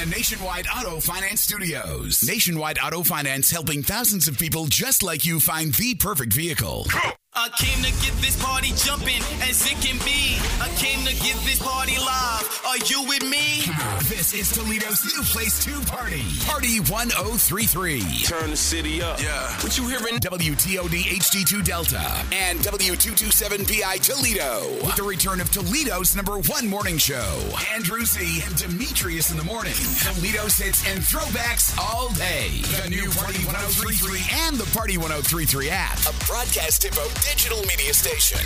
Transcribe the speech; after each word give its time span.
The 0.00 0.06
Nationwide 0.06 0.66
Auto 0.74 0.98
Finance 0.98 1.42
Studios. 1.42 2.26
Nationwide 2.26 2.78
Auto 2.82 3.02
Finance 3.02 3.50
helping 3.50 3.82
thousands 3.82 4.28
of 4.28 4.38
people 4.38 4.64
just 4.64 5.02
like 5.02 5.26
you 5.26 5.38
find 5.38 5.74
the 5.74 5.94
perfect 5.94 6.32
vehicle. 6.32 6.86
I 7.32 7.48
came 7.56 7.80
to 7.84 7.90
get 8.02 8.12
this 8.20 8.36
party 8.42 8.72
jumping 8.74 9.22
as 9.48 9.64
it 9.64 9.78
can 9.80 9.96
be. 10.04 10.36
I 10.60 10.68
came 10.76 10.98
to 11.06 11.14
get 11.22 11.36
this 11.46 11.62
party 11.62 11.96
live. 11.96 12.60
Are 12.66 12.78
you 12.90 13.06
with 13.06 13.22
me? 13.22 13.70
This 14.10 14.34
is 14.34 14.50
Toledo's 14.50 15.04
new 15.06 15.22
place 15.22 15.64
to 15.64 15.80
party. 15.86 16.24
Party 16.44 16.80
1033. 16.80 18.24
Turn 18.24 18.50
the 18.50 18.56
city 18.56 19.00
up. 19.00 19.22
Yeah. 19.22 19.46
What 19.62 19.78
you 19.78 19.86
hearing? 19.86 20.18
WTOD 20.18 21.22
HD2 21.22 21.64
Delta 21.64 22.02
and 22.32 22.58
W227BI 22.60 23.94
Toledo. 24.02 24.84
With 24.84 24.96
the 24.96 25.04
return 25.04 25.40
of 25.40 25.52
Toledo's 25.52 26.16
number 26.16 26.36
one 26.50 26.66
morning 26.66 26.98
show. 26.98 27.38
Andrew 27.72 28.04
Z 28.04 28.42
and 28.44 28.56
Demetrius 28.56 29.30
in 29.30 29.36
the 29.36 29.44
morning. 29.44 29.78
Toledo's 30.02 30.56
hits 30.56 30.84
and 30.90 30.98
throwbacks 30.98 31.78
all 31.78 32.08
day. 32.14 32.60
The 32.82 32.90
new 32.90 33.08
Party 33.10 33.38
1033 33.46 34.18
and 34.50 34.56
the 34.58 34.68
Party 34.76 34.98
1033 34.98 35.70
app. 35.70 35.96
A 36.10 36.26
broadcast 36.26 36.84
info 36.84 37.06
digital 37.22 37.58
media 37.66 37.92
station. 37.94 38.38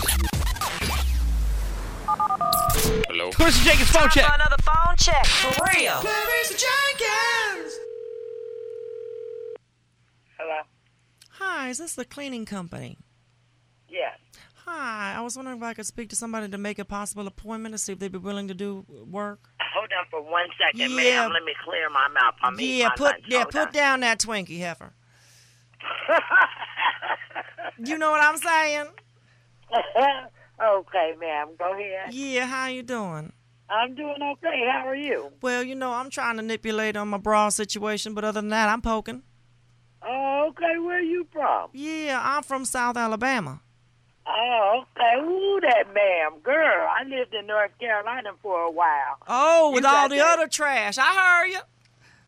Hello. 3.08 3.30
Chris 3.32 3.62
Jenkins 3.64 3.90
phone 3.90 4.08
check. 4.10 4.24
another 4.34 4.56
phone 4.62 4.96
check. 4.98 5.24
For 5.26 5.64
real. 5.76 6.02
Hello? 10.38 10.60
Hi, 11.38 11.68
is 11.68 11.78
this 11.78 11.94
the 11.94 12.04
cleaning 12.04 12.44
company? 12.44 12.98
Yes. 13.88 14.18
Hi, 14.66 15.14
I 15.16 15.20
was 15.20 15.36
wondering 15.36 15.58
if 15.58 15.62
I 15.62 15.74
could 15.74 15.86
speak 15.86 16.08
to 16.10 16.16
somebody 16.16 16.48
to 16.48 16.58
make 16.58 16.78
a 16.78 16.84
possible 16.84 17.26
appointment 17.26 17.74
to 17.74 17.78
see 17.78 17.92
if 17.92 17.98
they'd 17.98 18.10
be 18.10 18.18
willing 18.18 18.48
to 18.48 18.54
do 18.54 18.84
work. 19.10 19.48
Hold 19.74 19.90
on 19.98 20.06
for 20.10 20.22
one 20.22 20.46
second, 20.58 20.80
Yeah. 20.90 20.96
ma'am. 20.96 21.32
Let 21.32 21.44
me 21.44 21.52
clear 21.64 21.88
my 21.90 22.08
mouth. 22.08 22.34
I'm 22.42 22.58
yeah, 22.58 22.88
my 22.88 22.94
put 22.96 23.04
lunch. 23.12 23.24
yeah, 23.28 23.38
Hold 23.40 23.50
put 23.52 23.66
on. 23.68 23.72
down 23.72 24.00
that 24.00 24.18
Twinkie 24.20 24.58
heifer. 24.58 24.92
you 27.84 27.98
know 27.98 28.10
what 28.10 28.22
I'm 28.22 28.36
saying? 28.38 28.86
okay, 30.62 31.14
ma'am. 31.18 31.48
Go 31.58 31.72
ahead. 31.72 32.12
Yeah, 32.14 32.46
how 32.46 32.66
you 32.68 32.82
doing? 32.82 33.32
I'm 33.68 33.94
doing 33.94 34.16
okay. 34.22 34.68
How 34.70 34.86
are 34.86 34.94
you? 34.94 35.32
Well, 35.40 35.62
you 35.62 35.74
know, 35.74 35.92
I'm 35.92 36.10
trying 36.10 36.36
to 36.36 36.42
manipulate 36.42 36.96
on 36.96 37.08
my 37.08 37.18
bra 37.18 37.48
situation, 37.48 38.14
but 38.14 38.24
other 38.24 38.40
than 38.40 38.50
that, 38.50 38.68
I'm 38.68 38.82
poking. 38.82 39.22
Oh, 40.06 40.48
okay. 40.50 40.78
Where 40.78 41.00
you 41.00 41.26
from? 41.32 41.70
Yeah, 41.72 42.20
I'm 42.22 42.42
from 42.42 42.64
South 42.66 42.96
Alabama. 42.96 43.60
Oh, 44.26 44.84
okay. 44.96 45.20
Ooh, 45.22 45.60
that 45.62 45.92
ma'am. 45.94 46.40
Girl, 46.42 46.88
I 46.90 47.04
lived 47.04 47.34
in 47.34 47.46
North 47.46 47.72
Carolina 47.80 48.30
for 48.42 48.60
a 48.60 48.70
while. 48.70 49.18
Oh, 49.26 49.72
with 49.72 49.82
got 49.82 49.94
all 49.94 50.08
the 50.08 50.16
that- 50.16 50.38
other 50.38 50.48
trash. 50.48 50.98
I 50.98 51.42
heard 51.42 51.48
you. 51.48 51.60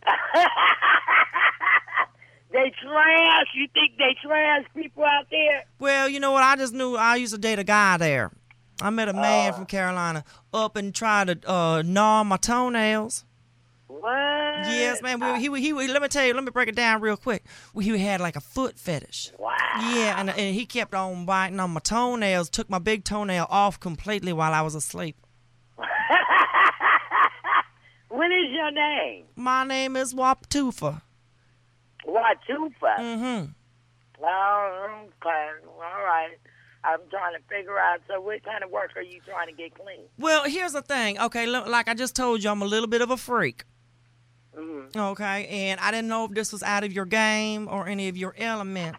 They 2.57 2.71
trash. 2.83 3.47
You 3.55 3.67
think 3.75 3.99
they 3.99 4.17
trash 4.27 4.65
people 4.75 5.05
out 5.05 5.27
there? 5.31 5.65
Well, 5.79 6.09
you 6.09 6.21
know 6.21 6.33
what? 6.33 6.43
I 6.43 6.57
just 6.57 6.73
knew 6.73 6.97
I 6.97 7.17
used 7.17 7.35
to 7.35 7.39
date 7.41 7.59
a 7.59 7.65
guy 7.65 7.99
there. 7.99 8.33
I 8.81 8.89
met 8.91 9.09
a 9.09 9.13
man 9.13 9.53
Oh. 9.53 9.57
from 9.57 9.67
Carolina 9.67 10.25
up 10.55 10.77
and 10.77 10.95
tried 10.95 11.27
to 11.43 11.51
uh, 11.51 11.83
gnaw 11.83 12.25
my 12.25 12.37
toenails. 12.39 13.25
What? 13.89 14.11
Yes, 14.11 15.01
man. 15.03 15.21
We, 15.21 15.41
he, 15.41 15.49
he, 15.61 15.81
he, 15.83 15.89
let 15.89 16.01
me 16.03 16.09
tell 16.09 16.25
you, 16.27 16.35
let 16.35 16.45
me 16.45 16.51
break 16.51 16.69
it 16.69 16.75
down 16.77 17.01
real 17.01 17.17
quick. 17.17 17.45
He 17.79 17.97
had 17.99 18.21
like 18.21 18.37
a 18.37 18.41
foot 18.41 18.79
fetish. 18.79 19.33
Wow. 19.39 19.55
Yeah, 19.81 20.19
and, 20.19 20.31
and 20.31 20.55
he 20.55 20.65
kept 20.67 20.95
on 20.95 21.25
biting 21.27 21.61
on 21.61 21.71
my 21.71 21.81
toenails, 21.81 22.49
took 22.51 22.69
my 22.71 22.79
big 22.79 23.05
toenail 23.05 23.47
off 23.51 23.79
completely 23.81 24.33
while 24.33 24.53
I 24.55 24.63
was 24.63 24.75
asleep. 24.75 25.17
What 28.09 28.31
is 28.31 28.51
your 28.51 28.71
name? 28.71 29.25
My 29.35 29.65
name 29.65 29.95
is 29.97 30.15
Waptufa. 30.15 31.03
Watufa. 32.07 32.99
Mm-hmm. 32.99 33.47
Oh, 34.23 35.05
okay. 35.05 35.49
All 35.67 36.05
right. 36.05 36.37
I'm 36.85 37.01
trying 37.11 37.35
to 37.35 37.41
figure 37.49 37.79
out. 37.79 38.01
So, 38.09 38.21
what 38.21 38.43
kind 38.45 38.63
of 38.63 38.71
work 38.71 38.93
are 38.97 39.03
you 39.03 39.21
trying 39.27 39.49
to 39.49 39.53
get 39.53 39.75
clean? 39.75 40.05
Well, 40.19 40.45
here's 40.45 40.73
the 40.73 40.83
thing. 40.83 41.19
Okay, 41.21 41.47
look, 41.47 41.67
like 41.67 41.89
I 41.89 41.95
just 41.95 42.15
told 42.15 42.45
you, 42.45 42.51
I'm 42.51 42.63
a 42.63 42.67
little 42.67 42.87
bit 42.87 43.03
of 43.03 43.11
a 43.11 43.17
freak. 43.17 43.65
Mm-hmm. 44.57 44.99
Okay, 44.99 45.47
and 45.47 45.81
I 45.81 45.91
didn't 45.91 46.09
know 46.09 46.25
if 46.25 46.31
this 46.31 46.53
was 46.53 46.63
out 46.63 46.85
of 46.85 46.93
your 46.93 47.05
game 47.05 47.69
or 47.71 47.87
any 47.89 48.09
of 48.09 48.17
your 48.17 48.35
element. 48.39 48.97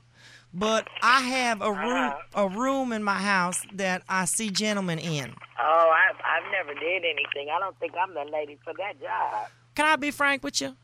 But 0.54 0.88
I 1.02 1.22
have 1.22 1.62
a 1.62 1.72
room, 1.72 2.14
a 2.34 2.48
room 2.48 2.92
in 2.92 3.04
my 3.04 3.20
house 3.20 3.62
that 3.74 4.04
I 4.08 4.26
see 4.26 4.50
gentlemen 4.50 4.98
in. 4.98 5.34
Oh, 5.60 5.94
I, 5.94 6.12
I've 6.26 6.52
never 6.52 6.74
did 6.80 7.04
anything. 7.04 7.50
I 7.56 7.60
don't 7.60 7.78
think 7.80 7.94
I'm 8.02 8.14
the 8.14 8.26
lady 8.32 8.58
for 8.64 8.74
that 8.78 9.00
job. 9.00 9.50
Can 9.76 9.86
I 9.86 9.96
be 9.98 10.10
frank 10.12 10.44
with 10.44 10.62
you? 10.62 10.76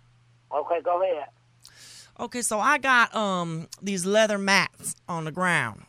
Okay, 0.54 0.82
go 0.84 1.02
ahead. 1.02 1.28
Okay, 2.20 2.42
so 2.42 2.60
I 2.60 2.78
got 2.78 3.14
um 3.16 3.68
these 3.82 4.06
leather 4.06 4.38
mats 4.38 4.96
on 5.08 5.26
the 5.26 5.32
ground, 5.32 5.84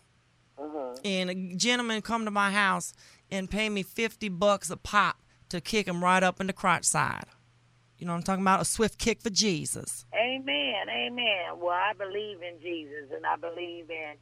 Mm-hmm. 0.59 1.01
and 1.05 1.31
a 1.31 1.57
gentleman 1.57 2.01
come 2.03 2.25
to 2.25 2.31
my 2.31 2.51
house 2.51 2.93
and 3.31 3.51
pay 3.51 3.69
me 3.69 3.83
fifty 3.83 4.29
bucks 4.29 4.71
a 4.71 4.77
pop 4.77 5.17
to 5.51 5.61
kick 5.61 5.87
him 5.87 6.03
right 6.03 6.23
up 6.23 6.41
in 6.41 6.47
the 6.47 6.53
crotch 6.53 6.85
side. 6.85 7.27
You 7.99 8.07
know 8.07 8.13
what 8.13 8.19
I'm 8.19 8.23
talking 8.25 8.43
about? 8.43 8.61
A 8.61 8.65
swift 8.65 8.99
kick 8.99 9.21
for 9.23 9.31
Jesus. 9.31 10.05
Amen, 10.15 10.89
amen. 10.89 11.59
Well, 11.59 11.71
I 11.77 11.93
believe 11.97 12.43
in 12.43 12.61
Jesus 12.61 13.11
and 13.15 13.25
I 13.25 13.37
believe 13.37 13.89
in 13.91 14.15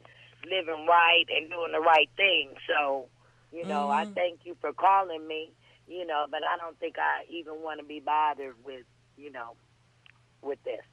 living 0.49 0.85
right 0.87 1.25
and 1.35 1.49
doing 1.49 1.71
the 1.71 1.79
right 1.79 2.09
thing. 2.15 2.51
So, 2.67 3.07
you 3.51 3.65
know, 3.65 3.89
I 3.89 4.05
Mhm. 4.05 4.13
thank 4.15 4.45
you 4.45 4.55
for 4.61 4.73
calling 4.73 5.25
me, 5.27 5.51
you 5.87 6.05
know, 6.05 6.27
but 6.29 6.41
I 6.43 6.57
don't 6.57 6.77
think 6.79 6.97
I 6.99 7.25
even 7.29 7.61
want 7.61 7.79
to 7.79 7.85
be 7.85 7.99
bothered 7.99 8.55
with, 8.63 8.85
you 9.17 9.31
know, 9.31 9.55
with 10.41 10.61
this. 10.63 10.83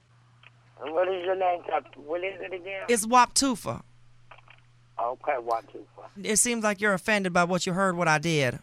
What 0.83 1.09
is 1.09 1.25
your 1.25 1.37
name? 1.37 1.61
What 1.97 2.25
is 2.25 2.41
it 2.41 2.53
again? 2.53 2.83
It's 2.89 3.07
Waptufa. 3.07 3.83
Okay, 4.99 5.37
four. 5.95 6.07
It 6.23 6.37
seems 6.37 6.63
like 6.63 6.81
you're 6.81 6.93
offended 6.93 7.33
by 7.33 7.45
what 7.45 7.67
you 7.67 7.73
heard, 7.73 7.97
what 7.97 8.09
I 8.09 8.19
did. 8.19 8.59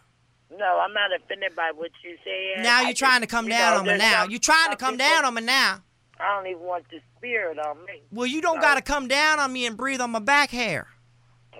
No, 0.56 0.80
I'm 0.80 0.92
not 0.92 1.10
offended 1.14 1.54
by 1.56 1.72
what 1.74 1.90
you 2.04 2.16
said. 2.24 2.62
Now 2.62 2.80
you're 2.80 2.90
just- 2.90 2.98
trying 2.98 3.20
to 3.20 3.26
come 3.26 3.48
down 3.48 3.74
know, 3.74 3.80
on 3.80 3.86
me 3.86 3.96
now. 3.98 4.22
some- 4.22 4.30
You're 4.30 4.40
trying 4.40 4.70
to 4.70 4.76
come 4.76 4.96
down 4.96 5.24
on 5.24 5.34
me 5.34 5.42
now. 5.42 5.82
I 6.20 6.34
don't 6.34 6.46
even 6.48 6.62
want 6.62 6.88
the 6.90 7.00
spirit 7.16 7.58
on 7.58 7.84
me. 7.84 8.02
Well, 8.10 8.26
you 8.26 8.40
don't 8.40 8.60
got 8.60 8.74
to 8.74 8.82
come 8.82 9.06
down 9.06 9.38
on 9.38 9.52
me 9.52 9.66
and 9.66 9.76
breathe 9.76 10.00
on 10.00 10.10
my 10.10 10.18
back 10.18 10.50
hair. 10.50 10.88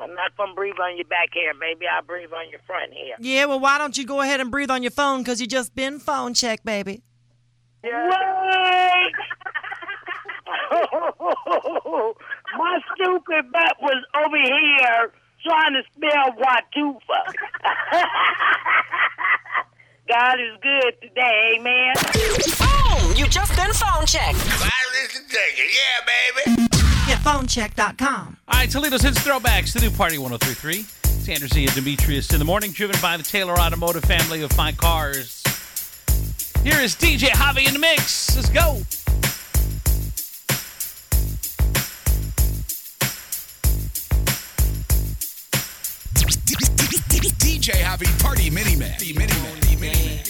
I'm 0.00 0.14
not 0.14 0.36
gonna 0.36 0.54
breathe 0.54 0.78
on 0.80 0.96
your 0.96 1.06
back 1.06 1.34
hair. 1.34 1.52
Maybe 1.54 1.86
I'll 1.88 2.02
breathe 2.02 2.32
on 2.32 2.48
your 2.50 2.60
front 2.66 2.92
hair. 2.92 3.16
Yeah, 3.18 3.46
well, 3.46 3.58
why 3.58 3.78
don't 3.78 3.96
you 3.98 4.06
go 4.06 4.20
ahead 4.20 4.40
and 4.40 4.48
breathe 4.50 4.70
on 4.70 4.82
your 4.82 4.92
phone? 4.92 5.22
Because 5.22 5.40
you 5.40 5.46
just 5.48 5.74
been 5.74 5.98
phone 5.98 6.34
checked, 6.34 6.64
baby. 6.64 7.02
My 12.58 12.78
stupid 12.94 13.50
butt 13.52 13.76
was 13.80 14.04
over 14.16 14.36
here 14.36 15.12
trying 15.42 15.72
to 15.74 15.82
spell 15.96 16.32
Watufa. 16.36 17.20
God 20.08 20.40
is 20.40 20.56
good 20.62 20.94
today, 21.02 21.58
man. 21.62 21.94
Boom! 22.12 22.36
Oh, 22.60 23.14
you 23.16 23.26
just 23.28 23.54
been 23.56 23.72
phone 23.72 24.06
checked. 24.06 24.38
Yeah, 25.58 26.00
baby. 26.06 26.66
Get 27.06 27.18
phonecheck.com. 27.20 28.36
All 28.48 28.58
right, 28.58 28.70
Toledo's 28.70 29.02
Hits 29.02 29.18
Throwbacks, 29.20 29.72
the 29.72 29.80
new 29.80 29.90
Party 29.90 30.18
1033. 30.18 30.82
Sanders 30.82 31.52
and 31.54 31.74
Demetrius 31.74 32.32
in 32.32 32.38
the 32.38 32.44
morning, 32.44 32.72
driven 32.72 32.96
by 33.02 33.16
the 33.16 33.22
Taylor 33.22 33.54
Automotive 33.58 34.04
family 34.04 34.42
of 34.42 34.50
fine 34.52 34.76
cars. 34.76 35.42
Here 36.62 36.80
is 36.80 36.94
DJ 36.96 37.28
Javi 37.28 37.66
in 37.66 37.74
the 37.74 37.78
mix. 37.78 38.34
Let's 38.34 38.48
go. 38.48 38.80
DJ 47.68 47.82
Javi 47.82 48.22
Party 48.22 48.48
Mini 48.48 48.76
Man. 48.76 48.94
The 48.98 49.12
Mini 49.12 49.26
Man. 49.26 49.60
The 49.60 49.76
Mini 49.76 50.06
Man. 50.06 50.27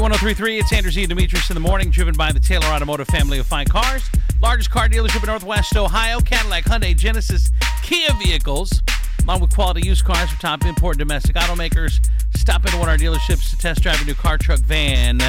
1033. 0.00 0.58
It's 0.58 0.72
Andrew 0.72 0.90
Z. 0.90 1.06
Demetrius 1.06 1.50
in 1.50 1.54
the 1.54 1.60
morning, 1.60 1.90
driven 1.90 2.14
by 2.14 2.32
the 2.32 2.40
Taylor 2.40 2.64
Automotive 2.66 3.06
family 3.08 3.38
of 3.38 3.46
fine 3.46 3.66
cars. 3.66 4.02
Largest 4.40 4.70
car 4.70 4.88
dealership 4.88 5.22
in 5.22 5.26
Northwest 5.26 5.76
Ohio, 5.76 6.20
Cadillac, 6.20 6.64
Hyundai, 6.64 6.96
Genesis, 6.96 7.50
Kia 7.82 8.08
vehicles, 8.14 8.80
along 9.22 9.42
with 9.42 9.54
quality 9.54 9.86
used 9.86 10.04
cars 10.06 10.30
from 10.30 10.38
top 10.38 10.64
import 10.64 10.94
and 10.94 11.00
domestic 11.00 11.36
automakers. 11.36 12.00
Stop 12.34 12.64
into 12.64 12.78
one 12.78 12.88
of 12.88 12.92
our 12.92 12.96
dealerships 12.96 13.50
to 13.50 13.58
test 13.58 13.82
drive 13.82 14.00
a 14.00 14.04
new 14.06 14.14
car, 14.14 14.38
truck, 14.38 14.60
van, 14.60 15.20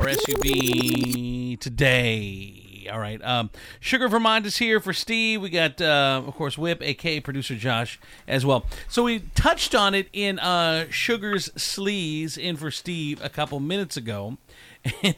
or 0.00 0.06
SUV 0.06 1.60
today 1.60 2.63
free. 2.84 2.90
All 2.90 2.98
right. 2.98 3.22
Um, 3.24 3.50
Sugar 3.80 4.08
Vermont 4.08 4.46
is 4.46 4.58
here 4.58 4.80
for 4.80 4.92
Steve. 4.92 5.40
We 5.40 5.50
got, 5.50 5.80
uh, 5.80 6.22
of 6.26 6.34
course, 6.34 6.56
Whip, 6.58 6.82
aka 6.82 7.20
producer 7.20 7.56
Josh, 7.56 7.98
as 8.26 8.44
well. 8.44 8.66
So 8.88 9.04
we 9.04 9.20
touched 9.34 9.74
on 9.74 9.94
it 9.94 10.08
in 10.12 10.38
uh, 10.38 10.86
Sugar's 10.90 11.50
Sleaze 11.50 12.38
in 12.38 12.56
for 12.56 12.70
Steve 12.70 13.20
a 13.22 13.28
couple 13.28 13.60
minutes 13.60 13.96
ago. 13.96 14.38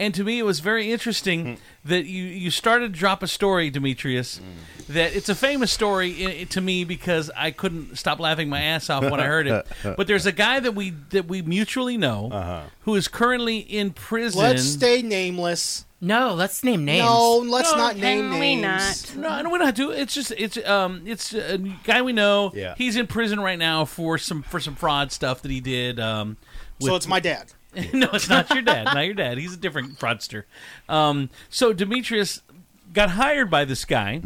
And 0.00 0.14
to 0.14 0.24
me, 0.24 0.40
it 0.40 0.42
was 0.42 0.58
very 0.58 0.90
interesting 0.90 1.58
that 1.84 2.06
you, 2.06 2.24
you 2.24 2.50
started 2.50 2.92
to 2.92 2.98
drop 2.98 3.22
a 3.22 3.28
story, 3.28 3.70
Demetrius. 3.70 4.40
That 4.88 5.14
it's 5.14 5.28
a 5.28 5.34
famous 5.34 5.70
story 5.70 6.40
i 6.40 6.44
to 6.44 6.60
me 6.60 6.82
because 6.82 7.30
I 7.36 7.52
couldn't 7.52 7.98
stop 7.98 8.18
laughing 8.18 8.48
my 8.48 8.60
ass 8.62 8.90
off 8.90 9.04
when 9.04 9.20
I 9.20 9.26
heard 9.26 9.46
it. 9.46 9.66
But 9.96 10.08
there's 10.08 10.26
a 10.26 10.32
guy 10.32 10.58
that 10.60 10.74
we 10.74 10.90
that 11.10 11.28
we 11.28 11.42
mutually 11.42 11.96
know 11.96 12.64
who 12.80 12.96
is 12.96 13.06
currently 13.06 13.58
in 13.58 13.92
prison. 13.92 14.40
Let's 14.40 14.64
stay 14.64 15.02
nameless. 15.02 15.84
No, 16.00 16.34
let's 16.34 16.62
name 16.62 16.84
names. 16.84 17.04
No, 17.04 17.38
let's 17.38 17.72
No, 17.72 17.78
not 17.78 17.96
name 17.96 18.30
can 18.30 18.40
we 18.40 18.56
names. 18.56 19.14
No, 19.16 19.42
no, 19.42 19.50
we 19.50 19.58
don't 19.58 19.66
have 19.66 19.74
to. 19.76 19.90
It's 19.90 20.14
just 20.14 20.32
it's 20.36 20.56
um 20.68 21.02
it's 21.06 21.34
a 21.34 21.58
guy 21.58 22.02
we 22.02 22.12
know. 22.12 22.52
Yeah. 22.54 22.74
He's 22.78 22.94
in 22.96 23.06
prison 23.08 23.40
right 23.40 23.58
now 23.58 23.84
for 23.84 24.16
some 24.18 24.42
for 24.42 24.60
some 24.60 24.76
fraud 24.76 25.10
stuff 25.10 25.42
that 25.42 25.50
he 25.50 25.60
did. 25.60 25.98
Um, 25.98 26.36
So 26.80 26.94
it's 26.94 27.08
my 27.08 27.18
dad. 27.20 27.52
no, 27.92 28.08
it's 28.12 28.28
not 28.28 28.48
your 28.50 28.62
dad. 28.62 28.84
Not 28.84 29.04
your 29.04 29.14
dad. 29.14 29.38
He's 29.38 29.52
a 29.54 29.56
different 29.56 29.98
fraudster. 29.98 30.44
Um, 30.88 31.30
so 31.50 31.72
Demetrius 31.72 32.42
got 32.92 33.10
hired 33.10 33.50
by 33.50 33.64
this 33.64 33.84
guy 33.84 34.18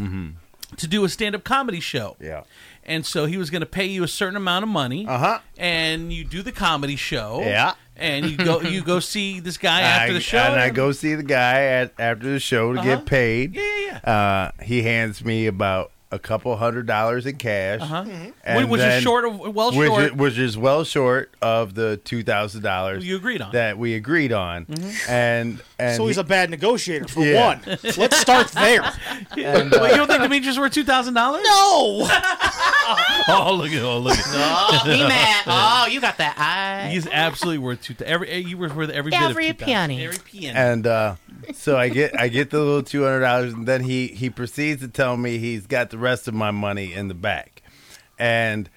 to 0.77 0.87
do 0.87 1.05
a 1.05 1.09
stand-up 1.09 1.43
comedy 1.45 1.81
show. 1.81 2.17
Yeah. 2.21 2.45
And 2.85 3.05
so 3.05 3.27
he 3.27 3.37
was 3.37 3.51
going 3.51 3.61
to 3.61 3.67
pay 3.67 3.87
you 3.87 4.05
a 4.05 4.09
certain 4.09 4.37
amount 4.37 4.63
of 4.63 4.69
money. 4.69 5.07
Uh 5.07 5.19
huh. 5.19 5.39
And 5.59 6.13
you 6.13 6.25
do 6.25 6.43
the 6.43 6.53
comedy 6.53 6.97
show. 6.97 7.41
Yeah. 7.43 7.75
And 8.03 8.27
you 8.29 8.37
go 8.37 8.61
you 8.63 8.83
go 8.83 8.99
see 8.99 9.39
this 9.39 9.57
guy 9.59 9.81
after 9.93 10.11
I- 10.11 10.15
the 10.15 10.21
show. 10.21 10.39
and 10.39 10.61
I 10.61 10.71
go 10.71 10.91
see 10.91 11.15
the 11.15 11.23
guy 11.23 11.63
at, 11.63 11.93
after 12.01 12.29
the 12.33 12.41
show 12.41 12.73
to 12.73 12.81
Uh-huh. 12.81 12.97
get 12.97 13.07
paid. 13.07 13.55
Yeah, 13.55 13.63
yeah, 13.63 14.01
yeah. 14.05 14.13
Uh, 14.13 14.63
he 14.65 14.83
hands 14.83 15.25
me 15.25 15.47
about 15.47 15.92
a 16.13 16.19
couple 16.19 16.55
hundred 16.57 16.87
dollars 16.87 17.27
in 17.27 17.37
cash, 17.37 17.81
Uh-huh. 17.81 18.05
and 18.45 18.71
Which 18.71 18.81
is 18.83 19.03
short 19.03 19.25
of- 19.25 19.41
well 19.41 19.73
which 19.73 19.89
short. 19.89 20.05
is, 20.05 20.13
which 20.13 20.39
is 20.39 20.57
well 20.59 20.85
short 20.85 21.35
of 21.43 21.75
the 21.75 21.97
two 22.05 22.23
thousand 22.23 22.63
dollars 22.63 23.05
You 23.05 23.17
agreed 23.17 23.41
on. 23.41 23.51
that 23.53 23.79
we 23.79 23.95
agreed 23.95 24.31
on, 24.33 24.67
Mhm. 24.67 25.09
and 25.11 25.61
and 25.79 25.97
so 25.97 26.07
he's 26.07 26.17
he- 26.17 26.21
a 26.21 26.25
bad 26.25 26.51
negotiator 26.51 27.09
for 27.09 27.25
Yeah. 27.25 27.47
one. 27.47 27.61
Let's 27.97 28.19
start 28.19 28.49
there. 28.49 28.83
And, 29.37 29.71
Wait, 29.73 29.81
uh, 29.81 29.87
you 29.87 29.97
don't 29.97 30.07
think 30.09 30.23
Demetrius 30.23 30.59
worth 30.59 30.73
two 30.73 30.85
thousand 30.85 31.15
dollars? 31.15 31.43
No. 31.45 32.07
oh 33.29 33.55
look 33.57 33.73
at 33.73 33.83
oh 33.83 33.99
look 33.99 34.17
at 34.19 34.25
Oh, 34.29 34.81
he 34.85 35.03
mad. 35.03 35.43
Oh, 35.47 35.87
you 35.87 36.01
got 36.01 36.19
that 36.19 36.37
eye. 36.39 36.91
He's 36.91 37.07
absolutely 37.07 37.59
worth 37.59 37.83
two. 37.83 37.95
Every 38.05 38.37
you 38.41 38.57
were 38.59 38.69
worth 38.69 38.91
every, 38.91 39.13
Every 39.13 39.43
bit 39.45 39.51
of 39.51 39.57
2000. 39.59 39.67
penny. 39.67 40.05
Every 40.05 40.19
penny. 40.19 40.47
and 40.49 40.87
uh, 40.87 41.15
so 41.55 41.77
I 41.79 41.89
get 41.89 42.19
I 42.19 42.29
get 42.29 42.51
the 42.51 42.59
little 42.59 42.83
two 42.83 43.03
hundred 43.03 43.21
dollars, 43.21 43.53
and 43.53 43.67
then 43.67 43.83
he 43.83 44.09
he 44.09 44.31
proceeds 44.31 44.81
to 44.83 44.89
tell 44.89 45.17
me 45.17 45.39
he's 45.39 45.67
got 45.67 45.91
the 45.91 45.99
rest 46.03 46.29
of 46.29 46.35
my 46.35 46.51
money 46.51 46.93
in 46.93 47.09
the 47.09 47.15
back, 47.15 47.63
and 48.19 48.69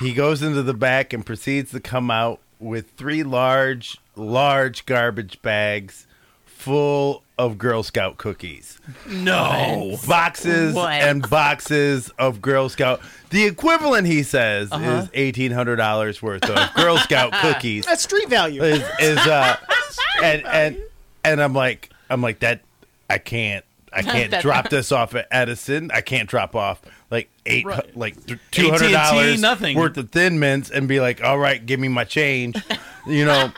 he 0.00 0.14
goes 0.14 0.42
into 0.42 0.62
the 0.62 0.74
back 0.74 1.12
and 1.12 1.26
proceeds 1.26 1.70
to 1.72 1.80
come 1.80 2.10
out 2.10 2.40
with 2.58 2.90
three 2.92 3.22
large 3.22 3.98
large 4.16 4.86
garbage 4.86 5.40
bags 5.42 6.06
full 6.44 7.22
of 7.38 7.56
Girl 7.56 7.82
Scout 7.84 8.16
cookies. 8.18 8.80
No. 9.06 9.96
boxes 10.08 10.74
What? 10.74 10.90
and 10.92 11.28
boxes 11.30 12.10
of 12.18 12.42
Girl 12.42 12.68
Scout. 12.68 13.00
The 13.30 13.44
equivalent, 13.44 14.06
he 14.08 14.24
says, 14.24 14.72
Uh-huh. 14.72 15.02
is 15.04 15.08
eighteen 15.14 15.52
hundred 15.52 15.76
dollars 15.76 16.20
worth 16.20 16.44
of 16.48 16.74
Girl 16.74 16.96
Scout 16.98 17.32
cookies 17.40 17.84
That's 17.86 18.02
street 18.02 18.28
value. 18.28 18.62
is, 18.62 18.82
is 19.00 19.18
uh 19.18 19.56
and 20.22 20.44
and 20.46 20.78
and 21.24 21.40
I'm 21.40 21.52
like 21.54 21.90
I'm 22.10 22.22
like 22.22 22.40
that 22.40 22.60
I 23.08 23.18
can't 23.18 23.64
I 23.92 24.02
can't 24.02 24.30
That- 24.30 24.42
drop 24.42 24.68
this 24.70 24.92
off 24.92 25.14
at 25.14 25.26
Edison. 25.30 25.90
I 25.92 26.00
can't 26.00 26.28
drop 26.28 26.54
off 26.56 26.80
like 27.10 27.30
eight 27.46 27.64
Right. 27.66 27.96
like 27.96 28.16
two 28.50 28.70
hundred 28.70 28.92
dollars 28.92 29.40
nothing. 29.40 29.76
worth 29.76 29.96
of 29.96 30.10
Thin 30.10 30.38
Mints 30.38 30.70
and 30.70 30.86
be 30.88 31.00
like, 31.00 31.22
all 31.22 31.38
right, 31.38 31.64
give 31.64 31.80
me 31.80 31.88
my 31.88 32.04
change, 32.04 32.56
you 33.06 33.24
know. 33.24 33.50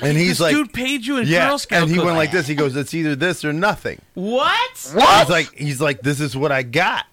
And 0.00 0.16
he's 0.16 0.28
This 0.38 0.40
like, 0.40 0.54
dude 0.54 0.72
paid 0.72 1.04
you 1.06 1.18
in 1.18 1.26
yeah, 1.28 1.48
Girl 1.48 1.58
Scout 1.58 1.82
and 1.82 1.90
he 1.90 1.98
went 1.98 2.10
cookies. 2.10 2.16
like 2.18 2.32
this. 2.32 2.46
He 2.46 2.54
goes, 2.54 2.76
it's 2.76 2.94
either 2.94 3.14
this 3.14 3.44
or 3.44 3.52
nothing. 3.52 4.00
What? 4.14 4.90
What? 4.94 5.18
He's 5.20 5.28
like, 5.30 5.52
he's 5.54 5.80
like, 5.80 6.00
this 6.00 6.20
is 6.20 6.34
what 6.36 6.50
I 6.52 6.62
got. 6.62 7.04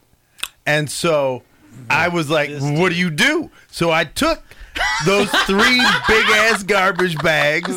And 0.65 0.89
so 0.89 1.43
I 1.89 2.07
was 2.09 2.29
like, 2.29 2.51
what 2.51 2.89
do 2.89 2.95
you 2.95 3.09
do? 3.09 3.49
So 3.71 3.91
I 3.91 4.03
took 4.05 4.41
those 5.05 5.29
three 5.45 5.77
big 6.07 6.25
ass 6.29 6.63
garbage 6.63 7.17
bags 7.19 7.73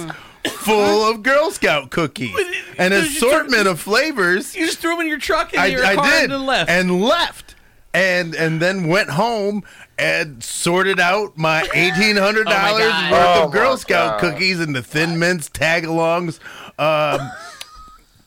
full 0.64 1.10
of 1.10 1.22
Girl 1.22 1.50
Scout 1.50 1.90
cookies, 1.90 2.34
an 2.78 2.92
assortment 2.92 3.66
of 3.66 3.80
flavors. 3.80 4.54
You 4.54 4.66
just 4.66 4.78
threw 4.78 4.90
them 4.92 5.00
in 5.00 5.06
your 5.08 5.18
truck 5.18 5.52
and 5.52 5.62
I, 5.62 5.66
your 5.66 5.84
I 5.84 5.94
car 5.94 6.04
did, 6.20 6.30
and 6.32 6.46
left. 6.46 6.70
and 6.70 7.00
left, 7.00 7.54
and 7.94 8.34
and 8.34 8.60
then 8.60 8.88
went 8.88 9.10
home 9.10 9.64
and 9.98 10.42
sorted 10.42 10.98
out 10.98 11.36
my 11.36 11.62
eighteen 11.74 12.16
hundred 12.16 12.44
dollars 12.46 12.84
God. 12.88 13.12
worth 13.12 13.36
Oh, 13.38 13.44
of 13.46 13.52
Girl 13.52 13.76
Scout 13.76 14.20
God. 14.20 14.32
cookies 14.32 14.60
and 14.60 14.74
the 14.74 14.82
Thin 14.82 15.18
Mints, 15.18 15.48
Tagalongs, 15.48 16.38
um, 16.78 17.30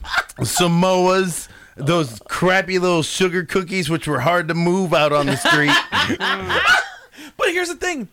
Samoas. 0.39 1.47
Those 1.77 2.21
crappy 2.29 2.79
little 2.79 3.03
sugar 3.03 3.43
cookies, 3.43 3.89
which 3.89 4.07
were 4.07 4.21
hard 4.21 4.47
to 4.47 4.53
move 4.53 4.93
out 4.93 5.11
on 5.11 5.25
the 5.25 5.35
street. 5.37 5.71
But 7.37 7.49
here's 7.49 7.67
the 7.67 7.75
thing: 7.75 8.07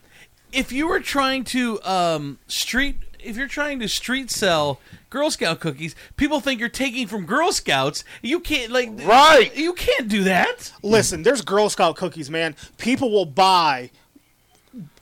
if 0.53 0.73
you 0.73 0.89
were 0.89 0.99
trying 0.99 1.45
to 1.45 1.81
um, 1.85 2.39
street, 2.49 2.97
if 3.25 3.37
you're 3.37 3.49
trying 3.49 3.81
to 3.81 3.89
street 3.89 4.31
sell 4.31 4.81
Girl 5.11 5.31
Scout 5.31 5.61
cookies, 5.61 5.95
people 6.17 6.41
think 6.41 6.61
you're 6.61 6.69
taking 6.69 7.07
from 7.07 7.27
Girl 7.27 7.53
Scouts. 7.53 8.05
You 8.23 8.41
can't 8.41 8.73
like 8.73 8.91
Right. 9.05 9.55
You 9.57 9.73
can't 9.75 10.09
do 10.09 10.25
that. 10.25 10.73
Listen, 10.83 11.23
there's 11.23 11.43
Girl 11.43 11.69
Scout 11.69 11.97
cookies, 11.97 12.31
man. 12.31 12.57
People 12.79 13.11
will 13.11 13.27
buy 13.27 13.91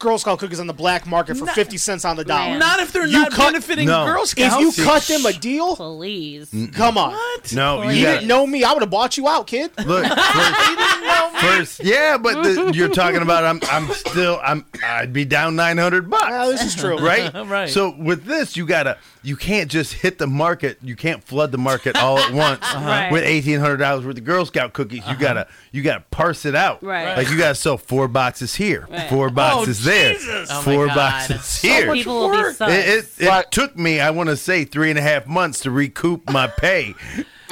Girl 0.00 0.18
Scout 0.18 0.38
cookies 0.38 0.58
on 0.58 0.66
the 0.66 0.72
black 0.72 1.06
market 1.06 1.36
for 1.36 1.44
Not- 1.44 1.54
50 1.54 1.76
cents 1.76 2.04
on 2.04 2.16
the 2.16 2.24
dollar. 2.24 2.58
Not 2.58 2.80
if 2.80 2.92
they're 2.92 3.06
You 3.06 3.20
not 3.20 3.36
benefiting 3.36 3.86
No. 3.86 4.06
Girl 4.06 4.26
Scouts. 4.26 4.56
If 4.56 4.78
you 4.78 4.84
cut 4.84 5.02
them 5.02 5.26
a 5.26 5.32
deal, 5.32 5.76
please. 5.76 6.52
come 6.72 6.98
on. 6.98 7.16
No, 7.52 7.82
You 7.82 7.90
you 7.90 8.04
got 8.04 8.12
didn't 8.14 8.28
know 8.28 8.46
me, 8.46 8.64
I 8.64 8.72
would 8.72 8.82
have 8.82 8.90
bought 8.90 9.16
you 9.16 9.28
out, 9.28 9.46
kid. 9.46 9.70
Look, 9.84 10.06
first, 11.40 11.84
yeah, 11.84 12.16
but 12.18 12.42
the, 12.42 12.72
you're 12.74 12.88
talking 12.88 13.22
about 13.22 13.44
I'm 13.44 13.60
I'm 13.70 13.92
still 13.92 14.40
I'm 14.42 14.64
I'd 14.84 15.12
be 15.12 15.24
down 15.24 15.56
nine 15.56 15.78
hundred 15.78 16.08
bucks. 16.08 16.26
Yeah, 16.28 16.46
this 16.46 16.64
is 16.64 16.74
true. 16.74 16.98
right? 17.06 17.30
Right. 17.50 17.68
So 17.68 17.96
with 17.96 18.24
this, 18.24 18.56
you 18.56 18.64
gotta 18.64 18.96
you 19.22 19.36
can't 19.36 19.70
just 19.70 19.94
hit 19.94 20.18
the 20.18 20.26
market. 20.26 20.78
You 20.82 20.94
can't 20.94 21.22
flood 21.24 21.52
the 21.52 21.58
market 21.58 21.96
all 21.96 22.18
at 22.18 22.32
once 22.32 22.62
uh-huh. 22.62 22.86
Right. 22.86 23.12
with 23.12 23.24
eighteen 23.24 23.58
hundred 23.58 23.78
dollars 23.78 24.04
worth 24.06 24.18
of 24.18 24.24
Girl 24.24 24.46
Scout 24.46 24.72
cookies. 24.72 24.98
You 24.98 25.12
uh-huh. 25.12 25.14
gotta 25.20 25.48
you 25.72 25.82
gotta 25.82 26.04
parse 26.10 26.44
it 26.44 26.54
out. 26.54 26.82
Right. 26.82 27.16
Like 27.16 27.28
you 27.30 27.36
gotta 27.36 27.54
sell 27.54 27.76
four 27.76 28.08
boxes 28.08 28.54
here, 28.54 28.86
Right. 28.90 29.08
four 29.08 29.26
oh, 29.26 29.30
boxes 29.30 29.82
there, 29.84 29.89
Jesus. 29.90 30.48
Oh 30.50 30.56
my 30.56 30.62
four 30.62 30.86
God. 30.86 30.94
boxes 30.96 31.44
So 31.44 31.68
here. 31.68 31.86
much 31.86 31.96
People 31.96 32.20
will 32.20 32.30
be 32.30 32.36
work. 32.38 32.56
sus. 32.56 32.70
It, 32.72 33.04
it, 33.20 33.28
it 33.28 33.50
took 33.50 33.76
me, 33.76 34.00
I 34.00 34.10
want 34.10 34.28
to 34.28 34.36
say, 34.36 34.64
three 34.64 34.90
and 34.90 34.98
a 34.98 35.02
half 35.02 35.26
months 35.26 35.60
to 35.60 35.70
recoup 35.70 36.28
my 36.30 36.46
pay. 36.46 36.94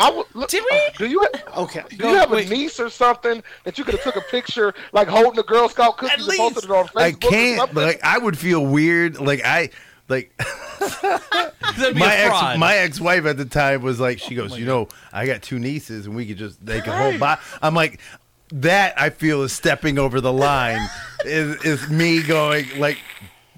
I 0.01 0.11
would, 0.11 0.27
look, 0.35 0.49
Did 0.49 0.63
we? 0.71 0.81
Do 0.97 1.07
you 1.07 1.27
Okay. 1.57 1.83
do 1.91 2.09
you 2.09 2.15
have 2.15 2.33
a 2.33 2.45
niece 2.45 2.79
or 2.79 2.89
something 2.89 3.43
that 3.65 3.79
you 3.79 3.85
could 3.85 3.95
have 3.95 4.03
took 4.05 4.15
a 4.17 4.21
picture 4.31 4.73
like 4.93 5.09
holding 5.09 5.41
a 5.41 5.43
Girl 5.43 5.69
Scout 5.69 5.97
cookies 5.99 6.29
and 6.29 6.37
posted 6.39 6.65
it 6.65 6.71
on 6.71 6.87
Facebook? 6.87 7.01
I 7.03 7.13
can't. 7.13 7.59
something? 7.59 7.77
Like 7.83 8.01
I 8.05 8.19
would 8.19 8.39
feel 8.39 8.65
weird. 8.65 9.19
Like 9.19 9.41
I 9.45 9.71
like 10.09 10.33
That'd 10.79 11.95
be 11.95 12.01
my 12.01 12.15
a 12.15 12.27
fraud. 12.29 12.51
ex 12.53 12.59
my 12.61 12.77
ex 12.77 13.01
wife 13.01 13.27
at 13.27 13.37
the 13.37 13.45
time 13.45 13.83
was 13.83 13.99
like 13.99 14.19
she 14.21 14.39
oh 14.39 14.47
goes, 14.47 14.59
you 14.59 14.67
know, 14.67 14.89
I 15.13 15.27
got 15.27 15.43
two 15.43 15.59
nieces 15.59 16.07
and 16.07 16.15
we 16.15 16.27
could 16.27 16.37
just 16.39 16.65
they 16.65 16.81
can 16.81 16.93
hold 16.97 17.19
by. 17.21 17.39
I'm 17.61 17.75
like. 17.75 18.01
That 18.53 18.99
I 19.01 19.11
feel 19.11 19.43
is 19.43 19.53
stepping 19.53 19.99
over 19.99 20.21
the 20.21 20.33
line. 20.33 20.81
is 21.25 21.63
is 21.65 21.89
me 21.91 22.23
going 22.23 22.67
like 22.79 22.99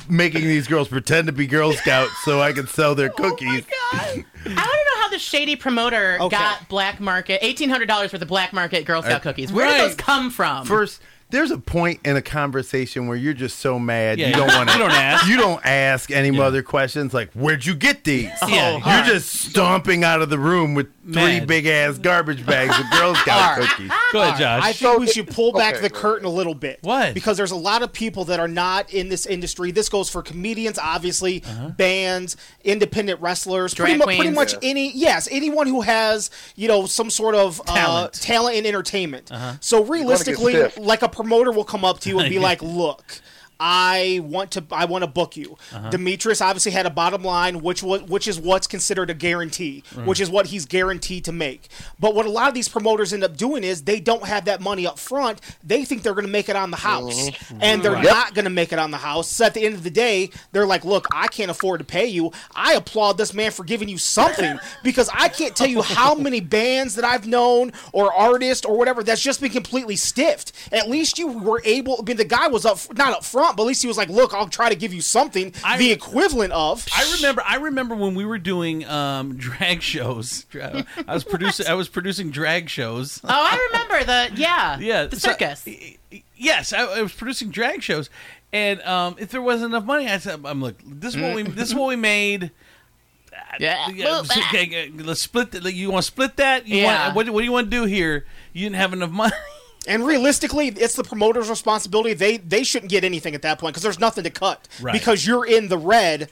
making 0.09 0.43
these 0.43 0.67
girls 0.67 0.89
pretend 0.89 1.27
to 1.29 1.33
be 1.33 1.47
Girl 1.47 1.73
Scouts 1.73 2.11
so 2.25 2.41
I 2.41 2.53
can 2.53 2.67
sell 2.67 2.95
their 2.97 3.11
cookies. 3.17 3.65
I 3.93 4.07
want 4.17 4.27
to 4.45 4.51
know 4.55 5.01
how 5.03 5.09
the 5.11 5.19
shady 5.19 5.55
promoter 5.57 6.17
Okay. 6.21 6.37
got 6.37 6.69
black 6.69 6.99
market 7.01 7.39
eighteen 7.45 7.71
hundred 7.71 7.87
dollars 7.87 8.13
worth 8.13 8.23
of 8.23 8.29
black 8.29 8.53
market 8.53 8.85
Girl 8.85 9.03
Scout 9.03 9.17
Uh, 9.17 9.21
cookies. 9.21 9.53
Where 9.53 9.67
right. 9.67 9.79
did 9.79 9.91
those 9.91 9.95
come 9.97 10.31
from? 10.31 10.67
First, 10.67 11.01
there's 11.29 11.53
a 11.53 11.59
point 11.59 12.01
in 12.05 12.17
a 12.17 12.23
conversation 12.23 13.07
where 13.07 13.17
you're 13.17 13.35
just 13.35 13.61
so 13.61 13.79
mad 13.79 14.19
Yeah, 14.19 14.29
you 14.29 14.35
don't 14.35 14.49
want 14.49 14.69
to. 14.69 14.73
you 14.77 14.81
don't 14.81 14.91
ask. 14.91 15.29
You 15.29 15.37
don't 15.37 15.65
ask 15.65 16.11
any 16.11 16.37
other 16.41 16.63
questions 16.65 17.15
like, 17.15 17.31
"Where'd 17.35 17.65
you 17.65 17.77
get 17.77 18.03
these?" 18.03 18.31
Yeah, 18.49 18.73
you're 18.73 18.81
hard. 18.81 19.05
just 19.07 19.29
stomping 19.33 20.03
out 20.03 20.23
of 20.23 20.31
the 20.31 20.39
room 20.41 20.75
with 20.75 20.89
three 21.13 21.39
Mad. 21.41 21.47
big 21.49 21.67
ass 21.67 21.99
garbage 21.99 22.45
bags 22.47 22.79
of 22.79 22.91
Girl 22.91 23.15
Scout 23.15 23.41
Hard. 23.41 23.63
cookies. 23.69 23.91
Go 24.13 24.23
ahead, 24.23 24.39
Josh. 24.39 24.63
I 24.65 24.73
think 24.73 24.99
we 25.01 25.07
should 25.07 25.29
pull 25.29 25.53
back 25.53 25.75
okay, 25.75 25.83
the 25.83 25.89
go 25.91 25.99
curtain 26.01 26.27
a 26.27 26.31
little 26.31 26.55
bit. 26.55 26.79
What? 26.83 27.15
Because 27.15 27.37
there's 27.37 27.51
a 27.51 27.57
lot 27.57 27.83
of 27.83 27.93
people 27.93 28.25
that 28.27 28.41
are 28.41 28.49
not 28.49 28.93
in 28.93 29.09
this 29.09 29.27
industry. 29.27 29.71
This 29.71 29.89
goes 29.89 30.09
for 30.09 30.23
comedians, 30.23 30.79
obviously, 30.79 31.43
Uh-huh. 31.45 31.69
bands, 31.71 32.37
independent 32.65 33.21
wrestlers, 33.21 33.75
Drag 33.75 33.87
pretty, 33.87 33.99
mu- 33.99 34.05
pretty 34.05 34.19
queens. 34.21 34.35
much 34.35 34.55
any 34.63 34.93
yes, 34.93 35.29
anyone 35.31 35.67
who 35.67 35.81
has 35.83 36.31
you 36.57 36.69
know 36.69 36.87
some 36.87 37.11
sort 37.11 37.35
of 37.35 37.61
uh, 37.67 37.75
Talent. 37.75 38.13
talent 38.15 38.57
in 38.57 38.67
entertainment. 38.67 39.31
Uh-huh. 39.33 39.55
So 39.61 39.85
realistically, 39.85 40.53
stiff. 40.53 40.79
like 40.79 41.03
a 41.03 41.09
promoter 41.09 41.51
will 41.53 41.65
come 41.65 41.85
up 41.85 42.01
to 42.01 42.09
you 42.09 42.19
and 42.21 42.29
be 42.31 42.39
like, 42.51 42.63
"Look." 42.63 43.21
I 43.61 44.21
want 44.25 44.53
to 44.53 44.65
I 44.73 44.87
want 44.87 45.03
to 45.05 45.07
book 45.07 45.37
you. 45.37 45.57
Uh-huh. 45.73 45.91
Demetrius 45.91 46.41
obviously 46.41 46.73
had 46.73 46.87
a 46.87 46.91
bottom 46.91 47.23
line, 47.23 47.61
which 47.61 47.83
was 47.83 48.03
which 48.05 48.27
is 48.27 48.41
what's 48.41 48.67
considered 48.67 49.11
a 49.11 49.15
guarantee, 49.15 49.85
Right. 49.95 50.07
which 50.07 50.19
is 50.21 50.31
what 50.31 50.47
he's 50.47 50.65
guaranteed 50.65 51.27
to 51.27 51.33
make. 51.33 51.69
But 51.99 52.15
what 52.15 52.25
a 52.27 52.31
lot 52.31 52.49
of 52.49 52.55
these 52.55 52.69
promoters 52.69 53.13
end 53.13 53.23
up 53.23 53.37
doing 53.37 53.63
is 53.63 53.83
they 53.83 54.01
don't 54.01 54.25
have 54.25 54.47
that 54.47 54.61
money 54.63 54.87
up 54.87 54.99
front. 54.99 55.41
They 55.63 55.85
think 55.85 56.03
they're 56.03 56.15
going 56.15 56.27
to 56.27 56.33
make 56.33 56.49
it 56.49 56.57
on 56.57 56.71
the 56.71 56.79
house, 56.79 57.29
Mhm. 57.31 57.59
and 57.61 57.83
they're 57.83 57.93
Right. 57.93 58.05
not 58.05 58.35
going 58.35 58.45
to 58.47 58.51
make 58.51 58.73
it 58.73 58.79
on 58.79 58.91
the 58.91 58.97
house. 58.97 59.29
So 59.31 59.45
at 59.45 59.53
the 59.55 59.63
end 59.65 59.75
of 59.75 59.83
the 59.83 59.91
day, 59.91 60.31
they're 60.53 60.67
like, 60.67 60.85
"Look, 60.85 61.07
I 61.13 61.27
can't 61.29 61.51
afford 61.51 61.81
to 61.81 61.85
pay 61.85 62.07
you. 62.07 62.33
I 62.55 62.73
applaud 62.73 63.19
this 63.19 63.35
man 63.35 63.51
for 63.51 63.65
giving 63.65 63.89
you 63.91 63.99
something 63.99 64.59
because 64.83 65.11
I 65.13 65.29
can't 65.29 65.55
tell 65.55 65.67
you 65.69 65.83
how 65.83 66.15
many 66.15 66.41
bands 66.41 66.95
that 66.95 67.05
I've 67.05 67.27
known 67.27 67.73
or 67.93 68.13
artists 68.13 68.65
or 68.65 68.77
whatever 68.79 69.03
that's 69.03 69.21
just 69.21 69.41
been 69.43 69.51
completely 69.51 69.97
stiffed. 69.97 70.53
At 70.73 70.89
least 70.89 71.19
you 71.19 71.27
were 71.27 71.61
able. 71.65 71.97
I 72.01 72.03
mean, 72.05 72.17
the 72.17 72.25
guy 72.25 72.49
was 72.49 72.65
up 72.65 72.79
not 72.97 73.13
up 73.13 73.25
front, 73.25 73.50
but 73.57 73.63
at 73.63 73.67
least 73.67 73.83
he 73.83 73.89
was 73.89 73.97
like, 73.97 74.09
"Look, 74.09 74.33
I'll 74.35 74.49
try 74.49 74.69
to 74.69 74.75
give 74.75 74.93
you 74.95 75.01
something, 75.01 75.53
the 75.79 75.91
equivalent 75.93 76.53
of." 76.53 76.87
I 76.97 77.13
remember. 77.17 77.43
I 77.47 77.57
remember 77.57 77.95
when 77.95 78.15
we 78.15 78.25
were 78.25 78.39
doing 78.39 78.85
um, 78.87 79.37
drag 79.39 79.83
shows. 79.83 80.47
I 80.55 80.85
was 81.15 81.25
producing. 81.25 81.67
I 81.67 81.75
was 81.75 81.89
producing 81.89 82.31
drag 82.31 82.69
shows. 82.69 83.21
Oh, 83.25 83.29
I 83.29 83.69
remember 83.73 84.05
the 84.05 84.41
yeah, 84.41 84.79
Yeah, 84.81 85.07
the 85.07 85.19
so- 85.19 85.31
circus. 85.31 85.67
Yes, 86.37 86.73
I, 86.73 86.85
I 86.85 87.03
was 87.03 87.13
producing 87.13 87.51
drag 87.51 87.83
shows, 87.83 88.09
and 88.53 88.81
um, 88.83 89.17
if 89.19 89.31
there 89.31 89.43
wasn't 89.43 89.73
enough 89.73 89.85
money, 89.85 90.09
I 90.09 90.19
said, 90.19 90.41
"I'm 90.45 90.61
look. 90.63 90.77
This 90.85 91.15
is 91.15 91.21
what 91.21 91.35
we. 91.35 91.43
This 91.43 91.69
is 91.69 91.75
what 91.75 91.89
we 91.89 91.97
made." 91.97 92.51
Yeah. 93.59 93.89
Yeah, 93.91 94.23
okay, 94.31 94.91
let's 94.97 95.21
split. 95.21 95.51
The, 95.53 95.73
you 95.73 95.91
want 95.91 96.05
to 96.05 96.07
split 96.07 96.37
that? 96.37 96.67
You 96.67 96.79
Yeah. 96.79 97.05
Want, 97.07 97.17
what, 97.17 97.31
what 97.31 97.41
do 97.41 97.45
you 97.45 97.53
want 97.53 97.71
to 97.71 97.77
do 97.77 97.85
here? 97.85 98.27
You 98.53 98.67
didn't 98.67 98.77
have 98.77 98.93
enough 98.93 99.11
money. 99.11 99.33
And 99.87 100.05
realistically, 100.07 100.69
it's 100.69 100.95
the 100.95 101.05
promoter's 101.05 101.49
responsibility. 101.49 102.13
They 102.15 102.37
they 102.37 102.65
shouldn't 102.65 102.91
get 102.91 103.03
anything 103.05 103.35
at 103.35 103.43
that 103.43 103.59
point 103.59 103.73
because 103.75 103.83
there's 103.83 103.99
nothing 103.99 104.25
to 104.25 104.31
cut 104.31 104.69
Right. 104.81 104.93
because 104.93 105.27
you're 105.27 105.47
in 105.47 105.69
the 105.69 105.79
red. 105.79 106.31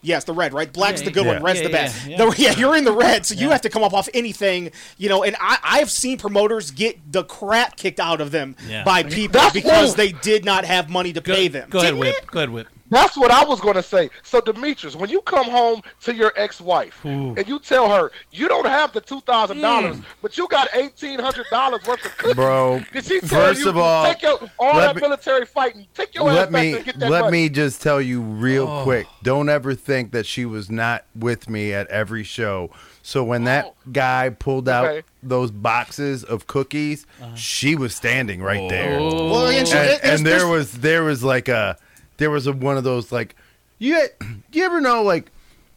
Yes, 0.00 0.24
the 0.24 0.34
red, 0.34 0.52
right? 0.52 0.70
Black's 0.70 1.00
Yeah, 1.00 1.06
the 1.06 1.10
good 1.12 1.24
yeah. 1.24 1.32
one, 1.32 1.42
red's 1.42 1.60
Yeah, 1.60 1.66
the 1.68 1.72
yeah, 1.72 1.82
best. 1.86 2.06
yeah. 2.06 2.16
The- 2.18 2.34
yeah, 2.38 2.54
you're 2.58 2.76
in 2.76 2.84
the 2.84 2.92
red, 2.92 3.24
so 3.24 3.34
you 3.34 3.48
have 3.50 3.62
to 3.62 3.70
come 3.70 3.82
up 3.82 3.94
off 3.94 4.06
anything, 4.12 4.70
you 4.98 5.08
know. 5.08 5.22
And 5.24 5.34
I, 5.40 5.56
I've 5.64 5.90
seen 5.90 6.18
promoters 6.18 6.70
get 6.70 6.98
the 7.10 7.24
crap 7.24 7.76
kicked 7.76 7.98
out 7.98 8.20
of 8.20 8.30
them 8.30 8.54
Yeah. 8.68 8.84
by 8.84 9.02
people 9.02 9.40
because 9.54 9.94
they 9.94 10.12
did 10.12 10.44
not 10.44 10.66
have 10.66 10.90
money 10.90 11.14
to 11.14 11.22
pay 11.22 11.48
them. 11.48 11.70
Go 11.70 11.78
ahead, 11.78 11.94
whip. 11.94 12.14
Go 12.30 12.38
ahead, 12.40 12.50
whip. 12.50 12.68
That's 12.90 13.16
what 13.16 13.30
I 13.30 13.44
was 13.44 13.60
going 13.60 13.74
to 13.76 13.82
say. 13.82 14.10
So, 14.22 14.40
Demetrius, 14.40 14.94
when 14.94 15.08
you 15.08 15.22
come 15.22 15.46
home 15.46 15.80
to 16.02 16.14
your 16.14 16.32
ex-wife 16.36 17.02
and 17.04 17.46
you 17.48 17.58
tell 17.58 17.90
her 17.90 18.12
you 18.30 18.46
don't 18.46 18.66
have 18.66 18.92
the 18.92 19.00
two 19.00 19.20
thousand 19.22 19.60
dollars, 19.62 19.96
Mm. 19.96 20.04
but 20.20 20.36
you 20.36 20.46
got 20.48 20.68
eighteen 20.74 21.18
hundred 21.18 21.46
dollars 21.50 21.80
worth 21.86 22.04
of 22.04 22.16
cookies, 22.18 22.34
Bro, 22.34 22.82
did 22.92 23.04
she 23.04 23.20
tell 23.20 23.28
first 23.28 23.60
you 23.60 23.70
of 23.70 23.78
all, 23.78 24.04
take 24.04 24.22
your, 24.22 24.38
all 24.58 24.74
that 24.76 24.96
me- 24.96 25.00
military 25.02 25.46
fighting, 25.46 25.86
take 25.94 26.14
your 26.14 26.28
ass 26.28 26.36
let 26.36 26.52
back 26.52 26.62
me 26.62 26.68
there 26.70 26.76
and 26.76 26.84
get 26.86 26.98
that 26.98 27.10
let 27.10 27.20
money? 27.22 27.32
me 27.44 27.48
just 27.48 27.80
tell 27.82 28.00
you 28.00 28.20
real 28.20 28.68
Oh. 28.68 28.82
quick. 28.84 29.06
Don't 29.22 29.48
ever 29.48 29.74
think 29.74 30.12
that 30.12 30.26
she 30.26 30.44
was 30.44 30.70
not 30.70 31.04
with 31.14 31.48
me 31.48 31.72
at 31.72 31.86
every 31.88 32.22
show. 32.22 32.70
So 33.02 33.22
when 33.24 33.44
that 33.44 33.74
guy 33.92 34.30
pulled 34.30 34.68
out 34.68 34.86
Okay. 34.86 35.02
those 35.22 35.50
boxes 35.50 36.22
of 36.24 36.46
cookies, 36.46 37.06
she 37.34 37.76
was 37.76 37.94
standing 37.94 38.40
right 38.42 38.68
there. 38.68 38.98
Well, 38.98 39.46
and 39.48 39.68
and, 39.68 40.00
and 40.02 40.26
there 40.26 40.46
was 40.46 40.72
there 40.72 41.02
was 41.04 41.22
like 41.24 41.48
a 41.48 41.76
there 42.18 42.30
was 42.30 42.46
a, 42.46 42.52
one 42.52 42.76
of 42.76 42.84
those 42.84 43.10
like 43.12 43.34
you 43.78 44.06
you 44.52 44.64
ever 44.64 44.80
know 44.80 45.02
like 45.02 45.30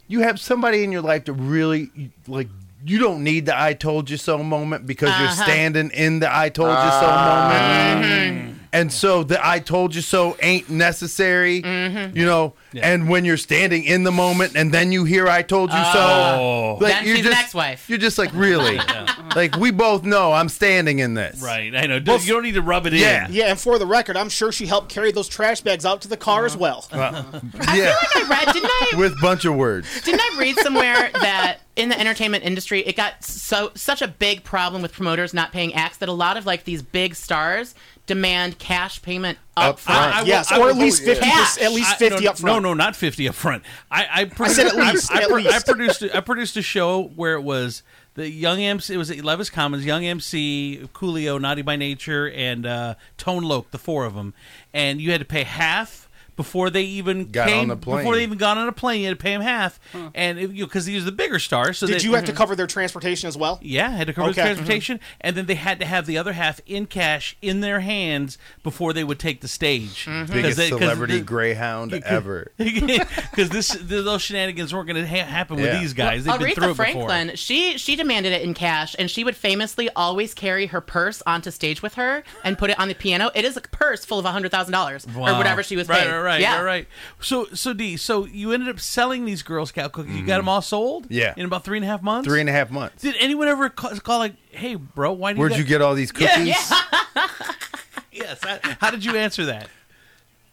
you 0.07 0.21
have 0.21 0.39
somebody 0.39 0.83
in 0.83 0.91
your 0.91 1.01
life 1.01 1.25
that 1.25 1.33
really 1.33 1.91
like 2.27 2.47
you 2.85 2.99
don't 2.99 3.23
need 3.23 3.45
the 3.47 3.59
I 3.59 3.73
told 3.73 4.09
you 4.09 4.17
so 4.17 4.41
moment 4.43 4.85
because 4.85 5.09
you're 5.19 5.27
Uh-huh. 5.29 5.43
standing 5.43 5.89
in 5.91 6.19
the 6.19 6.33
I 6.33 6.49
told 6.49 6.69
you 6.69 6.91
so 6.91 7.07
moment. 7.07 8.56
And 8.73 8.91
so 8.91 9.23
the 9.23 9.45
I 9.45 9.59
told 9.59 9.95
you 9.95 10.01
so 10.01 10.35
ain't 10.41 10.69
necessary, 10.69 11.61
mm-hmm. 11.61 12.17
you 12.17 12.25
know. 12.25 12.53
And 12.75 13.09
when 13.09 13.25
you're 13.25 13.37
standing 13.37 13.83
in 13.83 14.03
the 14.03 14.11
moment, 14.11 14.55
and 14.55 14.71
then 14.71 14.91
you 14.91 15.03
hear 15.03 15.27
I 15.27 15.41
told 15.41 15.71
you 15.71 15.77
Oh. 15.79 16.77
so, 16.79 16.85
Then 16.85 17.05
you're 17.05 17.15
she's 17.15 17.25
an 17.25 17.31
just 17.31 17.43
ex-wife. 17.45 17.89
you're 17.89 17.97
just 17.97 18.17
like 18.17 18.31
really, 18.33 18.79
like 19.35 19.55
we 19.57 19.71
both 19.71 20.03
know 20.03 20.31
I'm 20.33 20.49
standing 20.49 20.99
in 20.99 21.13
this, 21.13 21.41
Right, 21.41 21.73
I 21.75 21.87
know. 21.87 21.95
you 21.95 22.01
don't 22.01 22.43
need 22.43 22.53
to 22.53 22.61
rub 22.61 22.85
it 22.85 22.93
Yeah. 22.93 23.25
in. 23.25 23.33
Yeah, 23.33 23.45
and 23.45 23.59
for 23.59 23.79
the 23.79 23.87
record, 23.87 24.17
I'm 24.17 24.29
sure 24.29 24.51
she 24.51 24.67
helped 24.67 24.89
carry 24.89 25.11
those 25.11 25.27
trash 25.27 25.61
bags 25.61 25.85
out 25.85 26.01
to 26.01 26.07
the 26.07 26.17
car 26.17 26.45
as 26.45 26.55
uh-huh. 26.55 26.59
well. 26.61 26.87
Uh, 26.91 27.23
yeah, 27.75 27.95
I 28.15 28.25
read, 28.29 28.53
didn't 28.53 28.69
I? 28.69 28.91
with 28.97 29.19
bunch 29.21 29.45
of 29.45 29.55
words. 29.55 29.87
Didn't 30.01 30.21
I 30.21 30.35
read 30.37 30.57
somewhere 30.59 31.09
that 31.13 31.59
in 31.75 31.89
the 31.89 31.99
entertainment 31.99 32.43
industry 32.43 32.79
it 32.81 32.95
got 32.95 33.23
so 33.23 33.71
such 33.75 34.01
a 34.01 34.07
big 34.07 34.43
problem 34.43 34.81
with 34.81 34.91
promoters 34.91 35.33
not 35.33 35.51
paying 35.51 35.73
acts 35.75 35.97
that 35.97 36.09
a 36.09 36.13
lot 36.13 36.35
of 36.35 36.45
like 36.45 36.63
these 36.63 36.81
big 36.81 37.13
stars 37.15 37.75
demand 38.07 38.57
cash 38.57 39.01
payment 39.01 39.37
up 39.55 39.77
front. 39.79 39.99
I- 40.15 40.19
I 40.19 40.21
will- 40.21 40.27
Yes, 40.27 40.51
I 40.51 40.57
or 40.57 40.61
will- 40.63 40.69
at 40.71 40.77
least 40.77 41.03
50 41.03 41.23
Cash. 41.25 41.57
at 41.61 41.71
least 41.71 41.91
I- 41.91 41.95
50 41.95 42.23
no, 42.23 42.29
up 42.31 42.37
front. 42.39 42.63
No, 42.63 42.69
no, 42.69 42.73
not 42.73 42.95
fifty 42.95 43.27
up 43.29 43.35
front. 43.35 43.63
I, 43.91 44.07
I, 44.11 44.25
produced, 44.25 44.55
said 44.55 44.65
at 44.67 44.75
least, 44.75 45.11
I, 45.11 45.19
I, 45.19 45.21
at 45.23 45.27
pro- 45.29 45.37
least. 45.37 45.49
I 45.53 45.59
produced. 45.71 46.03
I 46.15 46.19
produced 46.21 46.57
a 46.57 46.61
show 46.63 47.03
where 47.15 47.33
it 47.35 47.41
was 47.43 47.83
the 48.15 48.29
young 48.29 48.59
MC. 48.59 48.93
It 48.93 48.97
was 48.97 49.11
at 49.11 49.23
Levis 49.23 49.49
Commons, 49.51 49.85
Young 49.85 50.03
MC, 50.05 50.87
Coolio, 50.93 51.39
Naughty 51.39 51.61
by 51.61 51.75
Nature, 51.75 52.29
and 52.31 52.65
uh, 52.65 52.95
Tone 53.17 53.43
Loc, 53.43 53.69
the 53.71 53.77
four 53.77 54.05
of 54.05 54.15
them, 54.15 54.33
and 54.73 54.99
you 54.99 55.11
had 55.11 55.19
to 55.21 55.25
pay 55.25 55.43
half. 55.43 56.06
Before 56.37 56.69
they 56.69 56.83
even 56.83 57.25
Got 57.31 57.47
came, 57.49 57.59
on 57.61 57.67
the 57.67 57.75
plane. 57.75 57.97
before 57.97 58.15
they 58.15 58.23
even 58.23 58.37
got 58.37 58.57
on 58.57 58.67
a 58.67 58.71
plane, 58.71 59.01
you 59.01 59.07
had 59.07 59.17
to 59.17 59.21
pay 59.23 59.31
them 59.31 59.41
half, 59.41 59.79
and 60.15 60.37
it, 60.39 60.51
you 60.51 60.65
because 60.65 60.85
he 60.85 60.95
was 60.95 61.03
the 61.03 61.11
bigger 61.11 61.39
star. 61.39 61.73
So 61.73 61.87
Did 61.87 61.99
they- 61.99 62.03
you 62.05 62.13
have 62.13 62.25
to 62.25 62.31
cover 62.41 62.55
their 62.55 62.67
transportation 62.67 63.27
as 63.27 63.35
well? 63.35 63.59
yeah, 63.61 63.89
had 63.89 64.07
to 64.07 64.13
cover 64.13 64.27
the 64.31 64.39
Okay. 64.39 64.43
transportation, 64.43 64.99
mm-hmm. 64.99 65.17
and 65.21 65.35
then 65.35 65.47
they 65.47 65.55
had 65.55 65.79
to 65.79 65.85
have 65.85 66.05
the 66.05 66.17
other 66.17 66.33
half 66.33 66.61
in 66.67 66.85
cash 66.85 67.35
in 67.41 67.61
their 67.61 67.79
hands 67.79 68.37
before 68.63 68.93
they 68.93 69.03
would 69.03 69.19
take 69.19 69.41
the 69.41 69.47
stage. 69.47 70.05
Mm-hmm. 70.05 70.31
Biggest 70.31 70.33
Because 70.33 70.55
they- 70.57 70.69
'cause 70.69 70.79
celebrity 70.79 71.17
the- 71.17 71.25
greyhound 71.25 71.93
ever. 72.05 72.51
because 72.57 73.49
this 73.49 73.69
those 73.81 74.21
shenanigans 74.21 74.73
weren't 74.73 74.87
going 74.87 75.01
to 75.03 75.07
ha- 75.07 75.25
happen 75.25 75.55
with 75.57 75.65
Yeah. 75.65 75.79
these 75.79 75.93
guys. 75.93 76.23
They've 76.25 76.37
been 76.39 76.53
through 76.53 76.67
Aretha 76.67 76.71
it 76.71 76.75
Franklin, 76.75 77.35
she 77.35 77.77
she 77.77 77.95
demanded 77.95 78.31
it 78.33 78.41
in 78.43 78.53
cash, 78.53 78.95
and 78.99 79.09
she 79.09 79.23
would 79.23 79.35
famously 79.35 79.89
always 79.95 80.33
carry 80.33 80.67
her 80.67 80.81
purse 80.81 81.21
onto 81.25 81.51
stage 81.51 81.81
with 81.81 81.95
her 81.95 82.23
and 82.43 82.57
put 82.57 82.69
it 82.69 82.79
on 82.79 82.87
the 82.89 82.93
piano. 82.93 83.31
It 83.33 83.43
is 83.45 83.57
a 83.57 83.61
purse 83.61 84.05
full 84.05 84.19
of 84.19 84.25
hundred 84.25 84.51
thousand 84.51 84.73
dollars 84.73 85.05
before. 85.05 85.29
or 85.29 85.37
whatever 85.37 85.63
she 85.63 85.75
was 85.75 85.87
right, 85.89 86.03
paid. 86.03 86.11
Right, 86.11 86.19
right, 86.27 86.41
yeah. 86.41 86.55
right, 86.57 86.63
right. 86.63 86.87
So, 87.21 87.45
so 87.53 87.73
D, 87.73 87.97
so 87.97 88.25
you 88.25 88.51
ended 88.51 88.69
up 88.69 88.79
selling 88.79 89.25
these 89.25 89.41
Girl 89.41 89.65
Scout 89.65 89.91
cookies. 89.93 90.15
You 90.15 90.25
got 90.25 90.37
them 90.37 90.47
all 90.49 90.61
sold. 90.61 91.05
Mm-hmm. 91.05 91.13
Yeah. 91.13 91.33
in 91.37 91.45
about 91.45 91.63
three 91.63 91.77
and 91.77 91.85
a 91.85 91.87
half 91.87 92.01
months. 92.03 92.27
Three 92.27 92.39
and 92.41 92.49
a 92.49 92.53
half 92.53 92.69
months. 92.69 93.01
Did 93.01 93.15
anyone 93.19 93.47
ever 93.47 93.69
call, 93.69 93.91
call 93.97 94.19
like, 94.19 94.35
"Hey, 94.51 94.75
bro, 94.75 95.13
why 95.13 95.33
do 95.33 95.39
Where'd 95.39 95.53
you?" 95.53 95.59
you 95.59 95.63
get 95.63 95.81
all 95.81 95.95
these 95.95 96.11
cookies? 96.11 96.47
yes. 98.11 98.39
I- 98.43 98.77
How 98.79 98.91
did 98.91 99.03
you 99.05 99.15
answer 99.15 99.45
that? 99.45 99.69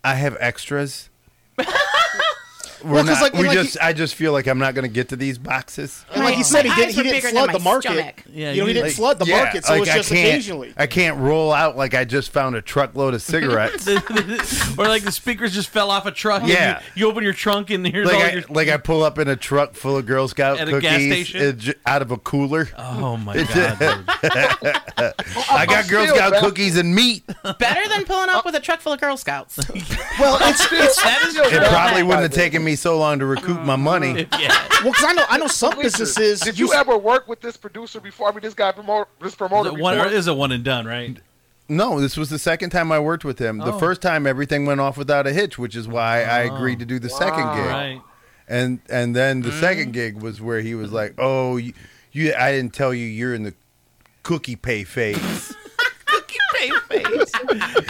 I 0.03 0.15
have 0.15 0.37
extras. 0.41 1.09
We're 2.85 2.93
Well, 2.93 3.05
'cause 3.05 3.21
not, 3.21 3.23
like- 3.23 3.33
we 3.35 3.49
like 3.49 3.57
just, 3.57 3.79
I 3.81 3.93
just 3.95 4.15
feel 4.15 4.33
like 4.33 4.47
I'm 4.47 4.59
not 4.59 4.75
going 4.75 4.83
to 4.85 4.93
get 4.93 5.09
to 5.09 5.17
these 5.17 5.39
boxes. 5.39 6.05
And 6.15 6.23
like 6.23 6.35
he 6.35 6.43
said, 6.43 6.67
he, 6.67 6.75
did, 6.75 6.89
eyes 6.89 6.95
he 6.95 6.99
were 7.01 7.05
didn't 7.05 7.31
flood 7.31 7.53
the 7.53 7.59
market. 7.59 7.93
stomach. 7.93 8.23
Yeah, 8.31 8.53
you 8.53 8.61
know, 8.61 8.67
he 8.67 8.69
you- 8.69 8.75
didn't 8.75 8.87
like- 8.89 8.93
flood 8.97 9.19
the 9.19 9.25
Yeah, 9.27 9.43
market, 9.45 9.65
so 9.65 9.73
like, 9.73 9.83
it's 9.83 9.91
I 9.91 9.97
just 9.97 10.09
can't- 10.11 10.29
occasionally. 10.29 10.75
I 10.77 10.87
can't 10.87 11.19
roll 11.19 11.53
out 11.53 11.77
like 11.77 11.95
I 11.95 12.05
just 12.05 12.31
found 12.31 12.57
a 12.57 12.63
truckload 12.63 13.15
of 13.15 13.23
cigarettes. 13.23 13.89
or 14.79 14.87
like 14.87 15.03
the 15.03 15.13
speakers 15.13 15.53
just 15.55 15.71
fell 15.71 15.91
off 15.91 16.05
a 16.07 16.11
truck. 16.13 16.43
and 16.43 16.51
Yeah. 16.51 16.81
you, 16.95 17.07
you 17.07 17.11
open 17.11 17.25
your 17.25 17.33
trunk 17.33 17.71
and 17.71 17.87
here's 17.87 18.09
all 18.09 18.15
like, 18.15 18.25
I, 18.25 18.33
your. 18.35 18.43
like 18.51 18.69
I 18.69 18.77
pull 18.77 19.03
up 19.03 19.19
in 19.19 19.29
a 19.29 19.37
truck 19.37 19.75
full 19.75 19.97
of 19.97 20.05
Girl 20.07 20.29
Scout 20.29 20.59
At 20.61 20.69
a 20.69 20.73
cookies 20.73 20.83
gas 20.91 21.01
station? 21.29 21.59
j- 21.59 21.75
out 21.87 22.03
of 22.03 22.11
a 22.11 22.19
cooler. 22.19 22.69
Oh 22.77 23.17
my 23.17 23.35
god! 23.55 24.05
I 25.51 25.67
got 25.67 25.89
Girl 25.89 26.07
Scout 26.07 26.33
bad. 26.33 26.41
cookies 26.43 26.77
and 26.77 26.95
meat. 26.95 27.25
Better 27.59 27.89
than 27.89 28.05
pulling 28.05 28.29
up 28.29 28.45
with 28.45 28.55
a 28.55 28.61
truck 28.61 28.81
full 28.81 28.93
of 28.93 29.01
Girl 29.01 29.17
Scouts. 29.17 29.59
Well, 30.19 30.39
it's 30.43 30.67
it's 30.73 31.03
That 31.03 31.23
is 31.27 31.37
It 31.37 31.63
probably 31.71 32.03
wouldn't 32.03 32.23
have 32.23 32.33
taken 32.33 32.63
me 32.65 32.74
so 32.77 32.99
long 32.99 33.19
to 33.19 33.27
recoup 33.27 33.61
my 33.61 33.77
money. 33.77 34.25
Uh-huh. 34.25 34.39
Yeah. 34.45 34.69
well 34.83 34.93
because 34.93 35.05
I 35.05 35.13
know 35.13 35.25
I 35.29 35.39
know 35.39 35.47
some 35.47 35.79
businesses. 35.79 36.41
Did 36.41 36.59
you 36.59 36.73
ever 36.73 36.99
work 36.99 37.29
with 37.29 37.41
this 37.41 37.57
producer 37.57 38.01
before? 38.01 38.29
I 38.29 38.33
mean, 38.33 38.41
this 38.41 38.55
guy 38.55 38.73
promote 38.73 39.09
this 39.21 39.35
promoter 39.35 39.71
The 39.71 39.83
one 39.83 39.97
before? 39.97 40.13
is 40.13 40.27
a 40.27 40.35
one 40.35 40.53
and 40.53 40.65
done, 40.65 40.87
right? 40.87 41.19
No, 41.69 42.01
this 42.01 42.17
was 42.17 42.29
the 42.29 42.39
second 42.39 42.71
time 42.71 42.93
I 42.93 42.99
worked 42.99 43.25
with 43.25 43.39
him. 43.39 43.59
The 43.59 43.73
Oh. 43.73 43.79
first 43.79 44.03
time 44.03 44.27
everything 44.27 44.67
went 44.67 44.81
off 44.81 44.99
without 44.99 45.27
a 45.27 45.33
hitch, 45.33 45.59
which 45.59 45.75
is 45.75 45.89
why 45.89 46.23
I 46.23 46.49
oh. 46.49 46.55
agreed 46.55 46.79
to 46.81 46.85
do 46.85 46.99
the 46.99 47.09
second 47.09 47.55
gig. 47.55 47.67
Right. 47.67 48.03
And 48.47 48.81
and 48.91 49.17
then 49.17 49.41
the 49.41 49.49
mm-hmm. 49.49 49.61
second 49.61 49.93
gig 49.93 50.21
was 50.21 50.41
where 50.41 50.61
he 50.61 50.75
was 50.75 50.93
like, 50.93 51.15
"Oh, 51.17 51.57
you, 51.57 51.73
you 52.13 52.35
I 52.35 52.53
didn't 52.53 52.75
tell 52.75 52.93
you 52.93 53.07
you're 53.07 53.35
in 53.35 53.45
the 53.45 53.55
cookie 54.23 54.57
pay 54.57 54.85
phase." 54.85 55.55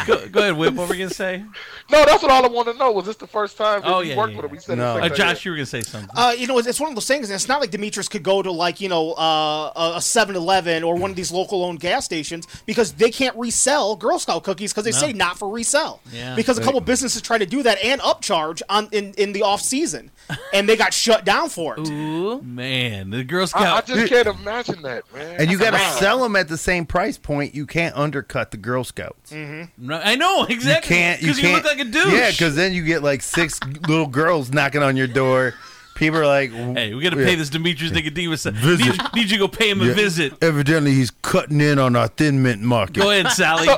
Go, 0.06 0.28
go 0.32 0.33
ahead, 0.44 0.56
Whip. 0.56 0.74
What 0.74 0.88
were 0.88 0.94
you 0.94 1.04
gonna 1.04 1.14
say? 1.14 1.44
No, 1.90 2.02
that's 2.06 2.22
what 2.22 2.32
all 2.32 2.42
I 2.42 2.48
want 2.48 2.66
to 2.68 2.74
know. 2.74 2.92
Was 2.92 3.04
this 3.04 3.16
the 3.16 3.26
first 3.26 3.58
time 3.58 3.82
that 3.82 3.88
Oh, 3.92 4.00
you 4.00 4.12
yeah, 4.12 4.16
worked 4.16 4.32
yeah, 4.32 4.40
with 4.40 4.46
him? 4.50 4.54
He 4.56 4.60
said 4.60 4.78
No. 4.78 4.96
Uh, 4.96 5.08
Josh, 5.10 5.44
you 5.44 5.50
were 5.50 5.56
gonna 5.58 5.66
say 5.66 5.82
something. 5.82 6.08
Uh, 6.16 6.34
you 6.36 6.46
know, 6.46 6.56
it's, 6.58 6.66
it's 6.66 6.80
one 6.80 6.88
of 6.88 6.94
those 6.96 7.06
things. 7.06 7.28
It's 7.30 7.46
not 7.46 7.60
like 7.60 7.70
Demetrius 7.70 8.08
could 8.08 8.22
go 8.22 8.40
to 8.42 8.50
like 8.50 8.80
you 8.80 8.88
know 8.88 9.12
uh, 9.12 9.72
a 9.76 9.98
7-Eleven 9.98 10.82
or 10.82 10.96
one 10.96 11.10
of 11.10 11.16
these 11.16 11.30
local-owned 11.30 11.80
gas 11.80 12.06
stations 12.06 12.46
because 12.64 12.92
they 12.94 13.10
can't 13.10 13.36
resell 13.36 13.96
Girl 13.96 14.18
Scout 14.18 14.42
cookies 14.44 14.72
because 14.72 14.84
they 14.84 14.92
No. 14.92 14.98
say 14.98 15.12
not 15.12 15.38
for 15.38 15.50
resell. 15.50 16.00
Yeah. 16.10 16.34
Because 16.34 16.56
a 16.58 16.62
couple 16.62 16.80
businesses 16.80 17.20
try 17.20 17.36
to 17.36 17.44
do 17.46 17.62
that 17.64 17.78
and 17.84 18.00
upcharge 18.00 18.62
on 18.70 18.88
in, 18.92 19.12
in 19.18 19.32
the 19.32 19.42
off 19.42 19.60
season, 19.60 20.10
and 20.54 20.66
they 20.66 20.76
got 20.76 20.94
shut 20.94 21.26
down 21.26 21.50
for 21.50 21.78
it. 21.78 21.86
Ooh, 21.88 22.40
man, 22.40 23.10
the 23.10 23.24
Girl 23.24 23.46
I, 23.54 23.76
I 23.76 23.80
just 23.82 24.08
can't 24.10 24.26
imagine 24.28 24.80
that, 24.82 25.04
man. 25.12 25.36
and 25.40 25.50
you 25.50 25.58
got 25.58 25.72
to 25.72 25.98
sell 26.00 26.22
them 26.22 26.34
at 26.36 26.48
the 26.48 26.56
same 26.56 26.86
price 26.86 27.18
point. 27.18 27.54
You 27.54 27.66
can't 27.66 27.94
undercut 27.94 28.50
the 28.52 28.56
Girl 28.56 28.84
Scouts. 28.84 29.32
Mm-hmm. 29.32 29.92
I 29.92 30.14
know 30.16 30.33
exactly. 30.42 30.96
You 30.96 31.02
can't. 31.02 31.20
You 31.20 31.28
because 31.28 31.42
you, 31.42 31.48
can't. 31.48 31.64
look 31.64 31.72
like 31.72 31.86
a 31.86 31.90
douche. 31.90 32.12
Yeah, 32.12 32.30
because 32.30 32.56
then 32.56 32.72
you 32.72 32.82
get 32.84 33.02
like 33.02 33.22
six 33.22 33.60
little 33.88 34.06
girls 34.06 34.52
knocking 34.52 34.82
on 34.82 34.96
your 34.96 35.06
door. 35.06 35.54
People 35.94 36.18
are 36.18 36.26
like, 36.26 36.50
hey, 36.50 36.92
we 36.92 37.04
got 37.04 37.10
to 37.10 37.16
pay 37.16 37.36
this 37.36 37.50
Demetrius 37.50 37.92
Nicodemus. 37.92 38.44
Need, 38.44 38.56
Visit. 38.56 39.14
need 39.14 39.30
you 39.30 39.36
to 39.36 39.38
go 39.38 39.46
pay 39.46 39.70
him 39.70 39.80
a 39.80 39.92
visit. 39.92 40.32
Evidently, 40.42 40.90
he's 40.90 41.12
cutting 41.12 41.60
in 41.60 41.78
on 41.78 41.94
our 41.94 42.08
thin 42.08 42.42
mint 42.42 42.62
market. 42.62 42.96
Go 42.96 43.12
ahead, 43.12 43.28
Sally. 43.28 43.68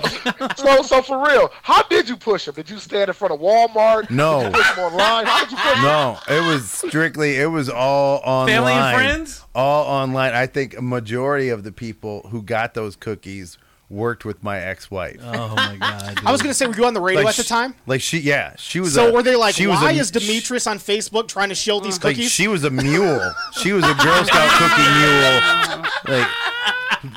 So, 0.57 0.83
so 0.83 1.03
for 1.03 1.23
real, 1.23 1.51
how 1.63 1.83
did 1.83 2.09
you 2.09 2.17
push 2.17 2.49
him? 2.49 2.55
Did 2.55 2.71
you 2.71 2.79
stand 2.79 3.09
in 3.09 3.15
front 3.15 3.35
of 3.35 3.41
Walmart? 3.41 4.09
No. 4.09 4.41
Did 4.41 4.47
you 4.47 4.63
push 4.63 4.71
him 4.73 4.85
online? 4.85 5.27
How 5.27 5.41
did 5.41 5.51
you 5.51 5.57
push 5.59 5.75
him? 5.75 5.83
No, 5.83 6.19
it 6.29 6.41
was 6.41 6.71
strictly. 6.71 7.37
It 7.37 7.51
was 7.51 7.69
all 7.69 8.23
online. 8.25 8.55
Family 8.55 8.73
and 8.73 8.97
friends? 8.97 9.45
All 9.55 9.85
online. 9.85 10.33
I 10.33 10.47
think 10.47 10.75
a 10.75 10.83
majority 10.83 11.51
of 11.51 11.65
the 11.65 11.73
people 11.73 12.27
who 12.31 12.43
got 12.43 12.73
those 12.73 12.97
cookies 12.97 13.59
worked 13.89 14.25
with 14.25 14.43
my 14.43 14.59
ex-wife. 14.59 15.21
Oh 15.23 15.55
my 15.55 15.77
god! 15.79 16.19
I 16.27 16.33
was 16.33 16.43
gonna 16.43 16.55
say, 16.55 16.67
were 16.67 16.75
you 16.75 16.85
on 16.87 16.95
the 16.95 17.01
radio 17.01 17.23
Like 17.23 17.31
at 17.31 17.37
the 17.37 17.43
sh- 17.45 17.49
time? 17.49 17.75
Like 17.87 18.01
she, 18.01 18.19
yeah, 18.19 18.55
she 18.57 18.81
was. 18.81 18.95
So 18.95 19.09
a- 19.09 19.13
were 19.13 19.23
they 19.23 19.37
like, 19.37 19.55
she 19.55 19.67
was 19.67 19.81
why 19.81 19.93
a- 19.93 19.95
is 19.95 20.11
Demetrius 20.11 20.67
on 20.67 20.79
Facebook 20.79 21.29
trying 21.29 21.49
to 21.51 21.55
shield 21.55 21.85
these 21.85 22.03
Like 22.03 22.17
cookies? 22.17 22.31
she 22.33 22.49
was 22.49 22.65
a 22.65 22.71
mule. 22.71 23.33
She 23.63 23.73
was 23.73 23.85
a 23.85 23.95
Girl 23.95 24.25
Scout 24.25 24.51
cookie 24.59 24.83
mule. 24.99 26.19
Like 26.19 26.29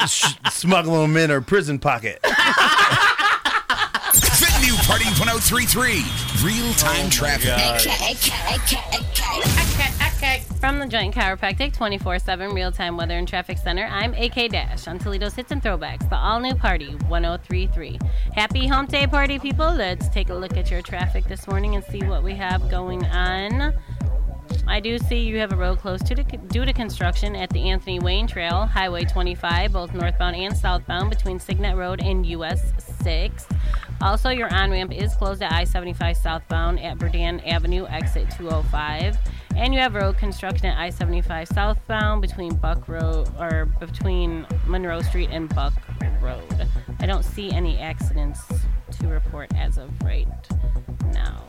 sh- 0.10 0.34
smuggling 0.52 1.02
them 1.02 1.18
in 1.18 1.30
her 1.32 1.42
prison 1.42 1.80
pocket. 1.80 2.20
The 4.22 4.60
new 4.62 4.76
Party 4.86 5.06
1033 5.18 6.04
Real 6.46 6.74
time 6.74 7.06
oh 7.08 7.10
traffic. 7.10 7.50
Okay, 7.50 7.94
okay, 8.12 8.56
okay, 8.56 8.82
okay, 8.96 9.42
okay, 9.42 9.92
okay, 10.18 10.44
From 10.60 10.78
the 10.78 10.88
Joint 10.88 11.16
Chiropractic 11.16 11.74
24 11.74 12.20
7 12.20 12.54
real 12.54 12.70
time 12.70 12.98
weather 12.98 13.18
and 13.18 13.26
traffic 13.26 13.58
center, 13.58 13.86
I'm 13.86 14.14
AK 14.14 14.50
Dash 14.50 14.90
on 14.90 15.00
Toledo's 15.00 15.34
Hits 15.34 15.52
and 15.52 15.64
Throwbacks, 15.64 16.10
the 16.10 16.18
all 16.18 16.42
new 16.42 16.54
party 16.54 16.96
1033. 17.08 17.98
Happy 18.34 18.68
Hump 18.68 18.90
Day 18.90 19.08
Party, 19.08 19.40
people. 19.40 19.74
Let's 19.74 20.10
take 20.10 20.30
a 20.30 20.34
look 20.34 20.58
at 20.58 20.70
your 20.70 20.82
traffic 20.82 21.24
this 21.30 21.48
morning 21.48 21.76
and 21.76 21.84
see 21.86 22.04
what 22.04 22.24
we 22.24 22.36
have 22.36 22.70
going 22.70 23.06
on. 23.06 23.74
I 24.68 24.82
do 24.82 24.98
see 25.00 25.20
you 25.20 25.40
have 25.40 25.54
a 25.54 25.56
road 25.56 25.80
closed 25.80 26.08
to, 26.08 26.16
due 26.16 26.66
to 26.66 26.74
construction 26.74 27.38
at 27.38 27.50
the 27.52 27.70
Anthony 27.70 28.02
Wayne 28.02 28.28
Trail, 28.28 28.66
Highway 28.66 29.06
25, 29.06 29.72
both 29.72 29.94
northbound 29.94 30.36
and 30.36 30.56
southbound 30.56 31.10
between 31.10 31.40
Signet 31.40 31.78
Road 31.78 32.02
and 32.02 32.26
US 32.26 32.74
6. 33.02 33.48
Also, 34.02 34.30
your 34.30 34.54
on 34.54 34.72
ramp 34.72 34.92
is 34.92 35.16
closed 35.16 35.42
at 35.42 35.54
I 35.54 35.64
75 35.64 36.18
southbound 36.18 36.82
at 36.82 36.98
Berdan 36.98 37.48
Avenue, 37.48 37.86
exit 37.88 38.30
205. 38.32 39.18
And 39.56 39.74
you 39.74 39.80
have 39.80 39.94
road 39.94 40.18
construction 40.18 40.68
at 40.68 40.78
I 40.78 40.90
75 40.90 41.48
southbound 41.50 42.22
between 42.22 42.56
Buck 42.56 42.88
Road 42.88 43.30
or 43.40 43.66
between 43.80 44.48
Monroe 44.68 45.02
Street 45.02 45.30
and 45.32 45.54
Buck 45.54 45.74
Road. 46.22 46.68
I 47.00 47.06
don't 47.06 47.24
see 47.24 47.52
any 47.52 47.78
accidents 47.80 48.42
to 49.00 49.08
report 49.08 49.50
as 49.56 49.78
of 49.78 49.90
right 50.04 50.28
now. 51.14 51.44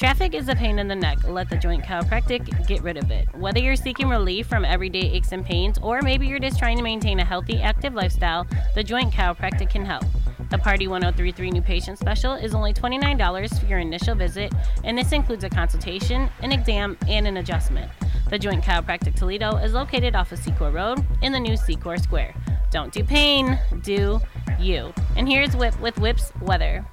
Traffic 0.00 0.32
is 0.32 0.48
a 0.48 0.54
pain 0.54 0.78
in 0.78 0.88
the 0.88 0.94
neck. 0.94 1.18
Let 1.28 1.50
the 1.50 1.58
Joint 1.58 1.84
Chiropractic 1.84 2.66
get 2.66 2.82
rid 2.82 2.96
of 2.96 3.10
it. 3.10 3.28
Whether 3.36 3.60
you're 3.60 3.76
seeking 3.76 4.08
relief 4.08 4.46
from 4.46 4.64
everyday 4.64 5.00
aches 5.00 5.32
and 5.32 5.44
pains, 5.44 5.76
or 5.82 6.00
maybe 6.00 6.26
you're 6.26 6.38
just 6.38 6.58
trying 6.58 6.78
to 6.78 6.82
maintain 6.82 7.20
a 7.20 7.24
healthy, 7.24 7.60
active 7.60 7.92
lifestyle, 7.92 8.46
the 8.74 8.82
Joint 8.82 9.12
Chiropractic 9.12 9.68
can 9.68 9.84
help. 9.84 10.04
The 10.50 10.58
Party 10.58 10.88
1033 10.88 11.52
New 11.52 11.62
Patient 11.62 11.96
Special 11.96 12.34
is 12.34 12.56
only 12.56 12.74
$29 12.74 13.60
for 13.60 13.66
your 13.66 13.78
initial 13.78 14.16
visit, 14.16 14.52
and 14.82 14.98
this 14.98 15.12
includes 15.12 15.44
a 15.44 15.48
consultation, 15.48 16.28
an 16.40 16.50
exam, 16.50 16.98
and 17.06 17.28
an 17.28 17.36
adjustment. 17.36 17.88
The 18.30 18.38
Joint 18.38 18.64
Chiropractic 18.64 19.14
Toledo 19.14 19.58
is 19.58 19.74
located 19.74 20.16
off 20.16 20.32
of 20.32 20.40
Secor 20.40 20.74
Road 20.74 21.04
in 21.22 21.30
the 21.30 21.38
new 21.38 21.52
Secor 21.52 22.02
Square. 22.02 22.34
Don't 22.72 22.92
do 22.92 23.04
pain, 23.04 23.60
do 23.82 24.20
you. 24.58 24.92
And 25.16 25.28
here's 25.28 25.54
Whip 25.54 25.80
with 25.80 25.96
Whip's 26.00 26.32
weather. 26.40 26.84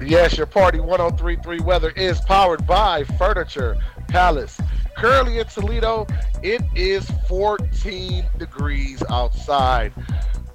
Yes, 0.00 0.38
your 0.38 0.46
Party 0.46 0.80
1033 0.80 1.60
weather 1.60 1.90
is 1.90 2.18
powered 2.22 2.66
by 2.66 3.04
Furniture 3.04 3.76
Palace. 4.08 4.58
Currently 4.96 5.38
in 5.38 5.46
Toledo, 5.46 6.06
it 6.42 6.62
is 6.74 7.10
14 7.28 8.24
degrees 8.38 9.02
outside. 9.10 9.92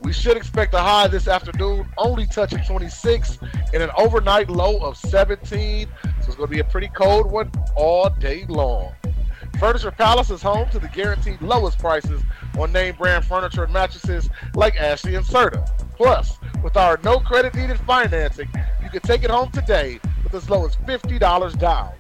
We 0.01 0.13
should 0.13 0.37
expect 0.37 0.73
a 0.73 0.79
high 0.79 1.07
this 1.07 1.27
afternoon, 1.27 1.87
only 1.97 2.27
touching 2.27 2.63
26, 2.63 3.39
and 3.73 3.83
an 3.83 3.89
overnight 3.97 4.49
low 4.49 4.77
of 4.77 4.95
17. 4.97 5.87
So 6.03 6.09
it's 6.27 6.35
going 6.35 6.47
to 6.49 6.53
be 6.53 6.59
a 6.59 6.63
pretty 6.63 6.89
cold 6.89 7.31
one 7.31 7.51
all 7.75 8.09
day 8.09 8.45
long. 8.47 8.93
Furniture 9.59 9.91
Palace 9.91 10.29
is 10.29 10.41
home 10.41 10.69
to 10.69 10.79
the 10.79 10.87
guaranteed 10.89 11.41
lowest 11.41 11.79
prices 11.79 12.21
on 12.59 12.71
name 12.71 12.95
brand 12.95 13.25
furniture 13.25 13.63
and 13.63 13.73
mattresses 13.73 14.29
like 14.53 14.75
Ashley 14.75 15.15
and 15.15 15.25
Serta. 15.25 15.67
Plus, 15.95 16.37
with 16.63 16.77
our 16.77 16.99
no 17.03 17.19
credit 17.19 17.55
needed 17.55 17.79
financing, 17.79 18.47
you 18.83 18.89
can 18.89 19.01
take 19.01 19.23
it 19.23 19.31
home 19.31 19.49
today 19.51 19.99
with 20.23 20.33
as 20.35 20.49
low 20.49 20.65
as 20.65 20.75
$50 20.75 21.57
down. 21.57 21.91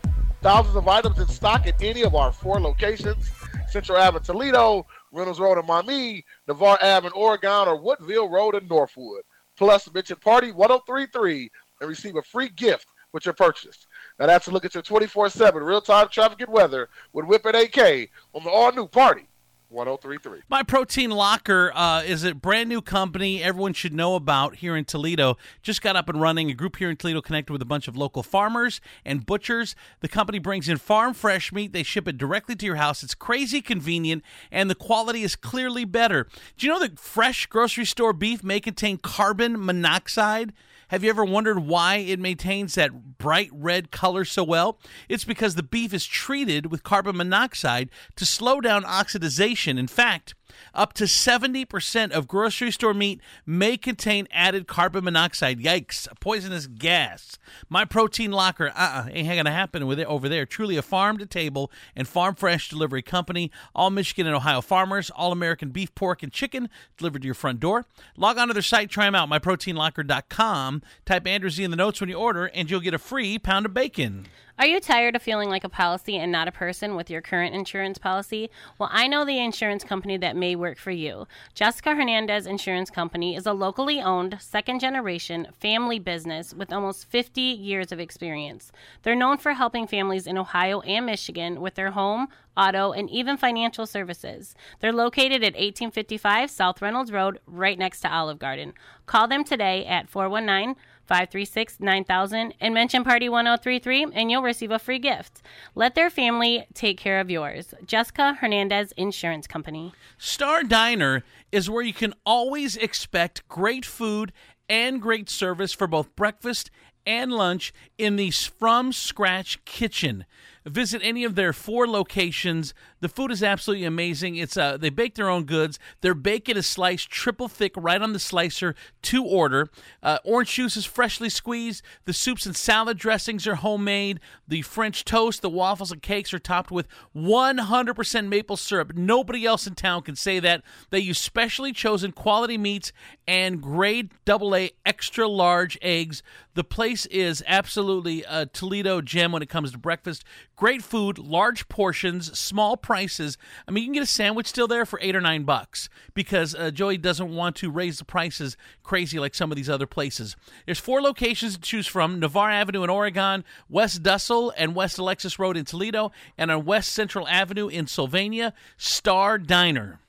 Thousands 0.41 0.75
of 0.75 0.87
items 0.87 1.19
in 1.19 1.27
stock 1.27 1.65
at 1.65 1.81
any 1.81 2.03
of 2.03 2.13
our 2.13 2.31
four 2.31 2.59
locations 2.59 3.31
Central 3.69 3.97
Ave 3.97 4.19
Toledo, 4.19 4.85
Reynolds 5.17 5.39
Road 5.39 5.59
in 5.59 5.65
Maumee, 5.65 6.23
Navarre 6.47 6.77
Ave 6.81 7.07
in 7.07 7.13
Oregon, 7.13 7.67
or 7.67 7.75
Woodville 7.75 8.29
Road 8.29 8.55
in 8.55 8.67
Northwood. 8.67 9.23
Plus, 9.57 9.91
mention 9.91 10.17
Party 10.17 10.51
1033 10.51 11.49
and 11.81 11.89
receive 11.89 12.15
a 12.15 12.21
free 12.21 12.49
gift 12.49 12.87
with 13.11 13.25
your 13.25 13.33
purchase. 13.33 13.87
Now 14.19 14.27
that's 14.27 14.47
a 14.47 14.51
look 14.51 14.65
at 14.65 14.73
your 14.73 14.83
24-7 14.83 15.65
real-time 15.65 16.09
traffic 16.09 16.41
and 16.41 16.53
weather 16.53 16.89
with 17.13 17.25
Whip 17.25 17.45
and 17.45 17.55
AK 17.55 18.09
on 18.33 18.43
the 18.43 18.49
all-new 18.49 18.87
Party 18.87 19.27
1033. 19.69 20.41
My 20.49 20.63
Protein 20.63 21.11
Locker 21.11 21.71
uh, 21.75 22.01
is 22.01 22.23
a 22.23 22.33
brand 22.33 22.69
new 22.69 22.81
company 22.81 23.43
everyone 23.43 23.73
should 23.73 23.93
know 23.93 24.15
about 24.15 24.55
here 24.55 24.75
in 24.75 24.85
Toledo. 24.85 25.37
Just 25.61 25.81
got 25.81 25.95
up 25.95 26.07
and 26.07 26.21
running. 26.21 26.49
A 26.49 26.53
group 26.53 26.77
here 26.77 26.89
in 26.89 26.95
Toledo 26.95 27.21
connected 27.21 27.51
with 27.51 27.61
a 27.61 27.65
bunch 27.65 27.87
of 27.87 27.97
local 27.97 28.23
farmers 28.23 28.79
and 29.03 29.25
butchers. 29.25 29.75
The 29.99 30.07
company 30.07 30.39
brings 30.39 30.69
in 30.69 30.77
farm 30.77 31.13
fresh 31.13 31.51
meat. 31.51 31.73
They 31.73 31.83
ship 31.83 32.07
it 32.07 32.17
directly 32.17 32.55
to 32.55 32.65
your 32.65 32.75
house. 32.75 33.03
It's 33.03 33.15
crazy 33.15 33.61
convenient, 33.61 34.23
and 34.51 34.69
the 34.69 34.75
quality 34.75 35.23
is 35.23 35.35
clearly 35.35 35.85
better. 35.85 36.27
Do 36.57 36.65
you 36.65 36.73
know 36.73 36.79
that 36.79 36.99
fresh 36.99 37.45
grocery 37.47 37.85
store 37.85 38.13
beef 38.13 38.43
may 38.43 38.59
contain 38.59 38.97
carbon 38.97 39.63
monoxide? 39.63 40.53
Have 40.89 41.03
you 41.03 41.09
ever 41.09 41.25
wondered 41.25 41.59
why 41.59 41.97
it 41.97 42.19
maintains 42.19 42.75
that 42.75 43.17
bright 43.17 43.49
red 43.51 43.91
color 43.91 44.23
so 44.23 44.43
well? 44.43 44.79
It's 45.09 45.25
because 45.25 45.55
the 45.55 45.63
beef 45.63 45.93
is 45.93 46.05
treated 46.05 46.71
with 46.71 46.83
carbon 46.83 47.17
monoxide 47.17 47.89
to 48.15 48.25
slow 48.25 48.61
down 48.61 48.83
oxidization. 48.83 49.77
In 49.77 49.87
fact, 49.87 50.33
up 50.73 50.93
to 50.93 51.05
70% 51.05 52.11
of 52.11 52.27
grocery 52.27 52.71
store 52.71 52.93
meat 52.93 53.21
may 53.45 53.77
contain 53.77 54.27
added 54.31 54.67
carbon 54.67 55.03
monoxide. 55.03 55.59
Yikes, 55.59 56.09
a 56.11 56.15
poisonous 56.15 56.67
gas. 56.67 57.37
My 57.69 57.85
protein 57.85 58.31
locker, 58.31 58.69
uh 58.69 59.05
uh 59.05 59.09
ain't 59.11 59.27
gonna 59.27 59.51
happen 59.51 59.87
with 59.87 59.99
it 59.99 60.07
over 60.07 60.27
there. 60.29 60.45
Truly 60.45 60.77
a 60.77 60.81
farm 60.81 61.17
to 61.17 61.25
table 61.25 61.71
and 61.95 62.07
farm 62.07 62.35
fresh 62.35 62.69
delivery 62.69 63.01
company. 63.01 63.51
All 63.75 63.89
Michigan 63.89 64.27
and 64.27 64.35
Ohio 64.35 64.61
farmers, 64.61 65.09
all 65.09 65.31
American 65.31 65.69
beef, 65.69 65.93
pork, 65.95 66.23
and 66.23 66.31
chicken 66.31 66.69
delivered 66.97 67.21
to 67.21 67.25
your 67.25 67.35
front 67.35 67.59
door. 67.59 67.85
Log 68.15 68.37
on 68.37 68.47
to 68.47 68.53
their 68.53 68.63
site, 68.63 68.89
try 68.89 69.05
them 69.05 69.15
out, 69.15 69.29
myproteinlocker.com. 69.29 70.81
Type 71.05 71.27
Andrew 71.27 71.49
Z 71.49 71.63
in 71.63 71.71
the 71.71 71.77
notes 71.77 72.01
when 72.01 72.09
you 72.09 72.15
order, 72.15 72.45
and 72.45 72.69
you'll 72.69 72.79
get 72.79 72.93
a 72.93 72.99
free 72.99 73.37
pound 73.39 73.65
of 73.65 73.73
bacon. 73.73 74.27
Are 74.59 74.65
you 74.65 74.79
tired 74.79 75.15
of 75.15 75.21
feeling 75.21 75.49
like 75.49 75.63
a 75.63 75.69
policy 75.69 76.17
and 76.17 76.31
not 76.31 76.47
a 76.47 76.51
person 76.51 76.95
with 76.95 77.11
your 77.11 77.21
current 77.21 77.53
insurance 77.53 77.99
policy? 77.99 78.49
Well, 78.79 78.89
I 78.91 79.05
know 79.05 79.23
the 79.23 79.37
insurance 79.37 79.83
company 79.83 80.17
that 80.17 80.35
may 80.35 80.55
work 80.55 80.79
for 80.79 80.89
you. 80.89 81.27
Jessica 81.53 81.93
Hernandez 81.93 82.47
Insurance 82.47 82.89
Company 82.89 83.35
is 83.35 83.45
a 83.45 83.53
locally 83.53 84.01
owned, 84.01 84.35
second 84.41 84.79
generation 84.79 85.49
family 85.59 85.99
business 85.99 86.55
with 86.55 86.73
almost 86.73 87.07
50 87.07 87.39
years 87.39 87.91
of 87.91 87.99
experience. 87.99 88.71
They're 89.03 89.15
known 89.15 89.37
for 89.37 89.53
helping 89.53 89.85
families 89.85 90.25
in 90.25 90.39
Ohio 90.39 90.81
and 90.81 91.05
Michigan 91.05 91.61
with 91.61 91.75
their 91.75 91.91
home, 91.91 92.27
auto, 92.57 92.93
and 92.93 93.11
even 93.11 93.37
financial 93.37 93.85
services. 93.85 94.55
They're 94.79 94.91
located 94.91 95.43
at 95.43 95.53
1855 95.53 96.49
South 96.49 96.81
Reynolds 96.81 97.11
Road, 97.11 97.39
right 97.45 97.77
next 97.77 98.01
to 98.01 98.11
Olive 98.11 98.39
Garden. 98.39 98.73
Call 99.05 99.27
them 99.27 99.43
today 99.43 99.85
at 99.85 100.09
419 100.09 100.75
536 101.07 101.79
9000 101.79 102.53
and 102.59 102.73
mention 102.73 103.03
Party 103.03 103.29
1033 103.29 104.07
and 104.13 104.29
you'll 104.29 104.41
receive 104.41 104.71
a 104.71 104.79
free 104.79 104.99
gift. 104.99 105.41
Let 105.75 105.95
their 105.95 106.09
family 106.09 106.67
take 106.73 106.97
care 106.97 107.19
of 107.19 107.29
yours. 107.29 107.73
Jessica 107.85 108.35
Hernandez 108.35 108.91
Insurance 108.97 109.47
Company. 109.47 109.93
Star 110.17 110.63
Diner 110.63 111.23
is 111.51 111.69
where 111.69 111.83
you 111.83 111.93
can 111.93 112.13
always 112.25 112.75
expect 112.75 113.47
great 113.47 113.85
food 113.85 114.33
and 114.69 115.01
great 115.01 115.29
service 115.29 115.73
for 115.73 115.87
both 115.87 116.15
breakfast 116.15 116.69
and 117.05 117.31
lunch 117.31 117.73
in 117.97 118.17
the 118.17 118.29
from 118.31 118.91
scratch 118.91 119.63
kitchen. 119.63 120.25
Visit 120.65 121.01
any 121.03 121.23
of 121.23 121.35
their 121.35 121.53
four 121.53 121.87
locations 121.87 122.73
The 122.99 123.09
food 123.09 123.31
is 123.31 123.43
absolutely 123.43 123.85
amazing. 123.85 124.35
It's 124.37 124.57
uh, 124.57 124.77
they 124.77 124.89
bake 124.89 125.15
their 125.15 125.29
own 125.29 125.43
goods. 125.43 125.77
Their 126.01 126.13
bacon 126.15 126.57
is 126.57 126.65
sliced 126.65 127.09
triple 127.09 127.47
thick 127.47 127.73
right 127.75 128.01
on 128.01 128.13
the 128.13 128.19
slicer 128.19 128.75
to 129.03 129.23
order. 129.23 129.69
Uh, 130.01 130.17
orange 130.23 130.53
juice 130.53 130.75
is 130.75 130.85
freshly 130.85 131.29
squeezed. 131.29 131.83
The 132.05 132.13
soups 132.13 132.45
and 132.45 132.55
salad 132.55 132.97
dressings 132.97 133.45
are 133.45 133.55
homemade. 133.55 134.19
The 134.47 134.63
French 134.63 135.05
toast, 135.05 135.41
the 135.41 135.49
waffles 135.49 135.91
and 135.91 136.01
cakes 136.01 136.33
are 136.33 136.39
topped 136.39 136.71
with 136.71 136.87
100% 137.15 138.27
maple 138.27 138.57
syrup. 138.57 138.95
Nobody 138.95 139.45
else 139.45 139.67
in 139.67 139.75
town 139.75 140.01
can 140.01 140.15
say 140.15 140.39
that. 140.39 140.63
They 140.89 140.99
use 140.99 141.19
specially 141.19 141.73
chosen 141.73 142.11
quality 142.11 142.57
meats 142.57 142.91
and 143.27 143.61
grade 143.61 144.11
AA 144.27 144.67
extra 144.85 145.27
large 145.27 145.77
eggs. 145.81 146.23
The 146.57 146.63
place 146.63 147.05
is 147.07 147.43
absolutely 147.45 148.23
a 148.27 148.47
Toledo 148.47 149.01
gem 149.01 149.31
when 149.31 149.43
it 149.43 149.49
comes 149.49 149.71
to 149.71 149.77
breakfast. 149.77 150.23
Great 150.55 150.81
food, 150.81 151.19
large 151.19 151.69
portions, 151.69 152.35
small 152.37 152.75
prices. 152.87 153.37
I 153.67 153.71
mean, 153.71 153.83
you 153.83 153.87
can 153.89 153.95
get 153.95 154.03
a 154.03 154.05
sandwich 154.05 154.47
still 154.47 154.65
there 154.65 154.85
for 154.85 154.97
eight 155.01 155.13
or 155.13 155.19
nine 155.19 155.43
bucks 155.43 155.89
because 156.13 156.55
uh, 156.55 156.71
Joey 156.71 156.97
doesn't 156.97 157.35
want 157.35 157.57
to 157.57 157.69
raise 157.69 157.97
the 157.97 158.05
prices 158.05 158.55
crazy 158.81 159.19
like 159.19 159.35
some 159.35 159.51
of 159.51 159.57
these 159.57 159.69
other 159.69 159.85
places. 159.85 160.37
There's 160.65 160.79
four 160.79 161.01
locations 161.01 161.55
to 161.55 161.59
choose 161.59 161.85
from 161.85 162.21
Navarre 162.21 162.49
Avenue 162.49 162.83
in 162.83 162.89
Oregon, 162.89 163.43
West 163.67 164.03
Dussel 164.03 164.53
and 164.55 164.73
West 164.73 164.97
Alexis 164.97 165.37
Road 165.37 165.57
in 165.57 165.65
Toledo, 165.65 166.13
and 166.37 166.49
on 166.49 166.63
West 166.63 166.93
Central 166.93 167.27
Avenue 167.27 167.67
in 167.67 167.87
Sylvania, 167.87 168.53
Star 168.77 169.37
Diner. 169.37 169.99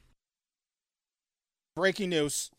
Breaking 1.74 2.10
news. 2.10 2.52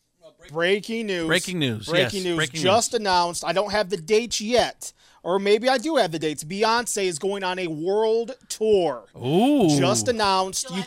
Breaking 0.52 1.08
news. 1.08 1.28
Breaking 1.28 1.60
news, 1.60 1.88
Breaking 1.88 2.18
yes, 2.20 2.26
news. 2.26 2.36
breaking 2.36 2.62
just 2.62 2.94
announced. 2.94 3.46
I 3.46 3.54
don't 3.54 3.72
have 3.72 3.90
the 3.90 3.98
dates 3.98 4.42
yet. 4.42 4.94
Or 5.22 5.38
maybe 5.38 5.68
I 5.68 5.78
do 5.78 5.98
have 5.98 6.12
the 6.12 6.20
dates. 6.20 6.44
Beyonce 6.44 7.04
is 7.04 7.20
going 7.20 7.44
on 7.44 7.60
a 7.60 7.68
world 7.68 8.36
tour. 8.48 9.04
Ooh. 9.18 9.78
Just 9.78 10.08
announced. 10.08 10.70
You, 10.72 10.84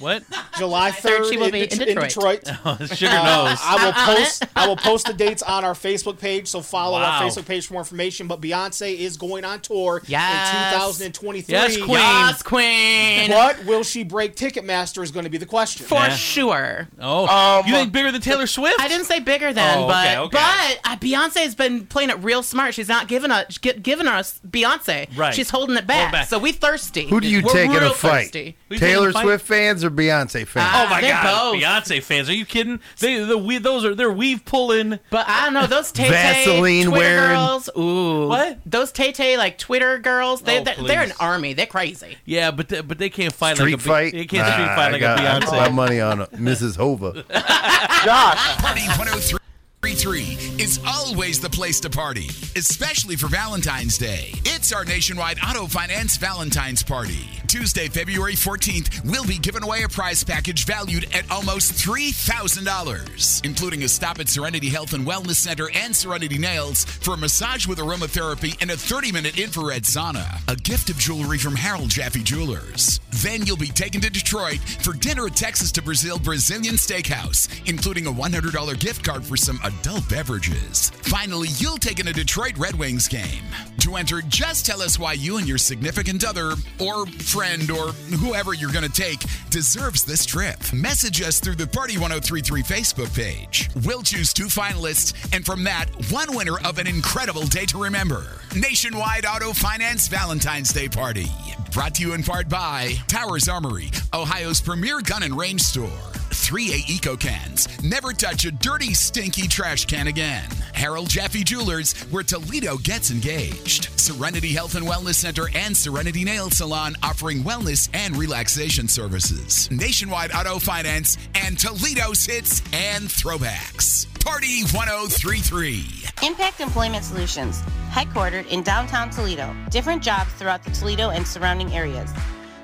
What? 0.00 0.22
July 0.58 0.90
third, 0.90 1.18
third 1.24 1.26
she 1.30 1.36
will 1.36 1.46
in, 1.46 1.52
be 1.52 1.62
in 1.62 1.68
Det- 1.78 1.94
Detroit. 1.94 2.46
Sugar 2.46 3.12
Uh, 3.12 3.24
knows. 3.24 3.58
I 3.62 3.84
will 3.84 3.92
post. 4.16 4.44
I 4.56 4.66
will 4.66 4.76
post 4.76 5.06
the 5.06 5.12
dates 5.12 5.42
on 5.42 5.64
our 5.64 5.74
Facebook 5.74 6.18
page. 6.18 6.48
So 6.48 6.60
follow 6.60 6.98
Wow. 6.98 7.04
our 7.20 7.22
Facebook 7.22 7.46
page 7.46 7.66
for 7.66 7.74
more 7.74 7.82
information. 7.82 8.26
But 8.26 8.40
Beyonce 8.40 8.96
is 8.96 9.16
going 9.16 9.44
on 9.44 9.60
tour 9.60 10.02
Yes. 10.06 11.00
in 11.00 11.12
2023. 11.12 11.52
Yes, 11.54 11.76
Queen. 11.76 11.90
Yes, 11.90 12.42
Queen. 12.42 13.28
But 13.30 13.64
will 13.66 13.82
she 13.82 14.04
break 14.04 14.34
Ticketmaster 14.36 15.02
is 15.02 15.10
going 15.10 15.24
to 15.24 15.30
be 15.30 15.38
the 15.38 15.46
question. 15.46 15.86
For 15.86 15.94
Yeah. 15.94 16.14
sure. 16.16 16.88
Oh, 17.00 17.26
Um, 17.26 17.66
you 17.66 17.74
think 17.74 17.92
bigger 17.92 18.10
than 18.12 18.20
Taylor 18.20 18.46
Swift? 18.46 18.80
I 18.80 18.88
didn't 18.88 19.06
say 19.06 19.20
bigger 19.20 19.52
than, 19.52 19.78
Oh, 19.78 19.86
but 19.86 20.06
okay, 20.06 20.18
okay. 20.18 20.76
but 20.84 20.90
uh, 20.92 20.96
Beyonce 20.96 21.38
has 21.42 21.54
been 21.54 21.86
playing 21.86 22.10
it 22.10 22.18
real 22.22 22.42
smart. 22.42 22.74
She's 22.74 22.88
not 22.88 23.08
giving 23.08 23.30
us 23.30 23.58
giving 23.58 24.06
us 24.08 24.40
Beyonce. 24.48 25.16
Right. 25.16 25.34
She's 25.34 25.50
holding 25.50 25.76
it 25.76 25.86
back. 25.86 26.00
Hold 26.00 26.12
back. 26.12 26.28
So 26.28 26.38
we 26.38 26.52
thirsty. 26.52 27.08
Who 27.08 27.20
do 27.20 27.28
you 27.28 27.42
We're 27.42 27.52
take 27.52 27.70
in 27.70 27.76
real 27.76 27.90
a 27.92 27.94
fight? 27.94 28.24
thirsty. 28.24 28.56
Taylor 28.76 29.12
Swift 29.12 29.46
fans 29.46 29.84
or 29.84 29.90
Beyonce 29.90 30.46
fans? 30.46 30.68
Ah, 30.68 30.86
oh 30.86 30.90
my 30.90 31.00
god, 31.00 31.52
both. 31.52 31.62
Beyonce 31.62 32.02
fans! 32.02 32.28
Are 32.28 32.34
you 32.34 32.44
kidding? 32.44 32.80
They 32.98 33.22
the 33.24 33.38
we 33.38 33.58
those 33.58 33.84
are 33.84 33.94
they're 33.94 34.12
weave 34.12 34.44
pulling. 34.44 34.98
But 35.10 35.28
I 35.28 35.44
don't 35.44 35.54
know 35.54 35.66
those 35.66 35.92
Tay 35.92 36.10
Vaseline 36.10 36.86
Twitter 36.86 36.90
wearing 36.90 37.36
girls. 37.36 37.70
Ooh, 37.78 38.28
what 38.28 38.58
those 38.66 38.92
Tay 38.92 39.12
Tay 39.12 39.36
like 39.36 39.58
Twitter 39.58 39.98
girls? 39.98 40.42
They 40.42 40.60
oh, 40.60 40.64
they're, 40.64 40.76
they're, 40.76 41.02
an 41.02 41.12
army. 41.18 41.54
They're 41.54 41.66
crazy. 41.66 42.18
Yeah, 42.24 42.50
but 42.50 42.68
they, 42.68 42.80
but 42.80 42.98
they 42.98 43.10
can't 43.10 43.32
fight 43.32 43.56
street 43.56 43.72
like 43.72 43.80
a, 43.80 43.84
fight. 43.84 44.12
They 44.12 44.26
can't 44.26 44.46
nah, 44.46 44.52
street 44.52 44.66
fight 44.66 44.88
I 44.88 44.90
like 44.92 45.00
got, 45.00 45.18
a 45.18 45.22
Beyonce. 45.22 45.34
I 45.34 45.40
put 45.40 45.52
my 45.52 45.68
money 45.70 46.00
on 46.00 46.18
Mrs. 46.18 46.76
Hova. 46.76 47.12
Josh, 48.04 48.62
Money 48.62 48.86
103. 48.86 49.38
33 49.80 50.22
is 50.58 50.80
always 50.84 51.38
the 51.38 51.48
place 51.48 51.78
to 51.78 51.88
party, 51.88 52.26
especially 52.56 53.14
for 53.14 53.28
Valentine's 53.28 53.96
Day. 53.96 54.32
It's 54.44 54.72
our 54.72 54.84
nationwide 54.84 55.38
auto 55.46 55.68
finance 55.68 56.16
Valentine's 56.16 56.82
party. 56.82 57.28
Tuesday, 57.46 57.86
February 57.86 58.34
14th, 58.34 59.08
we'll 59.08 59.24
be 59.24 59.38
giving 59.38 59.62
away 59.62 59.84
a 59.84 59.88
prize 59.88 60.24
package 60.24 60.66
valued 60.66 61.06
at 61.14 61.30
almost 61.30 61.72
$3,000, 61.74 63.44
including 63.44 63.84
a 63.84 63.88
stop 63.88 64.18
at 64.18 64.28
Serenity 64.28 64.68
Health 64.68 64.94
and 64.94 65.06
Wellness 65.06 65.36
Center 65.36 65.70
and 65.72 65.94
Serenity 65.94 66.38
Nails 66.38 66.84
for 66.84 67.14
a 67.14 67.16
massage 67.16 67.66
with 67.66 67.78
aromatherapy 67.78 68.60
and 68.60 68.72
a 68.72 68.76
30 68.76 69.12
minute 69.12 69.38
infrared 69.38 69.84
sauna, 69.84 70.42
a 70.52 70.56
gift 70.56 70.90
of 70.90 70.98
jewelry 70.98 71.38
from 71.38 71.54
Harold 71.54 71.90
Jaffe 71.90 72.22
Jewelers. 72.24 73.00
Then 73.22 73.46
you'll 73.46 73.56
be 73.56 73.68
taken 73.68 74.00
to 74.00 74.10
Detroit 74.10 74.58
for 74.58 74.92
dinner 74.92 75.26
at 75.26 75.36
Texas 75.36 75.70
de 75.70 75.80
Brazil 75.80 76.18
Brazilian 76.18 76.74
Steakhouse, 76.74 77.48
including 77.68 78.06
a 78.06 78.12
$100 78.12 78.78
gift 78.80 79.04
card 79.04 79.24
for 79.24 79.36
some 79.36 79.60
adult 79.68 80.08
beverages. 80.08 80.90
Finally, 81.02 81.48
you'll 81.58 81.76
take 81.76 82.00
in 82.00 82.08
a 82.08 82.12
Detroit 82.12 82.56
Red 82.56 82.74
Wings 82.74 83.06
game. 83.06 83.44
To 83.80 83.96
enter, 83.96 84.22
just 84.22 84.66
tell 84.66 84.82
us 84.82 84.98
why 84.98 85.12
you 85.12 85.36
and 85.36 85.46
your 85.46 85.58
significant 85.58 86.24
other, 86.24 86.52
or 86.80 87.06
friend, 87.06 87.70
or 87.70 87.88
whoever 88.18 88.54
you're 88.54 88.72
going 88.72 88.84
to 88.84 88.90
take 88.90 89.20
deserves 89.50 90.04
this 90.04 90.24
trip. 90.26 90.58
Message 90.72 91.22
us 91.22 91.38
through 91.38 91.54
the 91.56 91.66
Party 91.66 91.98
1033 91.98 92.62
Facebook 92.62 93.14
page. 93.14 93.70
We'll 93.84 94.02
choose 94.02 94.32
two 94.32 94.46
finalists, 94.46 95.14
and 95.34 95.44
from 95.44 95.64
that, 95.64 95.86
one 96.10 96.34
winner 96.34 96.58
of 96.64 96.78
an 96.78 96.86
incredible 96.86 97.44
day 97.44 97.66
to 97.66 97.82
remember. 97.82 98.24
Nationwide 98.56 99.26
Auto 99.26 99.52
Finance 99.52 100.08
Valentine's 100.08 100.72
Day 100.72 100.88
Party. 100.88 101.26
Brought 101.72 101.94
to 101.96 102.02
you 102.02 102.14
in 102.14 102.22
part 102.22 102.48
by 102.48 102.94
Towers 103.06 103.48
Armory, 103.48 103.90
Ohio's 104.14 104.60
premier 104.60 105.00
gun 105.02 105.22
and 105.22 105.36
range 105.36 105.60
store. 105.60 105.90
3A 106.38 106.88
Eco 106.88 107.16
Cans. 107.16 107.68
Never 107.82 108.12
touch 108.12 108.44
a 108.44 108.50
dirty, 108.50 108.94
stinky 108.94 109.48
trash 109.48 109.84
can 109.84 110.06
again. 110.06 110.48
Harold 110.72 111.10
Jaffe 111.10 111.44
Jewelers, 111.44 111.92
where 112.10 112.22
Toledo 112.22 112.78
gets 112.78 113.10
engaged. 113.10 113.90
Serenity 113.98 114.52
Health 114.52 114.74
and 114.74 114.86
Wellness 114.86 115.16
Center 115.16 115.48
and 115.54 115.76
Serenity 115.76 116.24
Nail 116.24 116.50
Salon 116.50 116.94
offering 117.02 117.42
wellness 117.42 117.88
and 117.92 118.16
relaxation 118.16 118.88
services. 118.88 119.70
Nationwide 119.70 120.32
Auto 120.32 120.58
Finance 120.58 121.18
and 121.34 121.58
Toledo's 121.58 122.24
hits 122.24 122.60
and 122.72 123.08
throwbacks. 123.08 124.06
Party 124.24 124.62
1033. 124.72 125.84
Impact 126.22 126.60
Employment 126.60 127.04
Solutions, 127.04 127.62
headquartered 127.90 128.46
in 128.48 128.62
downtown 128.62 129.10
Toledo. 129.10 129.54
Different 129.70 130.02
jobs 130.02 130.32
throughout 130.32 130.62
the 130.64 130.70
Toledo 130.70 131.10
and 131.10 131.26
surrounding 131.26 131.72
areas. 131.74 132.10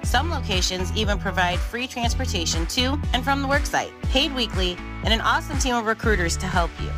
Some 0.05 0.31
locations 0.31 0.93
even 0.95 1.19
provide 1.19 1.59
free 1.59 1.87
transportation 1.87 2.67
to 2.67 2.99
and 3.13 3.25
from 3.25 3.43
the 3.43 3.49
worksite, 3.49 3.91
paid 4.03 4.35
weekly, 4.35 4.77
and 5.03 5.13
an 5.13 5.21
awesome 5.21 5.59
team 5.59 5.75
of 5.75 5.87
recruiters 5.87 6.37
to 6.39 6.47
help 6.47 6.71
you. 6.81 6.91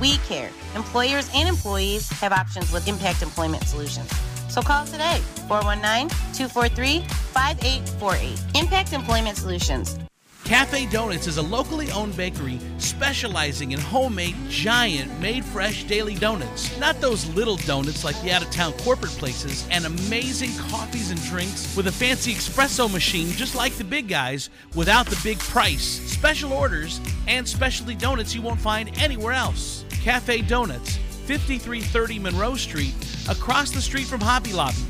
We 0.00 0.16
care. 0.18 0.50
Employers 0.74 1.28
and 1.34 1.48
employees 1.48 2.08
have 2.10 2.32
options 2.32 2.72
with 2.72 2.86
Impact 2.88 3.22
Employment 3.22 3.64
Solutions. 3.64 4.10
So 4.48 4.62
call 4.62 4.84
today, 4.84 5.18
419 5.48 6.08
243 6.34 7.00
5848. 7.32 8.60
Impact 8.60 8.92
Employment 8.92 9.36
Solutions. 9.36 9.98
Cafe 10.44 10.86
Donuts 10.86 11.28
is 11.28 11.36
a 11.36 11.42
locally 11.42 11.90
owned 11.92 12.16
bakery 12.16 12.58
specializing 12.78 13.72
in 13.72 13.78
homemade, 13.78 14.34
giant, 14.48 15.18
made 15.20 15.44
fresh 15.44 15.84
daily 15.84 16.14
donuts. 16.16 16.76
Not 16.78 17.00
those 17.00 17.28
little 17.34 17.56
donuts 17.58 18.02
like 18.04 18.20
the 18.22 18.32
out 18.32 18.42
of 18.42 18.50
town 18.50 18.72
corporate 18.74 19.12
places, 19.12 19.66
and 19.70 19.86
amazing 19.86 20.50
coffees 20.68 21.10
and 21.10 21.22
drinks 21.22 21.74
with 21.76 21.86
a 21.86 21.92
fancy 21.92 22.34
espresso 22.34 22.92
machine 22.92 23.28
just 23.30 23.54
like 23.54 23.72
the 23.74 23.84
big 23.84 24.08
guys 24.08 24.50
without 24.74 25.06
the 25.06 25.18
big 25.22 25.38
price. 25.38 26.00
Special 26.10 26.52
orders 26.52 27.00
and 27.28 27.48
specialty 27.48 27.94
donuts 27.94 28.34
you 28.34 28.42
won't 28.42 28.60
find 28.60 28.90
anywhere 28.98 29.32
else. 29.32 29.84
Cafe 30.02 30.42
Donuts, 30.42 30.96
5330 31.26 32.18
Monroe 32.18 32.56
Street, 32.56 32.94
across 33.28 33.70
the 33.70 33.80
street 33.80 34.06
from 34.06 34.20
Hobby 34.20 34.52
Lobby, 34.52 34.82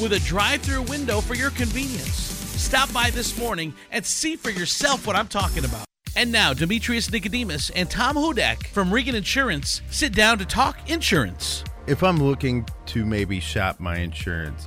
with 0.00 0.12
a 0.12 0.20
drive 0.20 0.62
through 0.62 0.82
window 0.82 1.20
for 1.20 1.34
your 1.34 1.50
convenience. 1.50 2.33
Stop 2.64 2.90
by 2.94 3.10
this 3.10 3.38
morning 3.38 3.74
and 3.92 4.04
see 4.04 4.36
for 4.36 4.48
yourself 4.48 5.06
what 5.06 5.14
I'm 5.14 5.28
talking 5.28 5.66
about. 5.66 5.84
And 6.16 6.32
now, 6.32 6.54
Demetrius 6.54 7.12
Nicodemus 7.12 7.68
and 7.68 7.90
Tom 7.90 8.16
Hudak 8.16 8.68
from 8.68 8.92
Regan 8.92 9.14
Insurance 9.14 9.82
sit 9.90 10.14
down 10.14 10.38
to 10.38 10.46
talk 10.46 10.90
insurance. 10.90 11.62
If 11.86 12.02
I'm 12.02 12.16
looking 12.16 12.66
to 12.86 13.04
maybe 13.04 13.38
shop 13.38 13.80
my 13.80 13.98
insurance, 13.98 14.66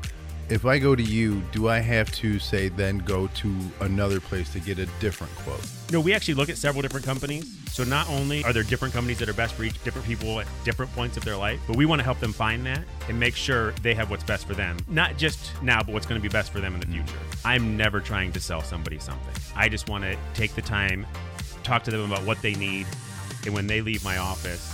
if 0.50 0.66
I 0.66 0.80
go 0.80 0.96
to 0.96 1.04
you, 1.04 1.42
do 1.52 1.68
I 1.68 1.80
have 1.80 2.10
to 2.14 2.40
say 2.40 2.70
then 2.70 3.00
go 3.00 3.28
to 3.28 3.56
another 3.82 4.20
place 4.20 4.52
to 4.54 4.60
get 4.60 4.80
a 4.80 4.86
different 5.00 5.36
quote? 5.38 5.60
No, 5.92 6.00
we 6.00 6.14
actually 6.14 6.36
look 6.36 6.50
at 6.50 6.58
several 6.58 6.82
different 6.82 7.06
companies. 7.06 7.58
So 7.72 7.84
not 7.84 8.10
only 8.10 8.44
are 8.44 8.54
there 8.54 8.64
different 8.64 8.94
companies 8.94 9.20
that 9.20 9.30
are 9.30 9.34
best 9.34 9.56
for 9.56 9.64
each 9.64 9.82
different 9.84 10.08
people 10.08 10.40
at 10.40 10.48
different 10.64 10.94
points 10.94 11.18
of 11.18 11.26
their 11.26 11.36
life, 11.36 11.60
but 11.68 11.76
we 11.76 11.86
want 11.86 12.00
to 12.00 12.04
help 12.04 12.20
them 12.20 12.32
find 12.32 12.66
that 12.66 12.84
and 13.10 13.20
make 13.20 13.36
sure 13.36 13.72
they 13.84 13.94
have 13.94 14.10
what's 14.10 14.24
best 14.24 14.48
for 14.48 14.54
them. 14.54 14.78
Not 14.88 15.18
just 15.18 15.62
now, 15.62 15.84
but 15.84 15.94
what's 15.94 16.06
going 16.06 16.20
to 16.20 16.24
be 16.24 16.32
best 16.32 16.52
for 16.52 16.62
them 16.62 16.74
in 16.74 16.80
the 16.80 16.88
future. 16.88 17.20
I'm 17.44 17.76
never 17.76 18.00
trying 18.00 18.32
to 18.32 18.40
sell 18.40 18.62
somebody 18.62 19.00
something. 19.00 19.34
I 19.56 19.70
just 19.70 19.90
want 19.90 20.06
to 20.06 20.18
take 20.34 20.56
the 20.56 20.62
time, 20.62 21.06
talk 21.64 21.84
to 21.84 21.92
them 21.92 22.10
about 22.10 22.26
what 22.26 22.42
they 22.42 22.56
need, 22.56 22.88
and 23.46 23.54
when 23.54 23.68
they 23.68 23.82
leave 23.82 24.04
my 24.04 24.18
office, 24.18 24.74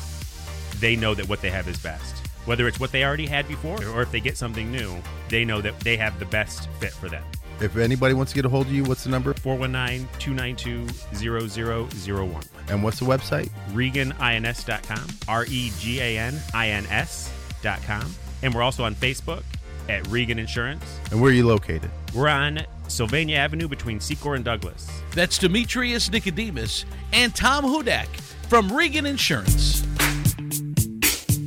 they 0.80 0.96
know 0.96 1.14
that 1.16 1.28
what 1.28 1.42
they 1.42 1.50
have 1.50 1.68
is 1.68 1.78
best. 1.78 2.23
Whether 2.46 2.68
it's 2.68 2.80
what 2.80 2.92
they 2.92 3.04
already 3.04 3.26
had 3.26 3.48
before 3.48 3.84
or 3.86 4.02
if 4.02 4.12
they 4.12 4.20
get 4.20 4.38
something 4.38 4.72
new, 4.72 4.96
they 5.30 5.46
know 5.46 5.62
that 5.62 5.80
they 5.80 5.98
have 5.98 6.20
the 6.20 6.26
best 6.26 6.70
fit 6.80 6.92
for 6.92 7.10
them. 7.10 7.24
If 7.60 7.78
anybody 7.78 8.14
wants 8.14 8.32
to 8.32 8.36
get 8.36 8.46
a 8.46 8.50
hold 8.50 8.68
of 8.68 8.74
you, 8.74 8.84
what's 8.84 9.04
the 9.06 9.10
number? 9.10 9.34
419 9.34 10.08
292 10.20 10.88
0001. 11.16 12.44
And 12.68 12.84
what's 12.84 13.00
the 13.00 13.06
website? 13.06 13.50
ReganINS.com. 13.72 15.08
R 15.28 15.46
E 15.46 15.72
G 15.80 16.00
A 16.02 16.18
N 16.18 16.40
I 16.54 16.70
N 16.70 16.86
S.com. 16.88 18.14
And 18.42 18.54
we're 18.54 18.64
also 18.64 18.84
on 18.84 18.96
Facebook 18.96 19.44
at 19.88 20.06
Regan 20.08 20.40
Insurance. 20.40 20.84
And 21.12 21.22
where 21.22 21.32
are 21.32 21.34
you 21.34 21.46
located? 21.46 21.90
We're 22.14 22.28
on 22.28 22.66
Sylvania 22.88 23.38
Avenue 23.38 23.68
between 23.68 24.00
Secor 24.00 24.36
and 24.36 24.44
Douglas. 24.44 24.88
That's 25.12 25.38
Demetrius 25.38 26.12
Nicodemus 26.12 26.86
and 27.12 27.34
Tom 27.36 27.64
Hudak 27.64 28.08
from 28.50 28.72
Regan 28.72 29.06
Insurance. 29.06 29.82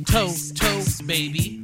Toe, 0.07 0.33
toe, 0.55 0.66
baby. 1.07 1.61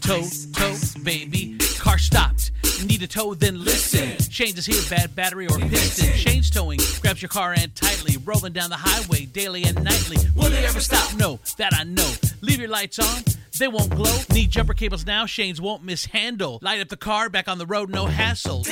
Toe, 0.00 0.26
toe, 0.54 0.74
baby. 1.04 1.58
Car 1.78 1.98
stopped. 1.98 2.50
Need 2.84 3.02
a 3.02 3.06
tow, 3.06 3.34
then 3.34 3.62
listen. 3.62 4.16
Change 4.30 4.56
is 4.56 4.64
here, 4.64 4.80
bad 4.88 5.14
battery 5.14 5.46
or 5.46 5.58
piston. 5.58 6.12
Shane's 6.14 6.50
towing 6.50 6.80
grabs 7.02 7.20
your 7.20 7.28
car 7.28 7.52
and 7.52 7.74
tightly. 7.74 8.16
Rolling 8.24 8.54
down 8.54 8.70
the 8.70 8.76
highway 8.78 9.26
daily 9.26 9.64
and 9.64 9.82
nightly. 9.84 10.16
Will 10.34 10.46
it 10.46 10.64
ever 10.64 10.80
stop? 10.80 11.14
No, 11.16 11.38
that 11.58 11.74
I 11.74 11.84
know. 11.84 12.10
Leave 12.40 12.58
your 12.58 12.70
lights 12.70 12.98
on. 12.98 13.22
They 13.58 13.68
won't 13.68 13.90
glow. 13.90 14.14
Need 14.32 14.50
jumper 14.50 14.74
cables 14.74 15.04
now. 15.06 15.26
Shane's 15.26 15.60
won't 15.60 15.82
mishandle. 15.82 16.58
Light 16.62 16.80
up 16.80 16.88
the 16.88 16.96
car, 16.96 17.28
back 17.28 17.48
on 17.48 17.58
the 17.58 17.66
road, 17.66 17.90
no 17.90 18.06
hassle. 18.06 18.64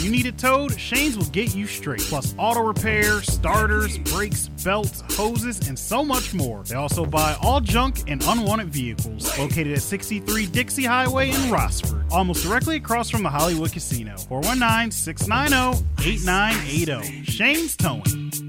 You 0.00 0.10
need 0.10 0.26
it 0.26 0.38
towed? 0.38 0.78
Shane's 0.78 1.16
will 1.16 1.24
get 1.26 1.54
you 1.54 1.66
straight. 1.66 2.00
Plus 2.00 2.34
auto 2.38 2.60
repair, 2.62 3.22
starters, 3.22 3.98
brakes, 3.98 4.48
belts, 4.64 5.02
hoses, 5.16 5.68
and 5.68 5.78
so 5.78 6.04
much 6.04 6.34
more. 6.34 6.62
They 6.64 6.74
also 6.76 7.04
buy 7.04 7.36
all 7.42 7.60
junk 7.60 8.04
and 8.08 8.22
unwanted 8.24 8.68
vehicles. 8.68 9.38
Located 9.38 9.72
at 9.72 9.82
63 9.82 10.46
Dixie 10.46 10.84
Highway 10.84 11.30
in 11.30 11.50
Rossford, 11.50 12.10
almost 12.10 12.44
directly 12.44 12.76
across 12.76 13.10
from 13.10 13.22
the 13.22 13.30
Hollywood 13.30 13.72
Casino. 13.72 14.16
419 14.16 14.90
690 14.90 15.84
8980. 16.04 17.24
Shane's 17.24 17.76
Towing. 17.76 18.45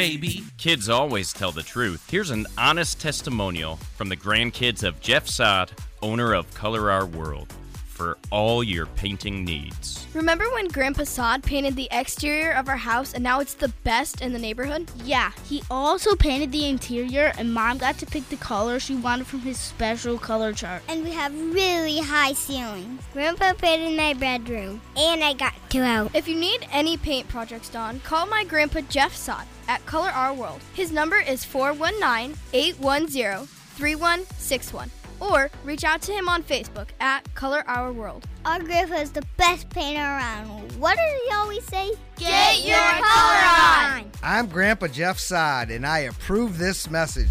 Baby. 0.00 0.44
Kids 0.56 0.88
always 0.88 1.30
tell 1.30 1.52
the 1.52 1.62
truth. 1.62 2.08
Here's 2.10 2.30
an 2.30 2.46
honest 2.56 2.98
testimonial 2.98 3.76
from 3.76 4.08
the 4.08 4.16
grandkids 4.16 4.82
of 4.82 4.98
Jeff 5.02 5.28
Sod, 5.28 5.72
owner 6.00 6.32
of 6.32 6.52
Color 6.54 6.90
Our 6.90 7.04
World, 7.04 7.52
for 8.00 8.16
all 8.30 8.64
your 8.64 8.86
painting 8.86 9.44
needs. 9.44 10.06
Remember 10.14 10.50
when 10.54 10.68
Grandpa 10.68 11.04
Sod 11.04 11.42
painted 11.42 11.76
the 11.76 11.86
exterior 11.90 12.52
of 12.52 12.66
our 12.66 12.78
house 12.78 13.12
and 13.12 13.22
now 13.22 13.40
it's 13.40 13.52
the 13.52 13.68
best 13.84 14.22
in 14.22 14.32
the 14.32 14.38
neighborhood? 14.38 14.90
Yeah, 15.04 15.32
he 15.44 15.62
also 15.70 16.16
painted 16.16 16.50
the 16.50 16.66
interior, 16.66 17.30
and 17.36 17.52
Mom 17.52 17.76
got 17.76 17.98
to 17.98 18.06
pick 18.06 18.26
the 18.30 18.36
color 18.36 18.80
she 18.80 18.96
wanted 18.96 19.26
from 19.26 19.40
his 19.40 19.58
special 19.58 20.16
color 20.16 20.54
chart. 20.54 20.82
And 20.88 21.04
we 21.04 21.10
have 21.10 21.34
really 21.52 21.98
high 21.98 22.32
ceilings. 22.32 23.02
Grandpa 23.12 23.52
painted 23.52 23.94
my 23.98 24.14
bedroom, 24.14 24.80
and 24.96 25.22
I 25.22 25.34
got 25.34 25.52
to 25.68 25.82
out. 25.82 26.16
If 26.16 26.26
you 26.26 26.36
need 26.36 26.66
any 26.72 26.96
paint 26.96 27.28
projects 27.28 27.68
done, 27.68 28.00
call 28.00 28.24
my 28.24 28.44
grandpa 28.44 28.80
Jeff 28.88 29.14
Sod 29.14 29.44
at 29.68 29.84
Color 29.84 30.08
Our 30.08 30.32
World. 30.32 30.62
His 30.72 30.90
number 30.90 31.20
is 31.20 31.44
419 31.44 32.38
810 32.54 33.46
3161 33.76 34.90
or 35.20 35.50
reach 35.64 35.84
out 35.84 36.02
to 36.02 36.12
him 36.12 36.28
on 36.28 36.42
Facebook 36.42 36.88
at 37.00 37.32
Color 37.34 37.64
Our 37.66 37.92
World. 37.92 38.26
Our 38.44 38.60
grandpa 38.60 38.96
is 38.96 39.10
the 39.10 39.24
best 39.36 39.68
painter 39.70 40.00
around. 40.00 40.72
What 40.80 40.96
does 40.96 41.22
he 41.24 41.30
always 41.32 41.64
say? 41.64 41.90
Get 42.16 42.64
your 42.64 42.76
color 42.76 44.02
on! 44.02 44.10
I'm 44.22 44.46
Grandpa 44.48 44.88
Jeff 44.88 45.18
Sod, 45.18 45.70
and 45.70 45.86
I 45.86 46.00
approve 46.00 46.58
this 46.58 46.90
message. 46.90 47.30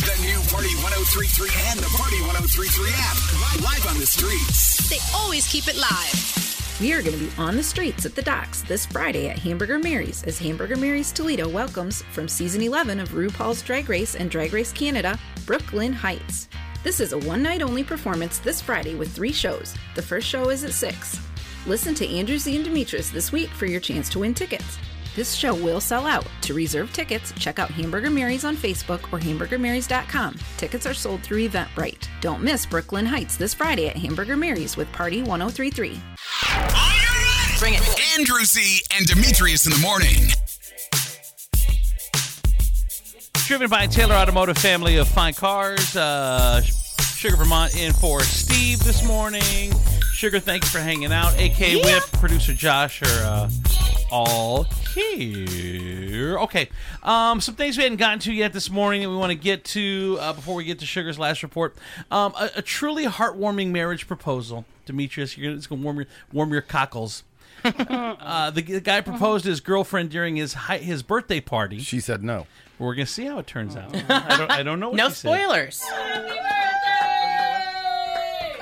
The 0.00 0.16
new 0.22 0.40
Party 0.50 0.74
1033 0.82 1.50
and 1.70 1.78
the 1.80 1.90
Party 1.96 2.20
1033 2.22 2.90
app. 2.94 3.16
Live 3.62 3.86
on 3.86 3.98
the 3.98 4.06
streets. 4.06 4.88
They 4.88 4.98
always 5.14 5.46
keep 5.46 5.68
it 5.68 5.76
live. 5.76 6.50
We 6.80 6.94
are 6.94 7.02
going 7.02 7.18
to 7.18 7.22
be 7.22 7.30
on 7.36 7.56
the 7.56 7.62
streets 7.62 8.06
at 8.06 8.14
the 8.14 8.22
docks 8.22 8.62
this 8.62 8.86
Friday 8.86 9.28
at 9.28 9.38
Hamburger 9.38 9.78
Mary's 9.78 10.22
as 10.24 10.38
Hamburger 10.38 10.76
Mary's 10.76 11.12
Toledo 11.12 11.46
welcomes 11.46 12.00
from 12.10 12.26
season 12.26 12.62
11 12.62 13.00
of 13.00 13.10
RuPaul's 13.10 13.60
Drag 13.60 13.86
Race 13.90 14.14
and 14.14 14.30
Drag 14.30 14.54
Race 14.54 14.72
Canada, 14.72 15.18
Brooklyn 15.44 15.92
Hytes. 15.92 16.48
This 16.82 17.00
is 17.00 17.12
a 17.12 17.18
one 17.18 17.42
night 17.42 17.60
only 17.60 17.84
performance 17.84 18.38
this 18.38 18.62
Friday 18.62 18.94
with 18.94 19.12
three 19.12 19.32
shows. 19.32 19.74
The 19.94 20.02
first 20.02 20.26
show 20.26 20.48
is 20.48 20.64
at 20.64 20.72
6. 20.72 21.20
Listen 21.66 21.94
to 21.94 22.08
Andrew 22.08 22.38
Z 22.38 22.56
and 22.56 22.64
Demetrius 22.64 23.10
this 23.10 23.32
week 23.32 23.50
for 23.50 23.66
your 23.66 23.80
chance 23.80 24.08
to 24.10 24.20
win 24.20 24.32
tickets. 24.32 24.78
This 25.14 25.34
show 25.34 25.54
will 25.54 25.80
sell 25.80 26.06
out. 26.06 26.26
To 26.42 26.54
reserve 26.54 26.90
tickets, 26.92 27.32
check 27.32 27.58
out 27.58 27.70
Hamburger 27.70 28.08
Mary's 28.08 28.44
on 28.46 28.56
Facebook 28.56 29.12
or 29.12 29.18
hamburgermarys.com. 29.18 30.38
Tickets 30.56 30.86
are 30.86 30.94
sold 30.94 31.22
through 31.22 31.48
Eventbrite. 31.48 32.08
Don't 32.22 32.42
miss 32.42 32.64
Brooklyn 32.64 33.04
Hytes 33.04 33.36
this 33.36 33.52
Friday 33.52 33.88
at 33.88 33.96
Hamburger 33.96 34.36
Mary's 34.36 34.78
with 34.78 34.90
Party 34.92 35.20
1033. 35.20 36.00
Bring 37.58 37.74
it. 37.74 38.18
Andrew 38.18 38.44
Z 38.44 38.80
and 38.96 39.06
Demetrius 39.06 39.66
in 39.66 39.72
the 39.72 39.78
morning. 39.80 40.30
Driven 43.50 43.68
by 43.68 43.88
Taylor 43.88 44.14
Automotive 44.14 44.56
family 44.58 44.98
of 44.98 45.08
fine 45.08 45.34
cars. 45.34 45.96
Uh, 45.96 46.62
Sugar 46.62 47.34
Vermont 47.34 47.76
in 47.76 47.92
for 47.92 48.20
Steve 48.20 48.78
this 48.84 49.04
morning. 49.04 49.72
Sugar, 50.12 50.38
thank 50.38 50.62
you 50.62 50.70
for 50.70 50.78
hanging 50.78 51.12
out. 51.12 51.34
AK 51.34 51.82
Whip, 51.82 52.04
producer 52.12 52.54
Josh 52.54 53.02
are 53.02 53.24
uh, 53.24 53.50
all 54.08 54.62
here. 54.94 56.38
Okay. 56.38 56.68
Um, 57.02 57.40
some 57.40 57.56
things 57.56 57.76
we 57.76 57.82
hadn't 57.82 57.98
gotten 57.98 58.20
to 58.20 58.32
yet 58.32 58.52
this 58.52 58.70
morning 58.70 59.02
that 59.02 59.10
we 59.10 59.16
want 59.16 59.30
to 59.30 59.36
get 59.36 59.64
to 59.64 60.16
uh, 60.20 60.32
before 60.32 60.54
we 60.54 60.62
get 60.62 60.78
to 60.78 60.86
Sugar's 60.86 61.18
last 61.18 61.42
report. 61.42 61.74
Um, 62.12 62.32
a, 62.38 62.50
a 62.58 62.62
truly 62.62 63.06
heartwarming 63.06 63.72
marriage 63.72 64.06
proposal. 64.06 64.64
Demetrius, 64.86 65.36
you're 65.36 65.48
gonna, 65.48 65.56
it's 65.56 65.66
going 65.66 65.80
to 65.80 65.84
warm 65.84 65.96
your, 65.96 66.06
warm 66.32 66.52
your 66.52 66.62
cockles. 66.62 67.24
uh, 67.64 68.52
the, 68.52 68.62
the 68.62 68.80
guy 68.80 69.00
proposed 69.00 69.42
to 69.42 69.50
his 69.50 69.58
girlfriend 69.58 70.10
during 70.10 70.36
his 70.36 70.52
hi- 70.52 70.78
his 70.78 71.02
birthday 71.02 71.40
party. 71.40 71.80
She 71.80 71.98
said 71.98 72.22
no. 72.22 72.46
We're 72.80 72.94
gonna 72.94 73.06
see 73.06 73.26
how 73.26 73.38
it 73.38 73.46
turns 73.46 73.76
out. 73.76 73.94
I 74.10 74.36
don't, 74.38 74.50
I 74.50 74.62
don't 74.62 74.80
know. 74.80 74.88
What 74.88 74.96
No 74.96 75.08
she 75.10 75.14
said. 75.16 75.28
spoilers. 75.34 75.82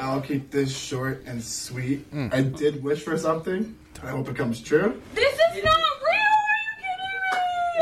I'll 0.00 0.20
keep 0.20 0.50
this 0.50 0.76
short 0.76 1.22
and 1.26 1.42
sweet. 1.42 2.04
I 2.32 2.42
did 2.42 2.82
wish 2.82 3.02
for 3.04 3.16
something. 3.16 3.76
I 4.02 4.08
hope 4.08 4.28
it 4.28 4.36
comes 4.36 4.60
true. 4.60 5.00
This 5.14 5.32
is 5.34 5.64
not 5.64 5.76
real! 6.04 6.34
Are 6.44 6.60
you 6.62 6.70
kidding 6.80 7.14
me? 7.14 7.30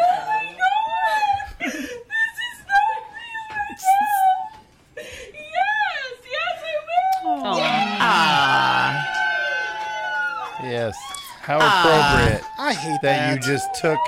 Oh 0.02 0.16
my 0.26 0.44
god! 0.58 1.72
This 1.72 1.74
is 1.74 2.58
not 2.68 3.00
real! 3.16 5.04
Yes! 5.34 6.12
Yes, 6.30 6.56
it 6.62 6.80
will! 7.24 7.58
Ah. 8.00 9.04
Yes. 10.62 10.94
How 11.42 11.58
Ah. 11.60 11.64
appropriate. 12.24 12.44
I 12.58 12.72
hate 12.74 13.00
that. 13.02 13.34
you 13.34 13.40
just 13.40 13.74
took, 13.74 13.98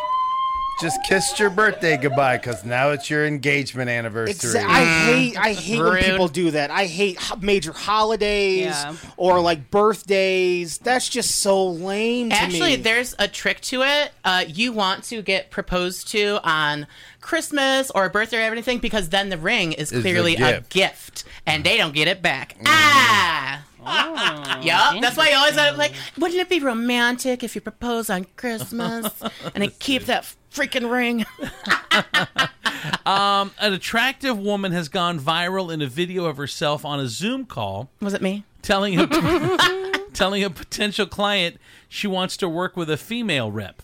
just 0.81 0.99
kissed 1.09 1.39
your 1.41 1.51
birthday 1.51 1.97
goodbye 1.97 2.37
because 2.37 2.65
now 2.65 2.91
it's 2.91 3.11
your 3.11 3.27
engagement 3.27 3.91
anniversary. 3.91 4.35
Exa- 4.35 4.65
I 4.67 4.85
hate 5.05 5.37
I 5.39 5.53
hate 5.53 5.81
when 5.83 6.03
people 6.03 6.29
do 6.29 6.51
that. 6.53 6.71
I 6.71 6.87
hate 6.87 7.19
major 7.41 7.73
holidays 7.73 8.67
Yeah. 8.67 8.95
or 9.17 9.41
like 9.41 9.71
birthdays. 9.71 10.79
That's 10.79 11.09
just 11.09 11.37
so 11.37 11.67
lame 11.69 12.31
to 12.31 12.37
Actually, 12.37 12.77
me. 12.77 12.83
there's 12.83 13.15
a 13.19 13.27
trick 13.29 13.61
to 13.63 13.83
it. 13.83 14.13
Uh, 14.25 14.45
you 14.47 14.73
want 14.73 15.05
to 15.05 15.23
get 15.23 15.51
proposed 15.51 16.09
to 16.13 16.39
on 16.45 16.87
Christmas 17.21 17.91
or 17.91 18.05
a 18.07 18.11
birthday 18.11 18.39
or 18.39 18.43
everything 18.43 18.79
because 18.79 19.09
then 19.09 19.29
the 19.29 19.39
ring 19.39 19.73
is 19.73 19.91
Is 19.93 19.99
a 19.99 20.03
clearly 20.03 20.35
a 20.37 20.39
gift. 20.63 20.71
gift 20.71 21.25
and 21.47 21.65
they 21.65 21.77
don't 21.77 21.95
get 21.95 22.09
it 22.09 22.23
back. 22.23 22.57
Ah! 22.67 23.65
Yup, 24.63 25.01
that's 25.01 25.17
why 25.17 25.31
you 25.31 25.35
always 25.37 25.57
like, 25.79 25.93
wouldn't 26.19 26.39
it 26.41 26.49
be 26.49 26.61
romantic 26.61 27.43
if 27.43 27.55
you 27.55 27.61
propose 27.61 28.11
on 28.11 28.27
Christmas 28.37 29.11
and 29.55 29.63
then 29.63 29.73
keep 29.79 30.05
that 30.05 30.35
freaking 30.53 30.91
ring? 30.91 31.25
Um, 33.09 33.53
an 33.59 33.73
attractive 33.73 34.39
woman 34.39 34.73
has 34.73 34.89
gone 34.89 35.19
viral 35.19 35.73
in 35.73 35.81
a 35.81 35.87
video 35.87 36.27
of 36.27 36.37
herself 36.37 36.85
on 36.85 37.01
a 37.01 37.09
Zoom 37.09 37.47
call. 37.47 37.89
Was 38.01 38.15
it 38.15 38.21
me? 38.21 38.45
Telling 38.61 38.99
a, 39.01 39.07
telling 40.13 40.45
a 40.45 40.51
potential 40.51 41.07
client 41.07 41.57
she 41.89 42.07
wants 42.07 42.37
to 42.37 42.49
work 42.49 42.77
with 42.77 42.91
a 42.91 42.97
female 42.97 43.51
rep. 43.51 43.83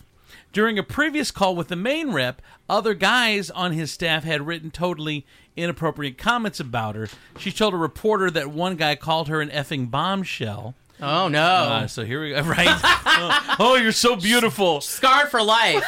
During 0.53 0.77
a 0.77 0.83
previous 0.83 1.31
call 1.31 1.55
with 1.55 1.67
the 1.67 1.75
main 1.75 2.11
rep, 2.11 2.41
other 2.69 2.93
guys 2.93 3.49
on 3.49 3.71
his 3.73 3.91
staff 3.91 4.23
had 4.23 4.45
written 4.45 4.71
totally 4.71 5.25
inappropriate 5.57 6.17
comments 6.17 6.59
about 6.59 6.95
her. 6.95 7.09
She 7.39 7.51
told 7.51 7.73
a 7.73 7.77
reporter 7.77 8.29
that 8.31 8.51
one 8.51 8.75
guy 8.75 8.95
called 8.95 9.27
her 9.27 9.41
an 9.41 9.49
effing 9.49 9.89
bombshell. 9.89 10.75
Oh 11.01 11.27
no! 11.27 11.41
Uh, 11.41 11.87
so 11.87 12.05
here 12.05 12.21
we 12.21 12.29
go. 12.29 12.41
Right? 12.41 12.67
oh, 12.69 13.55
oh, 13.59 13.75
you're 13.75 13.91
so 13.91 14.15
beautiful. 14.15 14.79
Scarred 14.79 15.29
for 15.29 15.41
life. 15.41 15.83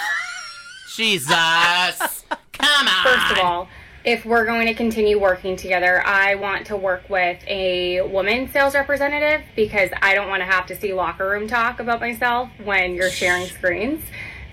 Jesus. 0.98 2.26
Come 2.54 2.88
on. 2.88 3.04
First 3.04 3.32
of 3.34 3.38
all, 3.38 3.68
if 4.04 4.26
we're 4.26 4.46
going 4.46 4.66
to 4.66 4.74
continue 4.74 5.20
working 5.20 5.56
together, 5.56 6.02
I 6.04 6.34
want 6.36 6.66
to 6.68 6.76
work 6.76 7.08
with 7.08 7.38
a 7.46 8.02
woman 8.02 8.50
sales 8.52 8.74
representative 8.74 9.46
because 9.56 9.92
I 10.02 10.16
don't 10.16 10.28
want 10.28 10.42
to 10.42 10.46
have 10.46 10.66
to 10.68 10.76
see 10.76 10.94
locker 10.94 11.30
room 11.30 11.48
talk 11.48 11.80
about 11.80 12.00
myself 12.00 12.50
when 12.64 12.96
you're 12.96 13.12
sharing 13.12 13.46
screens. 13.46 14.04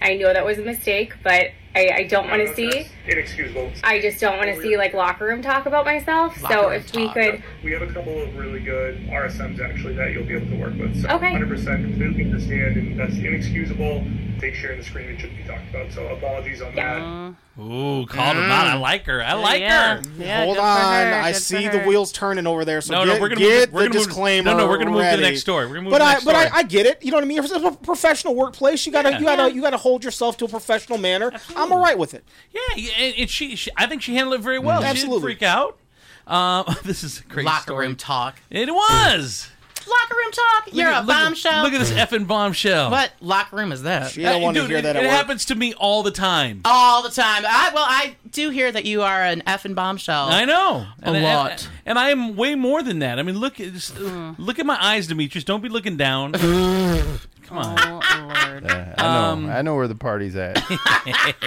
I 0.02 0.16
know 0.16 0.34
that 0.34 0.44
was 0.44 0.58
a 0.58 0.62
mistake, 0.62 1.14
but 1.22 1.46
I, 1.76 1.90
I 1.96 2.02
don't 2.04 2.28
want 2.30 2.46
to 2.46 2.54
see. 2.54 2.86
Inexcusable. 3.06 3.70
I 3.82 4.00
just 4.00 4.20
don't 4.20 4.36
want 4.38 4.48
to 4.50 4.56
oh, 4.56 4.62
see 4.62 4.76
like 4.76 4.94
locker 4.94 5.26
room 5.26 5.42
talk 5.42 5.66
about 5.66 5.84
myself. 5.84 6.38
so 6.48 6.68
if 6.70 6.94
we 6.94 7.08
could, 7.12 7.42
We 7.62 7.72
have 7.72 7.82
a 7.82 7.92
couple 7.92 8.22
of 8.22 8.34
really 8.36 8.60
good 8.60 8.98
RSMs 9.08 9.60
actually 9.60 9.94
that 9.94 10.12
you'll 10.12 10.24
be 10.24 10.34
able 10.36 10.46
to 10.48 10.56
work 10.56 10.74
with. 10.76 11.02
So 11.02 11.08
Okay. 11.16 11.32
100% 11.32 11.64
completely 11.82 12.24
understand, 12.24 12.76
and 12.76 12.98
that's 12.98 13.14
inexcusable. 13.16 14.04
Take 14.40 14.54
sharing 14.54 14.78
the 14.78 14.84
screen 14.84 15.08
it 15.10 15.20
shouldn't 15.20 15.38
be 15.38 15.44
talked 15.44 15.68
about. 15.70 15.92
So 15.92 16.06
apologies 16.08 16.60
on 16.62 16.74
that. 16.74 17.34
Ooh, 17.56 18.04
called 18.06 18.36
him 18.36 18.50
out. 18.50 18.66
I 18.66 18.74
like 18.74 19.04
her. 19.04 19.22
I 19.22 19.34
like 19.34 19.60
Yeah. 19.60 19.96
her. 19.98 20.02
Yeah, 20.18 20.44
Hold 20.44 20.58
on, 20.58 20.64
her, 21.06 21.14
I 21.14 21.30
good 21.32 21.40
see 21.40 21.68
the 21.68 21.80
wheels 21.84 22.10
turning 22.10 22.48
over 22.48 22.64
there. 22.64 22.80
So 22.80 22.94
No, 22.94 23.04
get, 23.04 23.14
no, 23.14 23.20
we're 23.20 23.28
gonna 23.28 23.40
get 23.40 23.68
move- 23.68 23.72
we're 23.74 23.82
the 23.82 23.88
gonna 23.90 23.98
move- 24.00 24.06
disclaimer. 24.08 24.50
no, 24.50 24.56
no, 24.58 24.66
we're 24.68 24.78
gonna 24.78 24.90
move 24.90 25.08
to 25.08 25.16
the 25.16 25.22
next 25.22 25.40
story. 25.42 25.66
We're 25.66 25.74
gonna 25.74 25.82
move 25.82 25.92
but 25.92 25.98
to 25.98 26.04
the 26.04 26.08
I, 26.10 26.12
next 26.14 26.24
but 26.24 26.34
I, 26.34 26.46
story. 26.46 26.58
I 26.58 26.62
get 26.64 26.86
it. 26.86 27.04
You 27.04 27.12
know 27.12 27.18
what 27.18 27.24
I 27.24 27.26
mean? 27.28 27.38
It's 27.44 27.52
a 27.52 27.70
professional 27.84 28.34
workplace. 28.34 28.84
You 28.86 28.90
gotta, 28.92 29.10
Yeah. 29.12 29.18
you 29.20 29.24
gotta, 29.24 29.42
Yeah. 29.42 29.48
you 29.54 29.60
gotta 29.62 29.76
hold 29.76 30.02
yourself 30.02 30.36
to 30.38 30.46
a 30.46 30.48
professional 30.48 30.98
manner. 30.98 31.30
I'm 31.64 31.72
all 31.72 31.82
right 31.82 31.98
with 31.98 32.14
it. 32.14 32.24
Yeah, 32.52 32.60
yeah, 32.76 32.92
and, 32.98 33.14
and 33.18 33.30
she, 33.30 33.56
she, 33.56 33.70
I 33.76 33.86
think 33.86 34.02
she 34.02 34.14
handled 34.14 34.40
it 34.40 34.42
very 34.42 34.58
well. 34.58 34.80
She 34.80 34.86
Absolutely. 34.86 35.14
didn't 35.16 35.22
freak 35.22 35.42
out. 35.42 35.78
Um, 36.26 36.64
this 36.84 37.02
is 37.04 37.20
a 37.20 37.22
great 37.24 37.46
Locker 37.46 37.62
story. 37.62 37.86
room 37.86 37.96
talk. 37.96 38.38
It 38.50 38.68
was. 38.72 39.48
Locker 39.86 40.14
room 40.14 40.32
talk. 40.32 40.68
You're 40.74 40.88
at- 40.88 40.96
a 41.04 41.06
look 41.06 41.08
bombshell. 41.08 41.62
Look 41.64 41.72
at 41.74 41.78
this 41.80 41.90
effing 41.92 42.26
bombshell. 42.26 42.90
What 42.90 43.12
locker 43.20 43.56
room 43.56 43.72
is 43.72 43.82
that? 43.82 44.12
She 44.12 44.22
don't 44.22 44.40
want 44.42 44.56
to 44.56 44.62
Dude, 44.62 44.70
hear 44.70 44.78
it, 44.78 44.82
that 44.82 44.96
it 44.96 45.00
at 45.00 45.02
work. 45.04 45.10
happens 45.12 45.44
to 45.46 45.54
me 45.54 45.74
all 45.74 46.02
the 46.02 46.10
time. 46.10 46.62
All 46.64 47.02
the 47.02 47.10
time. 47.10 47.44
I, 47.46 47.70
well, 47.74 47.84
I 47.86 48.16
do 48.30 48.50
hear 48.50 48.70
that 48.72 48.84
you 48.84 49.02
are 49.02 49.22
an 49.22 49.42
effing 49.46 49.74
bombshell. 49.74 50.28
I 50.30 50.44
know 50.44 50.86
A 51.02 51.06
And- 51.06 51.16
and- 51.16 51.24
lot. 51.24 51.68
and, 51.86 51.98
I 51.98 52.10
am 52.10 52.36
way 52.36 52.54
more 52.54 52.82
than 52.82 53.00
that. 53.00 53.18
I 53.18 53.22
mean, 53.22 53.38
look, 53.38 53.60
at 53.60 53.72
just, 53.72 53.98
look 53.98 54.58
at 54.58 54.66
my 54.66 54.76
eyes, 54.82 55.06
Demetrius. 55.06 55.44
Don't 55.44 55.62
be 55.62 55.68
looking 55.68 55.96
down. 55.96 56.32
Come 57.44 57.58
on. 57.58 57.78
Oh, 57.78 58.00
Lord. 58.22 58.66
I 58.70 58.94
know. 58.96 59.04
Um, 59.06 59.50
I 59.50 59.60
know 59.62 59.74
where 59.76 59.86
the 59.88 59.94
party's 59.94 60.34
at. 60.36 60.62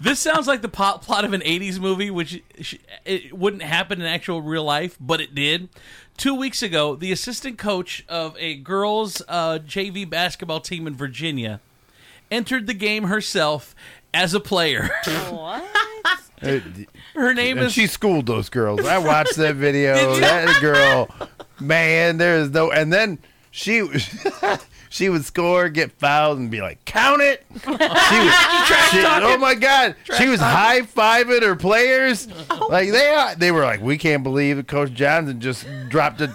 This 0.00 0.18
sounds 0.18 0.46
like 0.46 0.62
the 0.62 0.68
plot, 0.68 1.02
plot 1.02 1.26
of 1.26 1.34
an 1.34 1.42
80s 1.42 1.78
movie, 1.78 2.10
which 2.10 2.42
sh- 2.60 2.76
it 3.04 3.36
wouldn't 3.36 3.62
happen 3.62 4.00
in 4.00 4.06
actual 4.06 4.40
real 4.40 4.64
life, 4.64 4.96
but 4.98 5.20
it 5.20 5.34
did. 5.34 5.68
Two 6.20 6.34
weeks 6.34 6.62
ago, 6.62 6.96
the 6.96 7.12
assistant 7.12 7.56
coach 7.56 8.04
of 8.06 8.36
a 8.38 8.56
girls' 8.56 9.22
uh, 9.26 9.58
JV 9.66 10.08
basketball 10.08 10.60
team 10.60 10.86
in 10.86 10.94
Virginia 10.94 11.60
entered 12.30 12.66
the 12.66 12.74
game 12.74 13.04
herself 13.04 13.74
as 14.12 14.34
a 14.34 14.40
player. 14.40 14.90
What? 15.30 15.64
Her 17.14 17.32
name 17.32 17.56
and 17.56 17.68
is. 17.68 17.72
she 17.72 17.86
schooled 17.86 18.26
those 18.26 18.50
girls. 18.50 18.84
I 18.84 18.98
watched 18.98 19.36
that 19.36 19.54
video. 19.56 19.94
Did 19.94 20.14
you? 20.16 20.20
That 20.20 20.60
girl, 20.60 21.08
man, 21.58 22.18
there 22.18 22.36
is 22.36 22.50
no. 22.50 22.70
And 22.70 22.92
then 22.92 23.18
she 23.50 23.78
she 24.92 25.08
would 25.08 25.24
score, 25.24 25.68
get 25.70 25.92
fouled, 25.92 26.38
and 26.38 26.50
be 26.50 26.60
like, 26.60 26.84
"Count 26.84 27.22
it." 27.22 27.46
She 27.54 27.70
was, 27.70 28.34
she- 28.90 29.04
oh 29.06 29.38
my 29.38 29.54
god, 29.54 29.94
she 30.18 30.28
was 30.28 30.40
high 30.40 30.82
fiving 30.82 31.42
her 31.42 31.54
players. 31.56 32.26
Oh. 32.50 32.66
Like 32.68 32.90
they 32.90 33.08
are, 33.10 33.34
they 33.36 33.52
were 33.52 33.62
like, 33.62 33.80
"We 33.80 33.96
can't 33.96 34.22
believe 34.22 34.56
that 34.56 34.66
Coach 34.66 34.92
Johnson 34.92 35.40
just 35.40 35.66
dropped 35.88 36.20
a, 36.20 36.28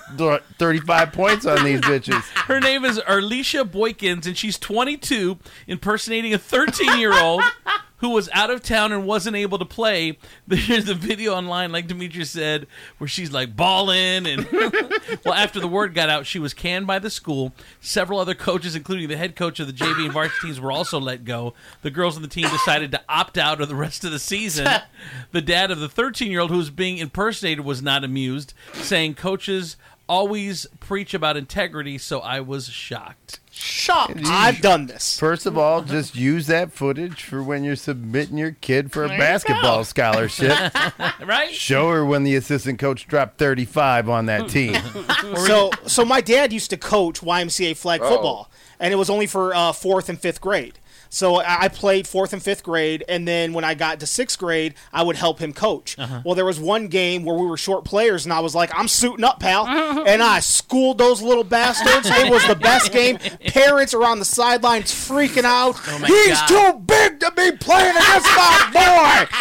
thirty 0.57 0.79
five 0.79 1.11
points 1.11 1.45
on 1.45 1.63
these 1.63 1.81
bitches." 1.81 2.21
Her 2.45 2.59
name 2.59 2.85
is 2.85 2.97
Arlisha 2.99 3.63
Boykins, 3.69 4.25
and 4.25 4.37
she's 4.37 4.57
22, 4.57 5.37
impersonating 5.67 6.33
a 6.33 6.37
13 6.37 6.97
year 6.97 7.13
old 7.13 7.43
who 7.97 8.09
was 8.09 8.29
out 8.33 8.51
of 8.51 8.61
town 8.61 8.91
and 8.91 9.05
wasn't 9.05 9.35
able 9.35 9.57
to 9.57 9.65
play. 9.65 10.17
There's 10.47 10.89
a 10.89 10.93
video 10.93 11.33
online, 11.33 11.71
like 11.71 11.87
Demetrius 11.87 12.31
said, 12.31 12.67
where 12.97 13.07
she's 13.07 13.31
like 13.31 13.55
balling. 13.55 14.27
And 14.27 14.47
well, 15.25 15.33
after 15.33 15.59
the 15.59 15.67
word 15.67 15.93
got 15.93 16.09
out, 16.09 16.25
she 16.25 16.39
was 16.39 16.53
canned 16.53 16.87
by 16.87 16.99
the 16.99 17.09
school. 17.09 17.53
Several 17.79 18.19
other 18.19 18.35
coaches, 18.35 18.75
including 18.75 19.07
the 19.07 19.17
head 19.17 19.35
coach 19.35 19.59
of 19.59 19.67
the 19.67 19.73
JV 19.73 20.05
and 20.05 20.13
varsity 20.13 20.47
teams, 20.47 20.59
were 20.59 20.71
also 20.71 20.99
let 20.99 21.23
go. 21.23 21.53
The 21.81 21.91
girls 21.91 22.15
on 22.15 22.21
the 22.21 22.27
team 22.27 22.49
decided 22.49 22.91
to 22.91 23.01
opt 23.07 23.37
out 23.37 23.61
of 23.61 23.69
the 23.69 23.75
rest 23.75 24.03
of 24.03 24.11
the 24.11 24.19
season. 24.19 24.67
the 25.31 25.41
dad 25.41 25.71
of 25.71 25.79
the 25.79 25.89
13 25.89 26.31
year 26.31 26.41
old 26.41 26.51
who 26.51 26.57
was 26.57 26.69
being 26.69 26.97
impersonated 26.97 27.63
was 27.63 27.81
not 27.81 28.03
amused, 28.03 28.53
saying 28.73 29.15
coaches 29.15 29.77
always 30.07 30.65
preach 30.79 31.13
about 31.13 31.37
integrity, 31.37 31.97
so 31.97 32.19
I 32.19 32.39
was 32.39 32.69
shocked. 32.69 33.39
Shocked. 33.51 34.19
I've 34.25 34.61
done 34.61 34.87
this. 34.87 35.17
First 35.19 35.45
of 35.45 35.57
all, 35.57 35.81
just 35.81 36.15
use 36.15 36.47
that 36.47 36.71
footage 36.71 37.23
for 37.23 37.41
when 37.41 37.63
you're 37.63 37.75
submitting 37.75 38.37
your 38.37 38.51
kid 38.51 38.91
for 38.91 39.05
a 39.05 39.07
There 39.07 39.15
you 39.17 39.21
basketball 39.23 39.77
go. 39.79 39.83
scholarship. 39.83 40.57
right? 41.25 41.51
Show 41.53 41.89
her 41.91 42.05
when 42.05 42.23
the 42.23 42.35
assistant 42.35 42.79
coach 42.79 43.07
dropped 43.07 43.37
35 43.37 44.09
on 44.09 44.25
that 44.25 44.49
team. 44.49 44.75
so 45.45 45.71
so 45.85 46.03
my 46.03 46.21
dad 46.21 46.51
used 46.51 46.69
to 46.71 46.77
coach 46.77 47.21
YMCA 47.21 47.77
flag 47.77 48.01
Oh. 48.03 48.09
football, 48.09 48.51
and 48.79 48.93
it 48.93 48.97
was 48.97 49.09
only 49.09 49.27
for 49.27 49.55
uh, 49.55 49.71
fourth 49.71 50.09
and 50.09 50.19
fifth 50.19 50.41
grade. 50.41 50.79
So 51.09 51.35
I 51.37 51.63
I 51.65 51.67
played 51.67 52.07
fourth 52.07 52.33
and 52.33 52.41
fifth 52.43 52.63
grade, 52.63 53.03
and 53.07 53.27
then 53.27 53.53
when 53.53 53.63
I 53.63 53.73
got 53.73 53.99
to 54.01 54.05
sixth 54.07 54.37
grade, 54.37 54.73
I 54.93 55.03
would 55.03 55.15
help 55.15 55.39
him 55.39 55.53
coach. 55.53 55.97
Uh-huh. 55.97 56.21
Well, 56.25 56.35
there 56.35 56.45
was 56.45 56.59
one 56.59 56.87
game 56.87 57.23
where 57.23 57.35
we 57.37 57.45
were 57.45 57.57
short 57.57 57.85
players, 57.85 58.25
and 58.25 58.33
I 58.33 58.39
was 58.41 58.53
like, 58.55 58.69
"I'm 58.77 58.87
suiting 58.87 59.23
up, 59.23 59.39
pal," 59.39 59.65
and 60.07 60.21
I 60.21 60.39
schooled 60.41 60.97
those 60.97 61.21
little 61.21 61.43
bastards. 61.43 62.09
it 62.11 62.29
was 62.29 62.45
the 62.47 62.55
best 62.55 62.91
game. 62.91 63.17
Parents 63.47 63.93
are 63.93 64.03
on 64.03 64.19
the 64.19 64.25
sidelines 64.25 64.91
freaking 64.91 65.43
out. 65.45 65.75
Oh 65.87 65.97
He's 66.05 66.39
God. 66.41 66.47
too 66.47 66.79
big 66.79 67.19
to 67.21 67.31
be 67.31 67.51
playing 67.57 67.95
against 67.95 68.27
my 68.35 68.69
boy. 68.73 69.37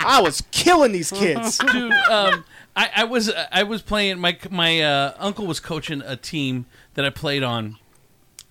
I 0.00 0.20
was 0.22 0.42
killing 0.50 0.92
these 0.92 1.10
kids. 1.10 1.58
dude. 1.58 1.92
Um, 1.92 2.44
I, 2.76 2.90
I 2.96 3.04
was 3.04 3.30
I 3.52 3.62
was 3.62 3.82
playing. 3.82 4.18
My 4.18 4.36
my 4.50 4.80
uh, 4.80 5.14
uncle 5.18 5.46
was 5.46 5.60
coaching 5.60 6.02
a 6.04 6.16
team 6.16 6.66
that 6.94 7.04
I 7.04 7.10
played 7.10 7.42
on, 7.42 7.76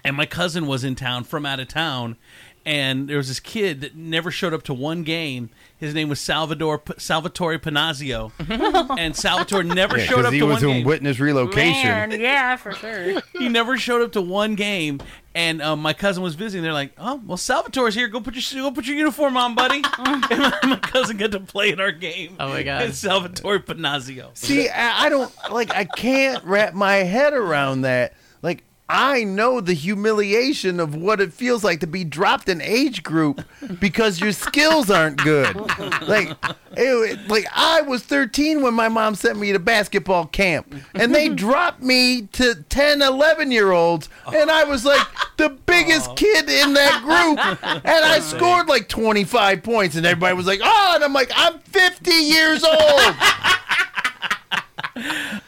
and 0.03 0.15
my 0.15 0.25
cousin 0.25 0.67
was 0.67 0.83
in 0.83 0.95
town 0.95 1.23
from 1.23 1.45
out 1.45 1.59
of 1.59 1.67
town, 1.67 2.17
and 2.65 3.09
there 3.09 3.17
was 3.17 3.27
this 3.27 3.39
kid 3.41 3.81
that 3.81 3.95
never 3.95 4.31
showed 4.31 4.53
up 4.53 4.63
to 4.63 4.73
one 4.73 5.03
game. 5.03 5.49
His 5.77 5.93
name 5.93 6.07
was 6.07 6.19
Salvador 6.19 6.79
P- 6.79 6.93
Salvatore 6.97 7.57
Panazio, 7.59 8.31
and 8.97 9.15
Salvatore 9.15 9.63
never 9.63 9.97
Yeah, 9.97 10.05
showed 10.05 10.15
'cause 10.17 10.25
up 10.27 10.33
he 10.33 10.39
to 10.39 10.45
was 10.45 10.61
one 10.63 10.71
in 10.71 10.77
game. 10.77 10.85
witness 10.87 11.19
relocation. 11.19 11.83
Man, 11.83 12.19
yeah, 12.21 12.55
for 12.55 12.71
sure. 12.71 13.21
he 13.37 13.49
never 13.49 13.77
showed 13.77 14.01
up 14.01 14.13
to 14.13 14.21
one 14.21 14.55
game, 14.55 15.01
and 15.35 15.61
um, 15.61 15.81
my 15.81 15.91
cousin 15.91 16.23
was 16.23 16.35
visiting. 16.35 16.63
They're 16.63 16.71
like, 16.71 16.93
"Oh, 16.97 17.21
well, 17.25 17.35
Salvatore's 17.37 17.95
here. 17.95 18.07
Go 18.07 18.21
put 18.21 18.33
your 18.35 18.63
go 18.63 18.71
put 18.71 18.85
your 18.87 18.95
uniform 18.95 19.35
on, 19.35 19.55
buddy." 19.55 19.83
and 19.99 20.21
my, 20.41 20.57
my 20.63 20.77
cousin 20.77 21.17
got 21.17 21.31
to 21.33 21.41
play 21.41 21.71
in 21.71 21.81
our 21.81 21.91
game. 21.91 22.37
Oh 22.39 22.47
my 22.49 22.63
God. 22.63 22.83
And 22.83 22.93
Salvatore 22.95 23.59
Panazio. 23.59 24.29
See, 24.37 24.69
I, 24.69 25.05
I 25.05 25.09
don't 25.09 25.33
like. 25.51 25.71
I 25.75 25.83
can't 25.83 26.41
wrap 26.45 26.73
my 26.73 26.95
head 26.95 27.33
around 27.33 27.81
that. 27.81 28.13
Like, 28.41 28.63
I 28.89 29.23
know 29.23 29.61
the 29.61 29.73
humiliation 29.73 30.79
of 30.79 30.93
what 30.93 31.21
it 31.21 31.31
feels 31.31 31.63
like 31.63 31.79
to 31.79 31.87
be 31.87 32.03
dropped 32.03 32.49
in 32.49 32.61
age 32.61 33.01
group 33.01 33.41
because 33.79 34.19
your 34.19 34.33
skills 34.33 34.91
aren't 34.91 35.17
good. 35.17 35.55
Like, 36.01 36.35
it, 36.75 37.27
like 37.29 37.47
I 37.55 37.81
was 37.81 38.03
13 38.03 38.61
when 38.61 38.73
my 38.73 38.89
mom 38.89 39.15
sent 39.15 39.39
me 39.39 39.53
to 39.53 39.59
basketball 39.59 40.25
camp, 40.25 40.75
and 40.93 41.15
they 41.15 41.29
dropped 41.33 41.81
me 41.81 42.23
to 42.33 42.55
10, 42.69 43.01
11 43.01 43.51
year 43.51 43.71
olds, 43.71 44.09
and 44.33 44.51
I 44.51 44.65
was 44.65 44.83
like 44.83 45.05
the 45.37 45.49
biggest 45.49 46.15
kid 46.17 46.49
in 46.49 46.73
that 46.73 47.01
group, 47.03 47.83
and 47.85 48.05
I 48.05 48.19
scored 48.19 48.67
like 48.67 48.89
25 48.89 49.63
points, 49.63 49.95
and 49.95 50.05
everybody 50.05 50.35
was 50.35 50.45
like, 50.45 50.59
"Oh," 50.61 50.91
and 50.95 51.03
I'm 51.03 51.13
like, 51.13 51.31
"I'm 51.35 51.59
50 51.59 52.11
years 52.11 52.63
old." 52.63 53.15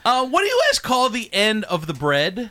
Uh, 0.04 0.26
what 0.26 0.40
do 0.40 0.46
you 0.46 0.62
guys 0.68 0.78
call 0.80 1.08
the 1.08 1.32
end 1.32 1.64
of 1.64 1.86
the 1.86 1.94
bread? 1.94 2.50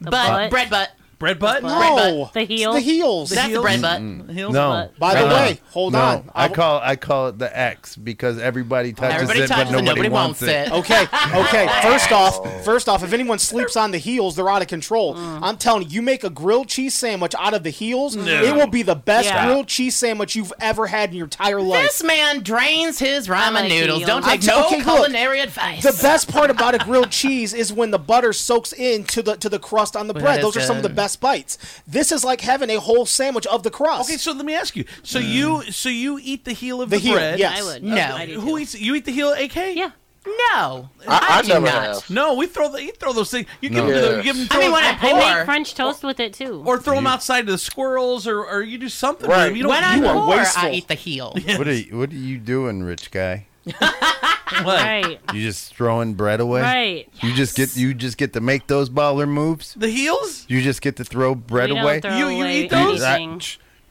Butt. 0.00 0.12
butt. 0.12 0.50
Bread 0.50 0.70
butt. 0.70 0.90
Bread 1.20 1.38
butt? 1.38 1.62
No, 1.62 2.30
The 2.32 2.40
heel. 2.44 2.72
the 2.72 2.80
heels. 2.80 3.28
The 3.28 3.34
That's 3.36 3.52
the 3.52 3.60
bread 3.60 3.82
butt. 3.82 4.00
The 4.26 4.32
heels 4.32 4.54
No. 4.54 4.70
butt. 4.70 4.98
By 4.98 5.14
the 5.20 5.28
No. 5.28 5.34
way, 5.34 5.60
hold 5.70 5.92
no, 5.92 5.98
on. 6.00 6.30
I 6.34 6.48
call 6.48 6.80
I 6.82 6.96
call 6.96 7.28
it 7.28 7.38
the 7.38 7.56
X 7.56 7.94
because 7.94 8.38
everybody 8.38 8.94
touches 8.94 9.14
Everybody 9.16 9.40
it, 9.42 9.48
touches 9.48 9.64
but 9.64 9.68
it, 9.68 9.84
nobody, 9.84 9.86
nobody 9.86 10.08
wants, 10.08 10.40
wants 10.40 10.42
it. 10.54 10.68
it. 10.68 10.72
Okay, 10.72 11.02
okay. 11.34 11.68
First 11.82 12.10
off, 12.10 12.64
first 12.64 12.88
off, 12.88 13.04
if 13.04 13.12
anyone 13.12 13.38
sleeps 13.38 13.76
on 13.76 13.90
the 13.90 13.98
heels, 13.98 14.34
they're 14.34 14.48
out 14.48 14.62
of 14.62 14.68
control. 14.68 15.14
Mm. 15.14 15.40
I'm 15.42 15.56
telling 15.58 15.82
you, 15.82 15.88
you 15.90 16.02
make 16.02 16.24
a 16.24 16.30
grilled 16.30 16.68
cheese 16.68 16.94
sandwich 16.94 17.34
out 17.38 17.52
of 17.52 17.64
the 17.64 17.70
heels, 17.70 18.16
No. 18.16 18.24
it 18.42 18.54
will 18.56 18.66
be 18.66 18.82
the 18.82 18.94
best 18.96 19.26
Yeah. 19.28 19.44
grilled 19.44 19.66
cheese 19.68 19.96
sandwich 19.96 20.34
you've 20.34 20.54
ever 20.58 20.86
had 20.86 21.10
in 21.10 21.16
your 21.16 21.26
entire 21.26 21.60
life. 21.60 21.82
This 21.82 22.02
man 22.02 22.40
drains 22.42 22.98
his 22.98 23.28
ramen 23.28 23.52
like 23.52 23.68
noodles. 23.68 24.04
Don't 24.06 24.24
take 24.24 24.40
t- 24.40 24.46
no 24.46 24.64
okay, 24.68 24.76
look. 24.76 24.84
culinary 24.84 25.40
advice. 25.40 25.82
the 25.82 25.98
best 26.02 26.32
part 26.32 26.48
about 26.48 26.74
a 26.74 26.78
grilled 26.78 27.10
cheese 27.10 27.52
is 27.52 27.70
when 27.74 27.90
the 27.90 27.98
butter 27.98 28.32
soaks 28.32 28.72
into 28.72 29.20
the 29.22 29.36
to 29.36 29.50
the 29.50 29.58
crust 29.58 29.96
on 29.96 30.06
the 30.06 30.14
bread. 30.14 30.40
Those 30.42 30.56
are 30.56 30.60
some 30.62 30.78
of 30.78 30.82
the 30.82 30.88
good. 30.88 30.96
Best 31.10 31.20
bites. 31.20 31.58
This 31.86 32.12
is 32.12 32.24
like 32.24 32.40
having 32.42 32.70
a 32.70 32.78
whole 32.80 33.06
sandwich 33.06 33.46
of 33.46 33.62
the 33.62 33.70
crust. 33.70 34.08
Okay, 34.08 34.16
so 34.18 34.32
let 34.32 34.44
me 34.44 34.54
ask 34.54 34.76
you. 34.76 34.84
So 35.02 35.18
mm. 35.20 35.28
you 35.28 35.62
so 35.72 35.88
you 35.88 36.18
eat 36.22 36.44
the 36.44 36.52
heel 36.52 36.80
of 36.82 36.90
The 36.90 36.96
the, 36.96 37.02
heel, 37.02 37.14
bread? 37.14 37.38
yes. 37.38 37.60
I 37.60 37.64
would. 37.64 37.82
No. 37.82 37.96
I 37.96 38.26
Who 38.26 38.58
eats? 38.58 38.74
You 38.80 38.94
eat 38.94 39.04
the 39.04 39.12
heel, 39.12 39.32
AK? 39.32 39.56
Yeah. 39.74 39.90
no, 40.26 40.90
I, 41.08 41.38
I 41.38 41.42
do 41.42 41.48
never 41.48 41.66
not. 41.66 41.82
have. 41.82 42.10
No, 42.10 42.34
we 42.34 42.46
throw 42.46 42.70
the 42.70 42.84
you 42.84 42.92
throw 42.92 43.12
those 43.12 43.30
things. 43.30 43.46
You 43.62 43.70
give 43.70 43.84
No. 43.86 43.90
them 43.90 43.94
to 43.94 44.00
the, 44.00 44.10
Yeah. 44.10 44.16
you 44.18 44.22
give 44.22 44.36
them. 44.36 44.48
I 44.50 44.58
mean, 44.60 44.72
when 44.72 44.84
I 44.84 44.98
I 45.00 45.36
make 45.36 45.44
French 45.46 45.74
toast 45.74 46.02
with 46.04 46.20
it 46.20 46.34
too. 46.34 46.62
or 46.66 46.78
throw 46.78 46.94
them 46.96 47.06
outside 47.06 47.46
to 47.46 47.52
the 47.52 47.58
squirrels, 47.58 48.26
or, 48.26 48.44
or 48.44 48.60
you 48.62 48.76
do 48.78 48.88
something. 48.88 49.28
Right. 49.28 49.54
You 49.54 49.62
don't. 49.64 49.70
when 49.70 49.82
I 49.82 49.96
you 49.96 50.06
are 50.06 50.14
pour. 50.14 50.44
I 50.56 50.70
eat 50.72 50.88
the 50.88 50.94
heel. 50.94 51.34
What 51.58 51.66
are 51.66 51.72
you, 51.72 51.96
what 51.98 52.10
are 52.12 52.14
you 52.16 52.36
doing, 52.38 52.82
rich 52.82 53.10
guy? 53.10 53.46
what? 53.78 54.64
right. 54.64 55.18
You 55.32 55.42
just 55.42 55.74
throwing 55.74 56.14
bread 56.14 56.40
away? 56.40 56.60
Right. 56.62 57.08
You 57.22 57.34
just 57.34 57.56
get 57.56 57.76
you 57.76 57.94
just 57.94 58.16
get 58.16 58.32
to 58.34 58.40
make 58.40 58.66
those 58.66 58.88
baller 58.90 59.28
moves. 59.28 59.74
The 59.74 59.88
heels? 59.88 60.44
You 60.48 60.60
just 60.62 60.82
get 60.82 60.96
to 60.96 61.04
throw 61.04 61.34
bread 61.34 61.68
We 61.70 61.74
don't 61.76 61.84
away. 61.84 62.00
throw 62.00 62.16
You- 62.16 62.28
you 62.28 62.36
away 62.42 62.64
eat 62.64 62.70
those? 62.70 63.02
I- 63.02 63.16
anything. 63.16 63.42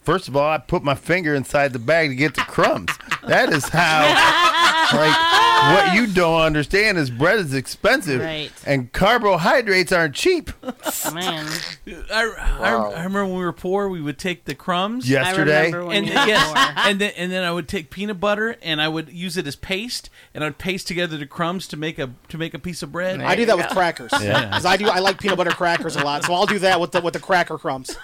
First 0.02 0.28
of 0.28 0.36
all, 0.36 0.50
I 0.50 0.58
put 0.58 0.82
my 0.84 0.96
finger 0.96 1.36
inside 1.36 1.72
the 1.74 1.78
bag 1.80 2.10
to 2.10 2.16
get 2.16 2.34
the 2.34 2.42
crumbs. 2.42 2.90
That 3.28 3.52
is 3.54 3.68
how. 3.70 4.46
like 4.94 5.16
what 5.76 5.94
you 5.94 6.08
don't 6.14 6.42
understand 6.42 6.98
is 6.98 7.10
bread 7.10 7.40
is 7.40 7.54
expensive, 7.54 8.22
Right. 8.22 8.52
and 8.66 8.92
carbohydrates 8.92 9.92
aren't 9.92 10.16
cheap. 10.16 10.52
Oh, 10.64 11.14
man. 11.14 11.46
I, 12.12 12.58
I, 12.60 12.74
I 12.74 13.04
remember 13.04 13.26
when 13.26 13.38
we 13.38 13.44
were 13.44 13.54
poor, 13.54 13.90
we 13.90 14.02
would 14.02 14.18
take 14.18 14.46
the 14.46 14.56
crumbs 14.56 15.10
Yesterday? 15.10 15.58
I 15.58 15.66
remember 15.66 15.86
when 15.88 15.98
and 15.98 16.06
we 16.08 16.12
were 16.16 16.26
yes, 16.28 16.48
poor. 16.54 16.84
and 16.90 17.00
then 17.02 17.12
and 17.18 17.32
then 17.32 17.44
I 17.44 17.52
would 17.52 17.68
take 17.68 17.90
peanut 17.90 18.20
butter 18.20 18.56
and 18.62 18.82
I 18.82 18.88
would 18.88 19.10
use 19.10 19.38
it 19.38 19.46
as 19.48 19.56
paste, 19.56 20.10
and 20.34 20.44
I'd 20.44 20.58
paste 20.58 20.88
together 20.88 21.18
the 21.18 21.26
crumbs 21.26 21.68
to 21.70 21.78
make 21.78 22.00
a 22.00 22.12
to 22.30 22.38
make 22.38 22.54
a 22.54 22.60
piece 22.60 22.82
of 22.84 22.92
bread. 22.92 23.22
I 23.22 23.36
do 23.36 23.46
that 23.46 23.58
with 23.58 23.68
crackers 23.68 24.12
Yeah. 24.22 24.46
because 24.46 24.66
I 24.66 24.78
do. 24.78 24.88
I 24.88 25.00
like 25.00 25.20
peanut 25.20 25.38
butter 25.38 25.52
crackers 25.52 25.96
a 25.96 26.04
lot, 26.04 26.24
so 26.24 26.34
I'll 26.34 26.46
do 26.46 26.60
that 26.60 26.80
with 26.80 26.92
the 26.92 27.02
with 27.02 27.14
the 27.14 27.20
cracker 27.20 27.58
crumbs. 27.58 27.96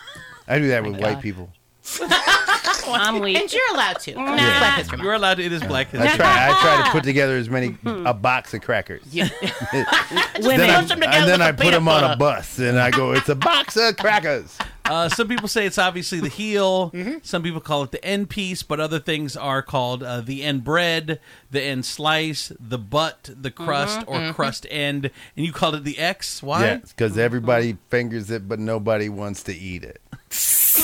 I 0.47 0.59
do 0.59 0.67
that 0.69 0.83
with 0.83 0.99
white 0.99 1.21
people. 1.21 1.51
I'm 2.87 3.19
weak. 3.19 3.37
And 3.37 3.51
you're 3.51 3.73
allowed 3.73 3.99
to. 4.01 4.15
Nah. 4.15 4.33
It's 4.33 4.41
Black 4.41 4.77
History 4.77 4.97
Month. 4.97 5.05
You're 5.05 5.13
allowed 5.13 5.35
to. 5.35 5.43
It 5.43 5.51
is 5.51 5.63
Black 5.63 5.89
History. 5.89 6.09
I 6.09 6.15
try. 6.15 6.49
I 6.49 6.61
try 6.61 6.85
to 6.85 6.91
put 6.91 7.03
together 7.03 7.37
as 7.37 7.49
many 7.49 7.69
hmm. 7.69 8.05
a 8.05 8.13
box 8.13 8.53
of 8.53 8.61
crackers. 8.61 9.03
Yeah. 9.11 9.29
then 9.71 9.85
I, 9.91 10.75
Bunch 10.75 10.89
them 10.89 10.99
together 10.99 11.17
and 11.17 11.29
then 11.29 11.39
with 11.39 11.41
I 11.41 11.51
the 11.51 11.63
put 11.63 11.71
them 11.71 11.87
on 11.87 12.03
a 12.03 12.07
butter. 12.15 12.17
bus, 12.17 12.59
and 12.59 12.79
I 12.79 12.91
go, 12.91 13.13
"It's 13.13 13.29
a 13.29 13.35
box 13.35 13.77
of 13.77 13.97
crackers." 13.97 14.57
Uh, 14.85 15.09
some 15.09 15.27
people 15.27 15.47
say 15.47 15.65
it's 15.65 15.77
obviously 15.77 16.19
the 16.19 16.29
heel. 16.29 16.91
Some 17.23 17.43
people 17.43 17.61
call 17.61 17.83
it 17.83 17.91
the 17.91 18.03
end 18.03 18.29
piece, 18.29 18.63
but 18.63 18.79
other 18.79 18.99
things 18.99 19.35
are 19.35 19.61
called 19.61 20.03
uh, 20.03 20.21
the 20.21 20.43
end 20.43 20.63
bread, 20.63 21.19
the 21.51 21.61
end 21.61 21.85
slice, 21.85 22.51
the 22.59 22.77
butt, 22.77 23.29
the 23.35 23.51
crust, 23.51 24.03
or 24.07 24.17
mhm. 24.19 24.33
crust 24.35 24.65
end. 24.69 25.09
And 25.35 25.45
you 25.45 25.51
called 25.53 25.75
it 25.75 25.83
the 25.83 25.97
X. 25.97 26.43
Why? 26.43 26.65
Yeah, 26.65 26.75
because 26.77 27.17
everybody 27.17 27.77
fingers 27.89 28.29
it, 28.29 28.47
but 28.47 28.59
nobody 28.59 29.09
wants 29.09 29.43
to 29.43 29.53
eat 29.55 29.83
it. 29.83 30.01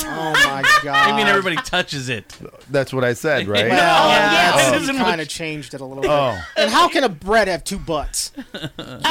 Oh 0.03 0.31
my 0.45 0.61
god! 0.83 1.09
I 1.09 1.17
mean, 1.17 1.27
everybody 1.27 1.57
touches 1.57 2.07
it. 2.07 2.37
That's 2.69 2.93
what 2.93 3.03
I 3.03 3.13
said, 3.13 3.47
right? 3.47 3.67
Well, 3.67 4.09
yeah, 4.09 4.51
that's- 4.55 4.87
it 4.87 4.95
kind 4.95 5.19
of 5.19 5.27
changed 5.27 5.73
it 5.73 5.81
a 5.81 5.85
little 5.85 6.01
bit. 6.01 6.09
Oh. 6.11 6.41
And 6.55 6.71
how 6.71 6.87
can 6.87 7.03
a 7.03 7.09
bread 7.09 7.47
have 7.47 7.63
two 7.63 7.77
butts? 7.79 8.31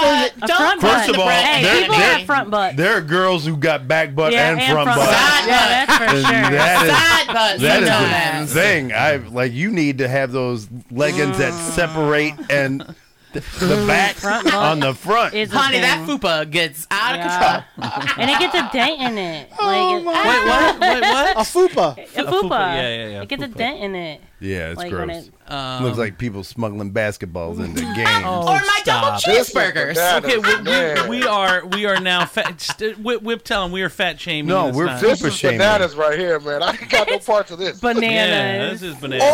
Uh, 0.02 0.28
don't 0.46 0.80
front 0.80 0.80
First 0.80 1.06
butt. 1.08 1.14
of 1.14 1.18
all, 1.20 1.28
hey, 1.28 1.62
there- 1.62 1.80
people 1.82 1.96
there- 1.96 2.16
have 2.18 2.26
front 2.26 2.50
butts. 2.50 2.76
There 2.76 2.96
are 2.96 3.00
girls 3.00 3.44
who 3.44 3.56
got 3.56 3.86
back 3.86 4.14
butt 4.14 4.32
Yeah, 4.32 4.50
and, 4.50 4.60
and 4.60 4.72
front, 4.72 4.79
front 4.84 5.00
butt. 5.00 5.08
butt. 5.10 5.46
Yeah, 5.46 5.84
that's 5.86 5.96
for 5.96 6.04
And 6.04 6.26
sure. 6.26 6.50
That 6.58 6.86
is, 6.86 6.92
Side 6.92 7.34
butts, 7.34 7.62
that 7.62 7.82
is 7.82 7.88
sometimes. 7.88 8.50
a 8.50 8.54
thing. 8.54 8.92
I 8.92 9.16
like. 9.16 9.52
You 9.52 9.70
need 9.70 9.98
to 9.98 10.08
have 10.08 10.32
those 10.32 10.68
leggings 10.90 11.38
that 11.38 11.52
separate 11.74 12.34
and 12.50 12.94
the, 13.32 13.40
the 13.64 13.84
back 13.86 14.16
Front 14.16 14.52
on 14.54 14.80
the 14.80 14.94
front. 14.94 15.34
is 15.34 15.52
a 15.52 15.58
Honey, 15.58 15.80
that 15.80 16.06
thing. 16.06 16.18
fupa 16.18 16.50
gets 16.50 16.86
out 16.90 17.14
of 17.14 17.20
control. 17.20 18.18
and 18.18 18.30
it 18.30 18.38
gets 18.38 18.54
a 18.54 18.70
dent 18.72 19.00
in 19.00 19.18
it. 19.18 19.48
Oh 19.58 19.66
Like 19.66 20.02
it, 20.02 20.06
Wait, 20.06 20.16
what? 20.46 20.80
Wait, 20.80 21.00
what? 21.02 21.36
A 21.36 21.40
fupa. 21.40 21.96
a 21.98 22.02
A 22.02 22.24
fupa. 22.24 22.40
fupa, 22.42 22.50
yeah, 22.50 22.82
yeah, 22.82 23.08
yeah, 23.08 23.22
It 23.22 23.28
gets 23.28 23.42
a 23.42 23.48
fupa. 23.48 23.56
dent 23.56 23.80
in 23.80 23.94
it. 23.94 24.20
yeah, 24.40 24.68
it's 24.70 24.78
Like 24.78 24.92
when 24.92 25.06
gross. 25.08 25.26
it- 25.28 25.32
Um, 25.52 25.82
Looks 25.84 25.98
like 25.98 26.16
people 26.16 26.44
smuggling 26.44 26.92
basketballs 26.92 27.58
into 27.64 27.80
games. 27.82 28.22
Oh, 28.24 28.42
or 28.42 28.60
my 28.60 28.80
double 28.84 29.18
stop. 29.18 29.34
cheeseburgers. 29.34 29.94
That 29.96 30.24
Okay, 30.24 30.34
is 30.36 30.42
we, 30.44 30.48
we, 30.56 30.62
bananas. 30.62 31.08
we 31.08 31.22
are 31.24 31.66
we 31.66 31.86
are 31.86 31.98
now 32.00 32.24
fat. 32.26 32.60
St- 32.60 32.98
whip, 33.00 33.22
whip, 33.22 33.42
tell 33.42 33.64
them 33.64 33.72
we 33.72 33.82
are 33.82 33.88
fat 33.88 34.20
shaming. 34.20 34.46
No, 34.48 34.68
It's 34.68 34.76
we're 34.76 34.86
not. 34.86 34.98
fupa 34.98 35.08
This 35.08 35.24
is 35.24 35.34
shaming. 35.36 35.58
bananas 35.58 35.94
right 35.96 36.16
here, 36.18 36.38
man. 36.38 36.62
I 36.62 36.70
ain't 36.70 36.88
got 36.88 37.08
no 37.08 37.18
parts 37.18 37.50
of 37.50 37.58
this. 37.58 37.82
Yeah, 37.82 37.92
Bananas. 37.94 38.80
this 38.80 38.90
is 38.94 39.00
bananas. 39.00 39.26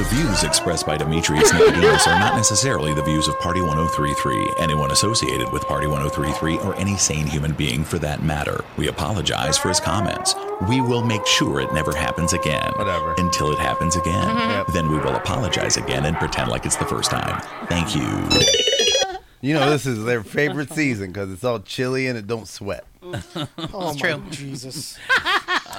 The 0.00 0.06
views 0.06 0.44
expressed 0.44 0.86
by 0.86 0.96
Demetrius 0.96 1.52
Nicodemus 1.52 2.06
are 2.06 2.18
not 2.18 2.34
necessarily 2.34 2.94
the 2.94 3.02
views 3.02 3.28
of 3.28 3.38
Party 3.38 3.60
1033, 3.60 4.54
anyone 4.58 4.92
associated 4.92 5.52
with 5.52 5.62
Party 5.64 5.86
1033, 5.86 6.56
or 6.60 6.74
any 6.76 6.96
sane 6.96 7.26
human 7.26 7.52
being 7.52 7.84
for 7.84 7.98
that 7.98 8.22
matter. 8.22 8.64
We 8.78 8.88
apologize 8.88 9.58
for 9.58 9.68
his 9.68 9.78
comments. 9.78 10.34
We 10.70 10.80
will 10.80 11.04
make 11.04 11.26
sure 11.26 11.60
it 11.60 11.74
never 11.74 11.94
happens 11.94 12.32
again. 12.32 12.72
Whatever. 12.76 13.14
Until 13.18 13.52
it 13.52 13.58
happens 13.58 13.94
again. 13.94 14.26
Mm-hmm. 14.26 14.50
Yep. 14.50 14.66
Then 14.68 14.90
we 14.90 14.96
will 14.96 15.16
apologize 15.16 15.76
again 15.76 16.06
and 16.06 16.16
pretend 16.16 16.50
like 16.50 16.64
it's 16.64 16.76
the 16.76 16.86
first 16.86 17.10
time. 17.10 17.38
Thank 17.66 17.94
you. 17.94 19.20
You 19.42 19.52
know, 19.52 19.68
this 19.68 19.84
is 19.84 20.04
their 20.04 20.22
favorite 20.22 20.72
season 20.72 21.12
because 21.12 21.30
it's 21.30 21.44
all 21.44 21.60
chilly 21.60 22.06
and 22.06 22.16
it 22.16 22.26
don't 22.26 22.48
sweat. 22.48 22.86
Mm. 23.02 23.48
Oh 23.74 23.94
true. 23.94 24.16
my 24.16 24.30
Jesus! 24.30 24.98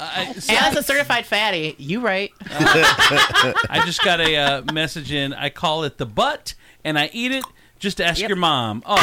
I, 0.04 0.34
so- 0.34 0.54
As 0.54 0.76
a 0.76 0.84
certified 0.84 1.26
fatty, 1.28 1.76
you 1.78 2.02
right. 2.02 2.32
I 2.50 3.84
just 3.86 4.04
got 4.04 4.20
a 4.20 4.36
uh, 4.36 4.62
message 4.74 5.12
in. 5.12 5.32
I 5.34 5.50
call 5.50 5.84
it 5.84 5.98
the 5.98 6.06
butt, 6.08 6.56
and 6.84 6.98
I 6.98 7.10
eat 7.14 7.32
it. 7.32 7.44
Just 7.80 8.00
ask 8.02 8.20
your 8.20 8.36
mom. 8.36 8.84
Oh, 8.86 8.96
wow, 8.96 9.02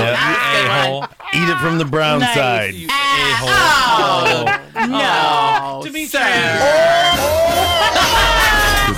you 0.00 0.68
a-hole. 0.70 1.04
Eat 1.34 1.48
it 1.50 1.58
from 1.58 1.76
the 1.78 1.84
brown 1.84 2.20
Nice. 2.20 2.34
side. 2.34 2.74
You 2.74 2.88
a-hole. 2.88 4.46
No, 4.88 5.82
The 5.84 5.90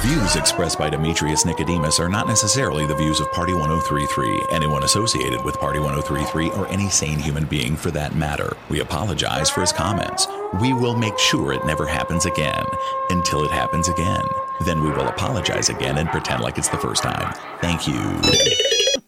views 0.09 0.37
expressed 0.37 0.79
by 0.79 0.89
Demetrius 0.89 1.45
Nicodemus 1.45 2.01
are 2.01 2.09
not 2.09 2.27
necessarily 2.27 2.87
the 2.87 2.95
views 2.95 3.21
of 3.21 3.31
Party 3.31 3.53
1033, 3.53 4.43
anyone 4.51 4.83
associated 4.85 5.45
with 5.45 5.61
Party 5.61 5.79
1033, 5.81 6.49
or 6.53 6.67
any 6.69 6.89
sane 6.89 7.19
human 7.19 7.45
being 7.45 7.77
for 7.77 7.91
that 7.91 8.15
matter. 8.15 8.57
We 8.71 8.81
apologize 8.81 9.51
for 9.51 9.61
his 9.61 9.71
comments. 9.71 10.27
We 10.63 10.73
will 10.73 10.97
make 10.97 11.19
sure 11.19 11.53
it 11.53 11.67
never 11.67 11.87
happens 11.87 12.25
again. 12.25 12.65
Until 13.11 13.45
it 13.45 13.51
happens 13.51 13.89
again. 13.89 14.25
Then 14.65 14.83
we 14.83 14.89
will 14.91 15.09
apologize 15.09 15.69
again 15.69 15.99
and 15.99 16.09
pretend 16.09 16.43
like 16.43 16.57
it's 16.57 16.71
the 16.71 16.79
first 16.79 17.03
time. 17.03 17.35
Thank 17.61 17.87
you. 17.87 17.95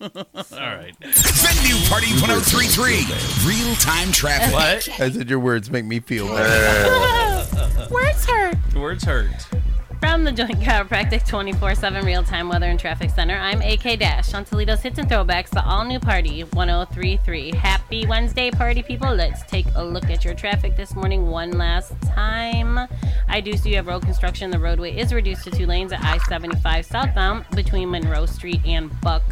All 0.03 0.77
right. 0.77 0.95
The 1.01 1.61
new 1.65 1.89
Party 1.89 2.13
1033 2.21 3.49
real 3.49 3.75
time 3.77 4.13
traffic. 4.13 4.53
What? 4.53 5.01
I 5.01 5.11
said 5.11 5.31
your 5.31 5.41
words 5.41 5.71
make 5.71 5.87
me 5.87 6.01
feel 6.01 6.29
better. 6.35 7.89
Words 7.91 8.25
hurt. 8.27 8.75
Words 8.75 9.05
hurt. 9.05 9.47
From 10.01 10.25
the 10.25 10.33
Joint 10.33 10.59
Chiropractic 10.61 11.29
24 11.29 11.75
7 11.75 12.07
real 12.07 12.25
time 12.25 12.49
weather 12.49 12.67
and 12.67 12.81
traffic 12.81 13.11
center, 13.11 13.35
I'm 13.35 13.61
AK 13.61 13.99
Dash 13.99 14.33
on 14.33 14.47
Toledo's 14.47 14.81
Hits 14.81 14.99
and 14.99 15.07
Throwbacks, 15.07 15.51
the 15.51 15.63
all 15.63 15.85
new 15.85 16.01
party 16.01 16.43
1033. 16.43 17.55
Happy 17.55 18.07
Wednesday, 18.07 18.51
party 18.51 18.83
people. 18.83 19.15
Let's 19.15 19.43
take 19.43 19.67
a 19.75 19.85
look 19.85 20.05
at 20.05 20.25
your 20.25 20.33
traffic 20.33 20.75
this 20.75 20.95
morning 20.95 21.27
one 21.27 21.53
last 21.53 21.93
time. 22.01 22.89
I 23.29 23.41
do 23.43 23.55
see 23.59 23.71
you 23.71 23.77
have 23.77 23.89
road 23.89 24.03
construction. 24.03 24.51
The 24.51 24.59
roadway 24.59 24.97
is 24.97 25.13
reduced 25.13 25.45
to 25.45 25.51
two 25.51 25.67
lanes 25.67 25.93
at 25.93 26.03
I 26.03 26.17
75 26.17 26.87
southbound 26.87 27.45
between 27.55 27.91
Monroe 27.91 28.25
Street 28.25 28.63
and 28.65 28.91
Buck 29.03 29.23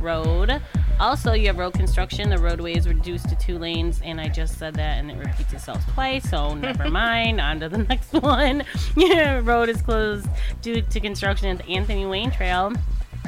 Road. 0.00 0.62
Also, 1.02 1.32
you 1.32 1.48
have 1.48 1.58
road 1.58 1.74
construction. 1.74 2.30
The 2.30 2.38
roadway 2.38 2.74
is 2.74 2.86
reduced 2.86 3.28
to 3.28 3.34
two 3.34 3.58
lanes, 3.58 4.00
and 4.04 4.20
I 4.20 4.28
just 4.28 4.56
said 4.56 4.74
that, 4.74 4.98
and 4.98 5.10
it 5.10 5.18
repeats 5.18 5.52
itself 5.52 5.84
twice. 5.94 6.30
So 6.30 6.54
never 6.68 6.88
mind. 6.88 7.40
On 7.40 7.58
to 7.58 7.68
the 7.68 7.78
next 7.78 8.12
one. 8.22 8.62
Yeah, 8.96 9.40
road 9.42 9.68
is 9.68 9.82
closed 9.82 10.28
due 10.60 10.80
to 10.80 11.00
construction 11.00 11.48
at 11.48 11.58
the 11.58 11.74
Anthony 11.74 12.06
Wayne 12.06 12.30
Trail. 12.30 12.72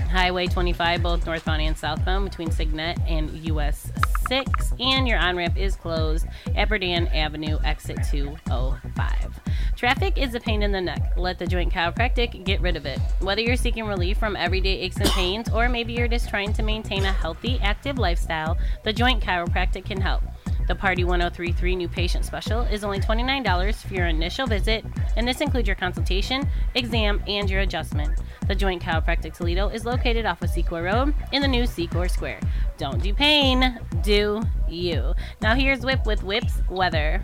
Highway 0.09 0.47
25, 0.47 1.03
both 1.03 1.27
northbound 1.27 1.63
and 1.63 1.77
southbound, 1.77 2.31
between 2.31 2.53
Signet 2.53 2.97
and 3.09 3.29
US 3.49 3.91
6. 4.29 4.75
And 4.79 5.09
your 5.09 5.19
on 5.19 5.37
ramp 5.37 5.57
is 5.57 5.75
closed 5.75 6.29
at 6.55 6.69
Berdan 6.69 7.13
Avenue, 7.13 7.59
exit 7.65 7.99
205. 8.09 9.44
Traffic 9.77 10.19
is 10.19 10.35
a 10.35 10.41
pain 10.41 10.63
in 10.63 10.71
the 10.71 10.81
neck. 10.81 11.15
Let 11.17 11.39
the 11.39 11.47
Joint 11.47 11.73
Chiropractic 11.73 12.45
get 12.45 12.61
rid 12.61 12.77
of 12.77 12.87
it. 12.87 13.01
Whether 13.19 13.41
you're 13.41 13.57
seeking 13.57 13.87
relief 13.87 14.19
from 14.19 14.37
everyday 14.37 14.79
aches 14.79 14.99
and 14.99 15.09
pains, 15.11 15.49
or 15.51 15.69
maybe 15.69 15.93
you're 15.93 16.07
just 16.07 16.29
trying 16.29 16.53
to 16.53 16.63
maintain 16.63 17.05
a 17.05 17.13
healthy, 17.13 17.59
active 17.61 17.99
lifestyle, 17.99 18.57
the 18.85 18.93
Joint 18.93 19.21
Chiropractic 19.23 19.85
can 19.85 20.01
help. 20.01 20.23
The 20.69 20.77
Party 20.77 21.03
1033 21.03 21.77
new 21.77 21.89
patient 21.89 22.25
special 22.25 22.63
is 22.63 22.85
only 22.85 23.01
$29 23.01 23.75
for 23.75 23.93
your 23.93 24.07
initial 24.07 24.47
visit, 24.47 24.85
and 25.17 25.27
this 25.27 25.41
includes 25.41 25.67
your 25.67 25.75
consultation, 25.75 26.49
exam, 26.75 27.23
and 27.27 27.51
your 27.51 27.61
adjustment. 27.61 28.19
The 28.47 28.55
Joint 28.55 28.81
Chiropractic 28.81 29.35
Toledo 29.35 29.69
is 29.69 29.85
located 29.85 30.25
off 30.25 30.41
of 30.41 30.51
Secor 30.51 30.85
Road 30.85 31.15
in 31.33 31.43
the 31.43 31.49
new 31.49 31.65
Secor 31.65 32.09
Square. 32.09 32.41
Don't 32.79 33.03
do 33.03 33.13
pain, 33.13 33.81
do 34.03 34.41
you. 34.69 35.15
Now 35.43 35.55
here's 35.55 35.85
Whip 35.85 36.07
with 36.07 36.23
Whip's 36.23 36.63
weather. 36.71 37.23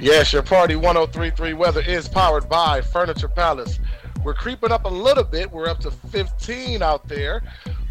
Yes, 0.00 0.32
your 0.32 0.44
Party 0.44 0.76
1033 0.76 1.54
weather 1.54 1.80
is 1.80 2.06
powered 2.08 2.48
by 2.48 2.80
Furniture 2.80 3.26
Palace. 3.26 3.80
We're 4.22 4.32
creeping 4.32 4.70
up 4.70 4.84
a 4.84 4.88
little 4.88 5.24
bit. 5.24 5.50
We're 5.50 5.68
up 5.68 5.80
to 5.80 5.90
15 5.90 6.82
out 6.82 7.08
there, 7.08 7.42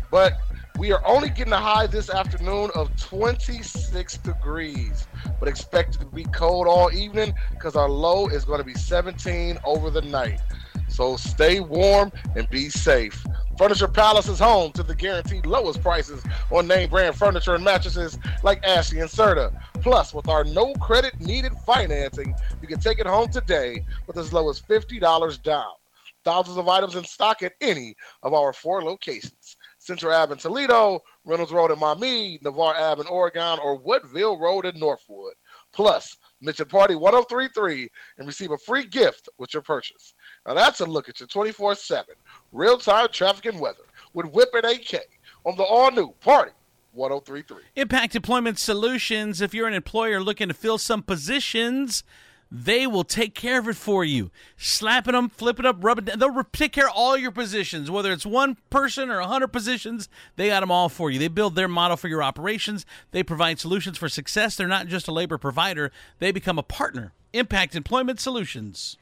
but 0.10 0.38
we 0.80 0.93
are 0.93 1.05
only 1.05 1.30
getting 1.30 1.51
a 1.51 1.60
high 1.60 1.86
this 1.86 2.10
afternoon 2.10 2.72
of 2.76 2.95
26 2.95 4.20
degrees, 4.20 5.05
but 5.38 5.49
expected 5.49 5.99
to 5.99 6.05
be 6.05 6.24
cold 6.24 6.66
all 6.66 6.89
evening 6.93 7.34
because 7.51 7.76
our 7.76 7.89
low 7.89 8.30
is 8.30 8.45
going 8.45 8.60
to 8.60 8.66
be 8.66 8.76
17 8.76 9.60
over 9.66 9.89
the 9.89 10.03
night. 10.03 10.39
So 10.88 11.18
stay 11.18 11.60
warm 11.60 12.14
and 12.38 12.49
be 12.49 12.70
safe. 12.70 13.22
Furniture 13.58 13.88
Palace 13.88 14.28
is 14.28 14.38
home 14.38 14.72
to 14.74 14.84
the 14.84 14.93
guaranteed 14.93 15.47
lowest 15.47 15.82
prices 15.82 16.22
on 16.51 16.68
name 16.68 16.91
brand 16.91 17.16
furniture 17.16 17.55
and 17.55 17.64
mattresses 17.64 18.20
like 18.43 18.64
Ashley 18.64 18.99
and 18.99 19.10
Serta. 19.10 19.51
Plus, 19.82 20.14
with 20.14 20.30
our 20.30 20.43
no 20.43 20.76
credit 20.76 21.20
needed 21.20 21.53
financing, 21.66 22.36
you 22.62 22.68
can 22.68 22.80
take 22.80 22.99
it 22.99 23.08
home 23.08 23.30
today 23.30 23.84
with 24.05 24.16
as 24.18 24.32
low 24.32 24.47
as 24.51 24.62
$50 24.62 25.41
down. 25.41 25.72
Thousands 26.24 26.58
of 26.58 26.68
items 26.68 26.95
in 26.95 27.03
stock 27.03 27.41
at 27.41 27.53
any 27.60 27.95
of 28.22 28.36
our 28.36 28.53
four 28.53 28.84
locations. 28.84 29.58
Central 29.80 30.14
Ave 30.14 30.34
in 30.34 30.38
Toledo, 30.38 30.99
Reynolds 31.26 31.51
Road 31.51 31.72
in 31.72 31.80
Miami, 31.80 32.38
Navarre 32.43 32.76
Ave 32.76 33.01
in 33.01 33.08
Oregon, 33.08 33.58
or 33.64 33.78
Woodville 33.78 34.38
Road 34.38 34.66
in 34.66 34.78
Northwood. 34.80 35.34
Plus, 35.74 36.18
mention 36.41 36.68
Party 36.68 36.95
1033 36.95 37.89
and 38.18 38.28
receive 38.28 38.51
a 38.51 38.58
free 38.58 38.86
gift 38.86 39.30
with 39.38 39.53
your 39.53 39.64
purchase. 39.64 40.14
Now 40.45 40.53
that's 40.53 40.82
a 40.82 40.86
look 40.86 41.10
at 41.10 41.20
your 41.20 41.28
24 41.28 41.76
7 41.76 42.05
real 42.51 42.77
time 42.77 43.07
traffic 43.11 43.45
and 43.45 43.59
weather 43.59 43.83
with 44.13 44.27
Whip 44.27 44.49
and 44.53 44.65
AK 44.65 45.07
on 45.45 45.55
the 45.55 45.63
all 45.63 45.91
new 45.91 46.11
Party 46.21 46.51
1033. 46.93 47.63
Impact 47.75 48.15
Employment 48.15 48.59
Solutions. 48.59 49.41
If 49.41 49.53
you're 49.53 49.67
an 49.67 49.73
employer 49.73 50.19
looking 50.19 50.47
to 50.47 50.53
fill 50.53 50.77
some 50.77 51.03
positions, 51.03 52.03
they 52.49 52.87
will 52.87 53.03
take 53.03 53.35
care 53.35 53.59
of 53.59 53.67
it 53.67 53.75
for 53.75 54.03
you. 54.03 54.31
Slapping 54.57 55.13
them, 55.13 55.29
flipping 55.29 55.65
up, 55.65 55.77
rubbing 55.79 56.05
down. 56.05 56.19
They'll 56.19 56.43
take 56.51 56.71
care 56.71 56.87
of 56.87 56.93
all 56.95 57.17
your 57.17 57.31
positions, 57.31 57.91
whether 57.91 58.11
it's 58.11 58.25
one 58.25 58.57
person 58.69 59.09
or 59.09 59.17
a 59.17 59.23
100 59.23 59.49
positions. 59.49 60.09
They 60.35 60.47
got 60.47 60.61
them 60.61 60.71
all 60.71 60.89
for 60.89 61.11
you. 61.11 61.19
They 61.19 61.27
build 61.27 61.55
their 61.55 61.67
model 61.67 61.97
for 61.97 62.07
your 62.07 62.23
operations. 62.23 62.85
They 63.11 63.23
provide 63.23 63.59
solutions 63.59 63.97
for 63.97 64.09
success. 64.09 64.55
They're 64.55 64.67
not 64.67 64.87
just 64.87 65.07
a 65.07 65.13
labor 65.13 65.37
provider, 65.37 65.91
they 66.19 66.31
become 66.31 66.57
a 66.57 66.63
partner. 66.63 67.13
Impact 67.33 67.75
Employment 67.75 68.19
Solutions. 68.19 68.97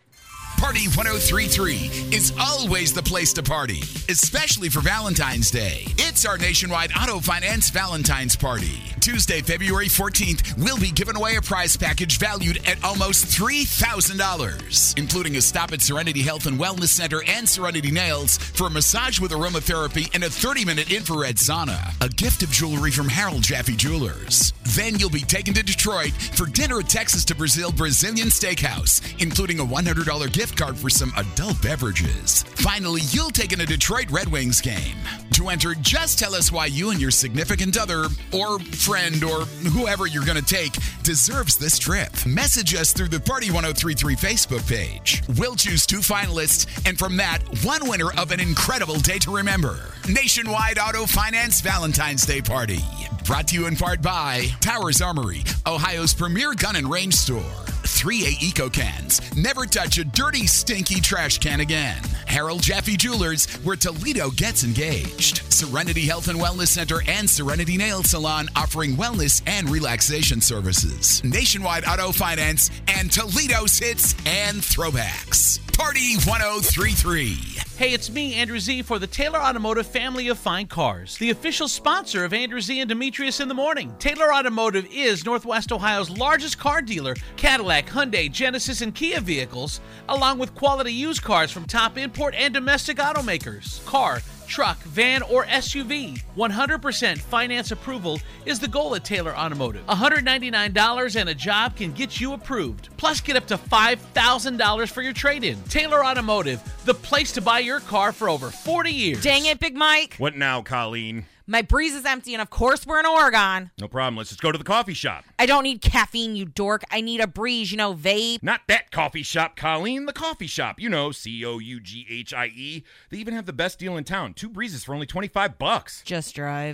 Party 0.58 0.88
1033 0.88 2.16
is 2.16 2.34
always 2.40 2.94
the 2.94 3.04
place 3.04 3.34
to 3.34 3.44
party, 3.44 3.82
especially 4.10 4.70
for 4.70 4.80
Valentine's 4.80 5.52
Day. 5.52 5.84
It's 5.98 6.26
our 6.26 6.38
nationwide 6.38 6.92
auto 6.98 7.20
finance 7.20 7.70
Valentine's 7.70 8.36
Party. 8.36 8.82
Tuesday, 9.00 9.42
February 9.42 9.86
14th, 9.88 10.58
we'll 10.58 10.80
be 10.80 10.90
giving 10.90 11.16
away 11.16 11.36
a 11.36 11.42
prize 11.42 11.78
package 11.78 12.18
valued 12.18 12.58
at 12.68 12.84
almost 12.84 13.26
$3,000, 13.26 14.98
including 14.98 15.36
a 15.36 15.42
stop 15.42 15.72
at 15.74 15.82
Serenity 15.82 16.24
Health 16.24 16.48
and 16.48 16.60
Wellness 16.60 16.88
Center 16.88 17.22
and 17.28 17.48
Serenity 17.48 17.92
Nails 17.92 18.38
for 18.38 18.68
a 18.68 18.72
massage 18.72 19.20
with 19.20 19.32
aromatherapy 19.32 20.10
and 20.16 20.24
a 20.24 20.30
30 20.30 20.66
minute 20.66 20.92
infrared 20.92 21.36
sauna, 21.36 21.94
a 22.04 22.10
gift 22.10 22.42
of 22.42 22.50
jewelry 22.50 22.90
from 22.90 23.08
Harold 23.08 23.44
Jaffe 23.44 23.76
Jewelers. 23.76 24.54
Then 24.76 24.98
you'll 24.98 25.12
be 25.12 25.22
taken 25.22 25.54
to 25.54 25.64
Detroit 25.64 26.12
for 26.12 26.48
dinner 26.48 26.80
at 26.80 26.90
Texas 26.90 27.24
de 27.24 27.36
Brazil 27.36 27.72
Brazilian 27.72 28.30
Steakhouse, 28.30 29.22
including 29.22 29.60
a 29.60 29.66
$100 29.66 30.32
gift 30.46 30.60
card 30.60 30.78
for 30.78 30.92
some 30.92 31.12
adult 31.18 31.60
beverages. 31.64 32.44
Finally, 32.44 33.02
you'll 33.10 33.32
take 33.32 33.52
in 33.52 33.62
a 33.62 33.66
Detroit 33.66 34.12
Red 34.12 34.28
Wings 34.28 34.62
game. 34.62 34.96
To 35.32 35.50
enter, 35.50 35.74
just 35.82 36.20
tell 36.20 36.36
us 36.36 36.52
why 36.52 36.68
you 36.68 36.92
and 36.92 37.02
your 37.02 37.10
significant 37.10 37.76
other, 37.80 38.06
or 38.32 38.60
friend, 38.60 39.24
or 39.24 39.46
whoever 39.74 40.06
you're 40.06 40.24
going 40.24 40.38
to 40.38 40.46
take 40.46 40.74
deserves 41.02 41.58
this 41.58 41.80
trip. 41.80 42.12
Message 42.28 42.76
us 42.76 42.94
through 42.94 43.08
the 43.08 43.20
Party 43.20 43.50
1033 43.50 44.16
Facebook 44.16 44.70
page. 44.70 45.24
We'll 45.36 45.56
choose 45.56 45.88
two 45.88 46.00
finalists, 46.00 46.68
and 46.88 46.96
from 47.00 47.18
that, 47.18 47.40
one 47.64 47.90
winner 47.90 48.12
of 48.16 48.32
an 48.32 48.40
incredible 48.40 49.00
day 49.00 49.18
to 49.20 49.36
remember. 49.36 49.80
Nationwide 50.08 50.78
Auto 50.78 51.08
Finance 51.08 51.62
Valentine's 51.62 52.24
Day 52.24 52.42
Party. 52.42 52.82
Brought 53.26 53.48
to 53.48 53.56
you 53.56 53.66
in 53.66 53.76
part 53.76 54.04
by 54.04 54.46
Towers 54.62 55.02
Armory, 55.02 55.44
Ohio's 55.66 56.14
premier 56.14 56.54
gun 56.54 56.76
and 56.76 56.88
range 56.88 57.16
store. 57.16 57.75
3A 57.86 58.42
Eco 58.42 58.70
Cans. 58.70 59.22
Never 59.36 59.66
touch 59.66 59.98
a 59.98 60.04
dirty, 60.04 60.48
stinky 60.48 61.00
trash 61.00 61.38
can 61.38 61.60
again. 61.60 62.02
Harold 62.28 62.62
Jaffe 62.62 62.98
Jewelers, 62.98 63.46
where 63.64 63.76
Toledo 63.76 64.30
gets 64.32 64.64
engaged. 64.64 65.42
Serenity 65.54 66.06
Health 66.06 66.28
and 66.28 66.40
Wellness 66.40 66.68
Center 66.68 67.02
and 67.08 67.30
Serenity 67.30 67.78
Nail 67.78 68.04
Salon 68.04 68.50
offering 68.56 68.96
wellness 68.96 69.42
and 69.48 69.70
relaxation 69.70 70.42
services. 70.42 71.24
Nationwide 71.24 71.86
Auto 71.86 72.12
Finance 72.12 72.72
and 72.88 73.12
Toledo's 73.12 73.78
hits 73.78 74.14
and 74.26 74.58
throwbacks. 74.58 75.65
Party 75.78 76.16
1033. 76.16 77.34
Hey, 77.78 77.94
it's 77.94 78.10
me, 78.10 78.36
Andrew 78.36 78.60
Z, 78.60 78.84
for 78.84 78.98
the 78.98 79.08
Taylor 79.08 79.40
Automotive 79.40 79.86
family 79.86 80.30
of 80.30 80.38
fine 80.38 80.68
cars, 80.68 81.18
the 81.18 81.32
official 81.32 81.68
sponsor 81.68 82.24
of 82.24 82.34
Andrew 82.34 82.62
Z 82.62 82.80
and 82.80 82.88
Demetrius 82.88 83.42
in 83.42 83.50
the 83.50 83.54
Morning. 83.54 83.94
Taylor 84.00 84.34
Automotive 84.34 84.88
is 84.90 85.26
Northwest 85.26 85.74
Ohio's 85.74 86.10
largest 86.10 86.58
car 86.58 86.82
dealer. 86.82 87.14
Cadillac, 87.36 87.88
Hyundai, 87.88 88.32
Genesis, 88.32 88.80
and 88.80 88.96
Kia 88.96 89.20
vehicles, 89.20 89.82
along 90.08 90.40
with 90.40 90.56
quality 90.56 90.94
used 90.94 91.24
cars 91.24 91.52
from 91.52 91.66
top 91.66 91.98
import 91.98 92.34
and 92.38 92.54
domestic 92.54 92.96
automakers. 92.98 93.86
Car, 93.86 94.22
truck, 94.48 94.78
van, 94.84 95.22
or 95.24 95.46
SUV. 95.46 96.22
100% 96.36 97.18
finance 97.18 97.72
approval 97.72 98.20
is 98.46 98.60
the 98.60 98.68
goal 98.68 98.96
at 98.96 99.04
Taylor 99.04 99.36
Automotive. 99.36 99.86
$199 99.88 101.16
and 101.20 101.30
a 101.30 101.34
job 101.34 101.76
can 101.76 101.92
get 101.92 102.20
you 102.20 102.34
approved. 102.34 102.90
Plus, 102.98 103.22
get 103.22 103.36
up 103.36 103.48
to 103.48 103.58
$5,000 103.58 104.92
for 104.92 105.02
your 105.02 105.14
trade 105.14 105.44
in. 105.44 105.62
Taylor 105.64 106.06
Automotive, 106.06 106.62
the 106.86 106.94
place 106.94 107.32
to 107.34 107.42
buy 107.42 107.60
your 107.60 107.80
car 107.80 108.12
for 108.12 108.30
over 108.30 108.50
40 108.50 108.92
years. 108.92 109.24
Dang 109.24 109.46
it, 109.46 109.60
Big 109.60 109.76
Mike. 109.76 110.16
What 110.18 110.36
now, 110.36 110.62
Colleen? 110.62 111.26
My 111.48 111.62
breeze 111.62 111.94
is 111.94 112.06
empty, 112.06 112.34
and 112.34 112.42
of 112.42 112.50
course, 112.50 112.88
we're 112.88 113.00
in 113.00 113.06
Oregon. 113.06 113.70
No 113.80 113.88
problem. 113.88 114.18
Let's 114.18 114.30
just 114.30 114.42
go 114.42 114.52
to 114.52 114.58
the 114.58 114.64
coffee 114.64 114.96
shop. 114.96 115.26
I 115.38 115.46
don't 115.46 115.62
need 115.62 115.80
caffeine, 115.80 116.36
you 116.36 116.46
dork. 116.46 116.84
I 116.90 117.02
need 117.02 117.22
a 117.22 117.28
breeze, 117.28 117.72
you 117.72 117.78
know, 117.78 117.94
vape. 117.94 118.42
Not 118.42 118.62
that 118.68 118.90
coffee 118.90 119.22
shop, 119.22 119.56
Colleen. 119.56 120.08
The 120.08 120.14
coffee 120.14 120.48
shop. 120.48 120.80
You 120.80 120.90
know, 120.90 121.12
C 121.12 121.46
O 121.46 121.60
U 121.60 121.80
G 121.80 122.08
H 122.10 122.34
I 122.34 122.48
E. 122.48 122.84
They 123.12 123.18
even 123.18 123.36
have 123.36 123.46
the 123.46 123.54
best 123.54 123.78
deal 123.78 123.96
in 123.96 124.04
town. 124.06 124.34
Two 124.34 124.50
breezes 124.50 124.84
for 124.84 124.96
only 124.96 125.06
25 125.06 125.60
bucks. 125.60 126.02
Just 126.04 126.34
drive. 126.34 126.74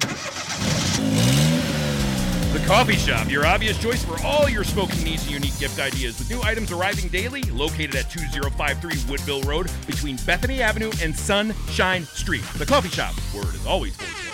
The 2.54 2.60
Coffee 2.68 2.96
Shop, 2.96 3.30
your 3.30 3.46
obvious 3.46 3.78
choice 3.78 4.04
for 4.04 4.22
all 4.26 4.50
your 4.50 4.66
smoking 4.66 5.04
needs 5.04 5.24
and 5.24 5.32
unique 5.32 5.58
gift 5.58 5.80
ideas. 5.80 6.20
With 6.20 6.30
new 6.30 6.42
items 6.44 6.72
arriving 6.72 7.08
daily, 7.10 7.44
located 7.44 7.96
at 7.96 8.10
2053 8.10 9.10
Woodville 9.10 9.42
Road 9.44 9.70
between 9.88 10.18
Bethany 10.26 10.62
Avenue 10.62 10.92
and 11.02 11.16
Sunshine 11.16 12.04
Street. 12.06 12.44
The 12.58 12.66
Coffee 12.66 12.90
Shop, 12.90 13.14
where 13.34 13.44
it 13.44 13.56
is 13.56 13.66
always 13.66 13.96
420. 13.96 14.31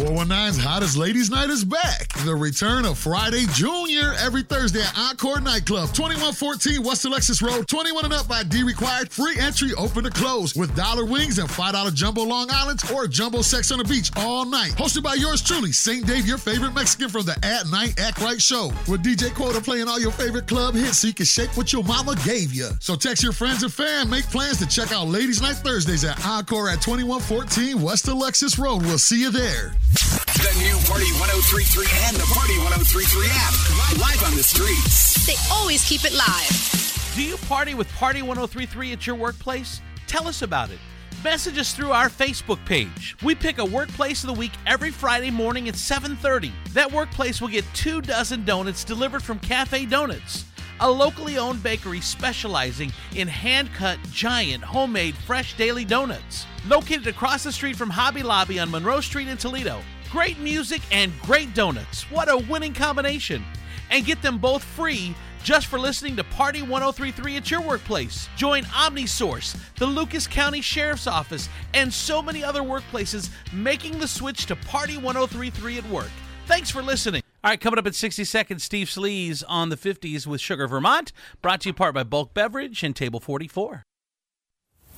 419's 0.00 0.56
Hottest 0.56 0.96
Ladies 0.96 1.28
Night 1.28 1.50
is 1.50 1.62
back. 1.62 2.08
The 2.24 2.34
return 2.34 2.86
of 2.86 2.96
Friday 2.96 3.44
Junior 3.52 4.14
every 4.18 4.42
Thursday 4.42 4.80
at 4.80 4.96
Encore 4.96 5.42
Nightclub, 5.42 5.92
2114 5.92 6.82
West 6.82 7.04
Alexis 7.04 7.42
Road. 7.42 7.68
21 7.68 8.06
and 8.06 8.14
up 8.14 8.26
by 8.26 8.42
D 8.42 8.62
required. 8.62 9.12
Free 9.12 9.38
entry 9.38 9.74
open 9.76 10.04
to 10.04 10.10
close 10.10 10.56
with 10.56 10.74
dollar 10.74 11.04
wings 11.04 11.38
and 11.38 11.50
$5 11.50 11.94
jumbo 11.94 12.22
Long 12.22 12.48
Island's 12.50 12.90
or 12.90 13.06
jumbo 13.08 13.42
sex 13.42 13.70
on 13.70 13.76
the 13.76 13.84
beach 13.84 14.10
all 14.16 14.46
night. 14.46 14.70
Hosted 14.70 15.02
by 15.02 15.14
yours 15.14 15.42
truly, 15.42 15.70
St. 15.70 16.06
Dave, 16.06 16.26
your 16.26 16.38
favorite 16.38 16.74
Mexican 16.74 17.10
from 17.10 17.26
the 17.26 17.36
At 17.44 17.68
Night 17.68 18.00
Act 18.00 18.22
Right 18.22 18.40
show. 18.40 18.72
With 18.88 19.04
DJ 19.04 19.34
Quota 19.34 19.60
playing 19.60 19.86
all 19.86 20.00
your 20.00 20.12
favorite 20.12 20.46
club 20.46 20.74
hits 20.74 21.00
so 21.00 21.08
you 21.08 21.14
can 21.14 21.26
shake 21.26 21.54
what 21.58 21.74
your 21.74 21.84
mama 21.84 22.16
gave 22.24 22.54
you. 22.54 22.70
So 22.80 22.94
text 22.94 23.22
your 23.22 23.32
friends 23.32 23.62
and 23.64 23.72
fam. 23.72 24.08
Make 24.08 24.24
plans 24.30 24.56
to 24.60 24.66
check 24.66 24.92
out 24.92 25.08
Ladies 25.08 25.42
Night 25.42 25.56
Thursdays 25.56 26.04
at 26.04 26.24
Encore 26.24 26.70
at 26.70 26.80
2114 26.80 27.82
West 27.82 28.08
Alexis 28.08 28.58
Road. 28.58 28.80
We'll 28.80 28.96
see 28.96 29.20
you 29.20 29.30
there. 29.30 29.72
The 29.90 30.54
new 30.58 30.76
Party 30.86 31.10
1033 31.18 31.86
and 32.06 32.16
the 32.16 32.26
Party 32.32 32.56
1033 32.58 33.26
app. 33.32 33.54
Live 33.98 34.22
on 34.30 34.36
the 34.36 34.42
streets. 34.42 35.26
They 35.26 35.34
always 35.52 35.86
keep 35.88 36.04
it 36.04 36.12
live. 36.12 37.12
Do 37.16 37.22
you 37.24 37.36
party 37.48 37.74
with 37.74 37.88
Party 37.94 38.22
1033 38.22 38.92
at 38.92 39.06
your 39.06 39.16
workplace? 39.16 39.80
Tell 40.06 40.28
us 40.28 40.42
about 40.42 40.70
it. 40.70 40.78
Message 41.24 41.58
us 41.58 41.74
through 41.74 41.90
our 41.90 42.08
Facebook 42.08 42.64
page. 42.64 43.16
We 43.22 43.34
pick 43.34 43.58
a 43.58 43.64
workplace 43.64 44.22
of 44.22 44.28
the 44.28 44.34
week 44.40 44.52
every 44.66 44.90
Friday 44.90 45.30
morning 45.30 45.68
at 45.68 45.74
7:30. 45.74 46.52
That 46.72 46.90
workplace 46.90 47.40
will 47.40 47.48
get 47.48 47.64
2 47.74 48.00
dozen 48.00 48.44
donuts 48.44 48.84
delivered 48.84 49.22
from 49.22 49.40
Cafe 49.40 49.86
Donuts, 49.86 50.44
a 50.80 50.90
locally 50.90 51.38
owned 51.38 51.62
bakery 51.62 52.00
specializing 52.00 52.92
in 53.14 53.28
hand-cut 53.28 53.98
giant 54.10 54.64
homemade 54.64 55.14
fresh 55.14 55.56
daily 55.56 55.84
donuts. 55.84 56.46
Located 56.66 57.06
across 57.06 57.44
the 57.44 57.52
street 57.52 57.76
from 57.76 57.90
Hobby 57.90 58.22
Lobby 58.22 58.58
on 58.58 58.70
Monroe 58.70 59.00
Street 59.00 59.28
in 59.28 59.36
Toledo. 59.36 59.80
Great 60.10 60.38
music 60.38 60.82
and 60.90 61.12
great 61.22 61.54
donuts. 61.54 62.10
What 62.10 62.28
a 62.28 62.36
winning 62.36 62.74
combination. 62.74 63.44
And 63.90 64.04
get 64.04 64.22
them 64.22 64.38
both 64.38 64.64
free 64.64 65.14
just 65.42 65.68
for 65.68 65.78
listening 65.78 66.16
to 66.16 66.24
Party 66.24 66.62
1033 66.62 67.36
at 67.36 67.50
your 67.50 67.62
workplace. 67.62 68.28
Join 68.36 68.64
OmniSource, 68.64 69.56
the 69.76 69.86
Lucas 69.86 70.26
County 70.26 70.60
Sheriff's 70.60 71.06
Office, 71.06 71.48
and 71.74 71.92
so 71.92 72.22
many 72.22 72.44
other 72.44 72.60
workplaces 72.62 73.30
making 73.52 73.98
the 73.98 74.08
switch 74.08 74.46
to 74.46 74.56
Party 74.56 74.96
1033 74.96 75.78
at 75.78 75.88
work. 75.88 76.10
Thanks 76.46 76.70
for 76.70 76.82
listening. 76.82 77.22
All 77.42 77.50
right, 77.50 77.58
coming 77.58 77.78
up 77.78 77.86
in 77.86 77.94
60 77.94 78.24
seconds, 78.24 78.64
Steve 78.64 78.88
Sleaze 78.88 79.42
on 79.48 79.70
the 79.70 79.76
50s 79.76 80.26
with 80.26 80.42
Sugar 80.42 80.66
Vermont, 80.66 81.10
brought 81.40 81.62
to 81.62 81.70
you 81.70 81.72
part 81.72 81.94
by 81.94 82.02
Bulk 82.02 82.34
Beverage 82.34 82.82
and 82.82 82.94
Table 82.94 83.18
44. 83.18 83.82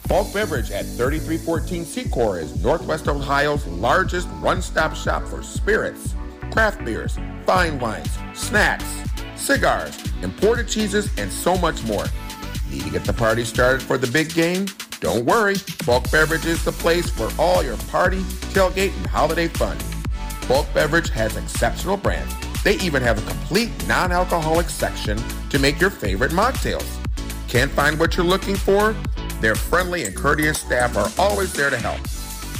Bulk 0.08 0.34
Beverage 0.34 0.72
at 0.72 0.84
3314 0.84 1.84
Secor 1.84 2.42
is 2.42 2.60
Northwest 2.60 3.06
Ohio's 3.06 3.64
largest 3.68 4.26
one-stop 4.40 4.96
shop 4.96 5.22
for 5.28 5.40
spirits, 5.44 6.16
craft 6.50 6.84
beers, 6.84 7.16
fine 7.46 7.78
wines, 7.78 8.10
snacks, 8.34 8.92
cigars, 9.36 9.96
imported 10.22 10.66
cheeses, 10.66 11.08
and 11.18 11.30
so 11.30 11.56
much 11.58 11.84
more. 11.84 12.06
Need 12.68 12.82
to 12.82 12.90
get 12.90 13.04
the 13.04 13.12
party 13.12 13.44
started 13.44 13.80
for 13.80 13.98
the 13.98 14.08
big 14.08 14.34
game? 14.34 14.66
Don't 14.98 15.24
worry, 15.24 15.54
Bulk 15.86 16.10
Beverage 16.10 16.46
is 16.46 16.64
the 16.64 16.72
place 16.72 17.08
for 17.08 17.30
all 17.38 17.62
your 17.62 17.76
party, 17.76 18.22
tailgate, 18.50 18.96
and 18.96 19.06
holiday 19.06 19.46
fun. 19.46 19.78
Bulk 20.52 20.74
Beverage 20.74 21.08
has 21.08 21.34
exceptional 21.38 21.96
brands. 21.96 22.34
They 22.62 22.74
even 22.80 23.02
have 23.02 23.16
a 23.16 23.26
complete 23.26 23.70
non-alcoholic 23.88 24.68
section 24.68 25.16
to 25.48 25.58
make 25.58 25.80
your 25.80 25.88
favorite 25.88 26.32
mocktails. 26.32 26.86
Can't 27.48 27.70
find 27.70 27.98
what 27.98 28.18
you're 28.18 28.26
looking 28.26 28.56
for? 28.56 28.94
Their 29.40 29.54
friendly 29.54 30.04
and 30.04 30.14
courteous 30.14 30.58
staff 30.58 30.94
are 30.94 31.08
always 31.18 31.54
there 31.54 31.70
to 31.70 31.78
help. 31.78 32.00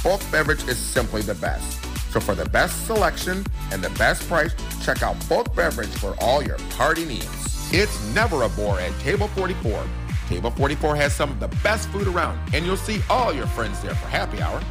Bulk 0.03 0.21
Beverage 0.31 0.67
is 0.67 0.79
simply 0.79 1.21
the 1.21 1.35
best. 1.35 1.85
So 2.11 2.19
for 2.19 2.33
the 2.33 2.45
best 2.45 2.87
selection 2.87 3.45
and 3.71 3.83
the 3.83 3.91
best 3.91 4.27
price, 4.27 4.55
check 4.83 5.03
out 5.03 5.15
Bulk 5.29 5.55
Beverage 5.55 5.93
for 5.99 6.15
all 6.19 6.41
your 6.41 6.57
party 6.71 7.05
needs. 7.05 7.71
It's 7.71 8.03
never 8.15 8.41
a 8.41 8.49
bore 8.49 8.79
at 8.79 8.99
Table 9.01 9.27
44. 9.27 9.85
Table 10.29 10.49
44 10.49 10.95
has 10.95 11.13
some 11.13 11.29
of 11.29 11.39
the 11.39 11.49
best 11.61 11.87
food 11.89 12.07
around, 12.07 12.39
and 12.55 12.65
you'll 12.65 12.75
see 12.75 13.01
all 13.07 13.31
your 13.31 13.45
friends 13.45 13.79
there 13.83 13.93
for 13.93 14.07
happy 14.07 14.41
hour. 14.41 14.63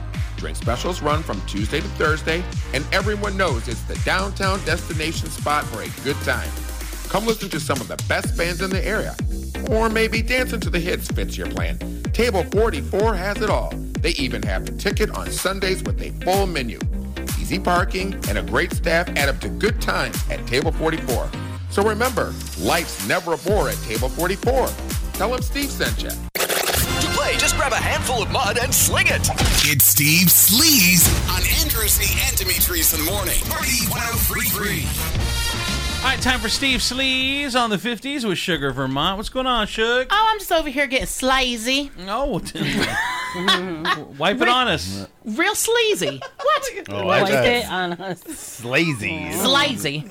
Drink 0.42 0.56
specials 0.56 1.00
run 1.00 1.22
from 1.22 1.40
Tuesday 1.46 1.78
to 1.78 1.86
Thursday, 1.90 2.42
and 2.74 2.84
everyone 2.90 3.36
knows 3.36 3.68
it's 3.68 3.80
the 3.82 3.94
downtown 4.04 4.58
destination 4.64 5.30
spot 5.30 5.62
for 5.66 5.82
a 5.82 5.88
good 6.02 6.16
time. 6.24 6.50
Come 7.08 7.26
listen 7.26 7.48
to 7.50 7.60
some 7.60 7.80
of 7.80 7.86
the 7.86 7.96
best 8.08 8.36
bands 8.36 8.60
in 8.60 8.68
the 8.68 8.84
area. 8.84 9.14
Or 9.70 9.88
maybe 9.88 10.20
dancing 10.20 10.58
to 10.58 10.68
the 10.68 10.80
hits 10.80 11.06
fits 11.06 11.38
your 11.38 11.48
plan. 11.48 11.78
Table 12.12 12.42
44 12.50 13.14
has 13.14 13.40
it 13.40 13.50
all. 13.50 13.70
They 14.00 14.10
even 14.14 14.42
have 14.42 14.66
the 14.66 14.72
ticket 14.72 15.10
on 15.16 15.30
Sundays 15.30 15.84
with 15.84 16.02
a 16.02 16.10
full 16.24 16.48
menu. 16.48 16.80
Easy 17.40 17.60
parking 17.60 18.12
and 18.28 18.36
a 18.36 18.42
great 18.42 18.72
staff 18.72 19.08
add 19.10 19.28
up 19.28 19.38
to 19.42 19.48
good 19.48 19.80
times 19.80 20.20
at 20.28 20.44
Table 20.48 20.72
44. 20.72 21.30
So 21.70 21.84
remember, 21.84 22.34
life's 22.58 23.06
never 23.06 23.34
a 23.34 23.38
bore 23.38 23.68
at 23.68 23.76
Table 23.82 24.08
44. 24.08 24.66
Tell 25.12 25.30
them 25.30 25.40
Steve 25.40 25.70
sent 25.70 26.02
you. 26.02 26.10
To 27.00 27.08
play, 27.08 27.36
just 27.36 27.56
grab 27.56 27.72
a 27.72 27.76
handful 27.76 28.22
of 28.22 28.30
mud 28.30 28.58
and 28.58 28.72
sling 28.74 29.06
it. 29.06 29.28
It's 29.64 29.84
Steve 29.84 30.28
Sleaze 30.28 31.08
on 31.30 31.42
Andrew 31.60 31.88
Z 31.88 32.04
and 32.26 32.36
Demetrius 32.36 32.92
in 32.92 33.04
the 33.04 33.10
morning. 33.10 33.40
Party 33.48 33.86
1033. 33.88 35.41
All 36.02 36.08
right, 36.08 36.20
time 36.20 36.40
for 36.40 36.48
Steve 36.48 36.80
Sleaze 36.80 37.54
on 37.58 37.70
the 37.70 37.76
50s 37.76 38.26
with 38.28 38.36
Sugar 38.36 38.72
Vermont. 38.72 39.16
What's 39.18 39.28
going 39.28 39.46
on, 39.46 39.68
Sugar? 39.68 40.06
Oh, 40.10 40.28
I'm 40.32 40.38
just 40.40 40.50
over 40.50 40.68
here 40.68 40.88
getting 40.88 41.06
sleazy. 41.06 41.92
No. 41.96 42.40
Wipe 44.18 44.40
it 44.42 44.48
on 44.48 44.68
us. 44.68 45.06
Real 45.24 45.54
sleazy. 45.54 46.20
What? 46.20 46.62
Oh, 46.88 47.08
I 47.08 47.22
Wipe 47.22 47.32
got 47.32 47.46
it 47.46 47.68
on 47.70 47.92
us. 48.00 48.22
Slazy. 48.24 49.32
Sleazy. 49.34 50.04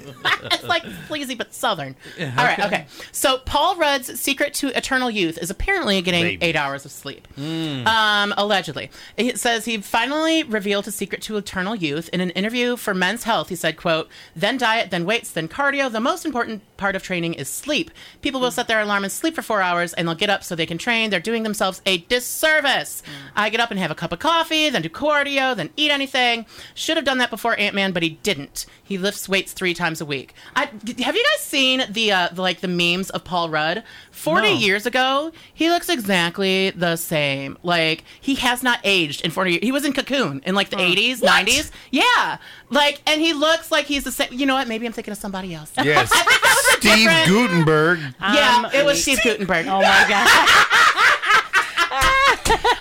it's 0.43 0.63
like 0.63 0.83
sleazy 1.07 1.35
but 1.35 1.53
southern. 1.53 1.95
All 2.19 2.25
right, 2.37 2.57
okay. 2.59 2.65
okay. 2.67 2.85
So 3.11 3.39
Paul 3.39 3.75
Rudd's 3.77 4.19
secret 4.19 4.53
to 4.55 4.67
eternal 4.77 5.09
youth 5.09 5.37
is 5.37 5.49
apparently 5.49 6.01
getting 6.01 6.23
Baby. 6.23 6.45
eight 6.45 6.55
hours 6.55 6.85
of 6.85 6.91
sleep. 6.91 7.27
Um, 7.37 8.33
allegedly, 8.37 8.89
it 9.17 9.39
says 9.39 9.65
he 9.65 9.77
finally 9.77 10.43
revealed 10.43 10.85
his 10.85 10.95
secret 10.95 11.21
to 11.23 11.37
eternal 11.37 11.75
youth 11.75 12.09
in 12.13 12.21
an 12.21 12.29
interview 12.31 12.75
for 12.77 12.93
Men's 12.93 13.23
Health. 13.23 13.49
He 13.49 13.55
said, 13.55 13.75
"quote 13.77 14.07
Then 14.35 14.57
diet, 14.57 14.91
then 14.91 15.05
weights, 15.05 15.31
then 15.31 15.47
cardio. 15.47 15.80
The 15.89 15.99
most 15.99 16.25
important 16.25 16.61
part 16.77 16.95
of 16.95 17.03
training 17.03 17.33
is 17.35 17.47
sleep. 17.49 17.91
People 18.21 18.41
will 18.41 18.51
set 18.51 18.67
their 18.67 18.79
alarm 18.81 19.03
and 19.03 19.11
sleep 19.11 19.35
for 19.35 19.41
four 19.41 19.61
hours, 19.61 19.93
and 19.93 20.07
they'll 20.07 20.15
get 20.15 20.29
up 20.29 20.43
so 20.43 20.55
they 20.55 20.65
can 20.65 20.77
train. 20.77 21.09
They're 21.09 21.19
doing 21.19 21.43
themselves 21.43 21.81
a 21.85 21.99
disservice. 21.99 23.03
I 23.35 23.49
get 23.49 23.59
up 23.59 23.71
and 23.71 23.79
have 23.79 23.91
a 23.91 23.95
cup 23.95 24.11
of 24.11 24.19
coffee, 24.19 24.69
then 24.69 24.81
do 24.81 24.89
cardio, 24.89 25.55
then 25.55 25.69
eat 25.77 25.91
anything. 25.91 26.45
Should 26.73 26.97
have 26.97 27.05
done 27.05 27.17
that 27.19 27.29
before 27.29 27.57
Ant 27.59 27.75
Man, 27.75 27.91
but 27.91 28.03
he 28.03 28.09
didn't. 28.23 28.65
He 28.83 28.97
lifts 28.97 29.29
weights 29.29 29.53
three 29.53 29.73
times 29.73 30.01
a 30.01 30.05
week. 30.05 30.33
I, 30.55 30.65
have 30.65 31.15
you 31.15 31.23
guys 31.23 31.39
seen 31.41 31.83
the, 31.89 32.11
uh, 32.11 32.29
the 32.31 32.41
like 32.41 32.61
the 32.61 32.67
memes 32.67 33.09
of 33.09 33.23
Paul 33.23 33.49
Rudd? 33.49 33.83
Forty 34.11 34.49
No. 34.49 34.59
years 34.59 34.85
ago, 34.85 35.31
he 35.53 35.69
looks 35.69 35.89
exactly 35.89 36.71
the 36.71 36.95
same. 36.95 37.57
Like 37.63 38.03
he 38.19 38.35
has 38.35 38.61
not 38.61 38.79
aged 38.83 39.21
in 39.23 39.31
forty 39.31 39.51
years. 39.51 39.63
He 39.63 39.71
was 39.71 39.85
in 39.85 39.93
Cocoon 39.93 40.41
in 40.45 40.53
like 40.55 40.69
the 40.69 40.79
eighties, 40.79 41.21
nineties. 41.21 41.71
Yeah, 41.91 42.37
like 42.69 43.01
and 43.07 43.21
he 43.21 43.33
looks 43.33 43.71
like 43.71 43.85
he's 43.85 44.03
the 44.03 44.11
same. 44.11 44.29
You 44.31 44.45
know 44.45 44.53
what? 44.55 44.67
Maybe 44.67 44.85
I'm 44.85 44.91
thinking 44.93 45.11
of 45.11 45.17
somebody 45.17 45.53
else. 45.53 45.70
Yes. 45.83 46.11
I 46.13 46.21
think 46.23 46.41
that 46.41 46.55
was 46.55 46.67
a 46.75 46.77
Steve 46.81 47.07
different- 47.07 47.27
Guttenberg. 47.29 47.99
Yeah, 48.19 48.63
Um, 48.65 48.71
it 48.73 48.85
was 48.85 49.01
Steve 49.01 49.19
Guttenberg. 49.23 49.65
Oh 49.67 49.81
my 49.81 50.05
god. 50.07 50.27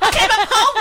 Okay, 0.02 0.26
but 0.26 0.48
Paul 0.50 0.72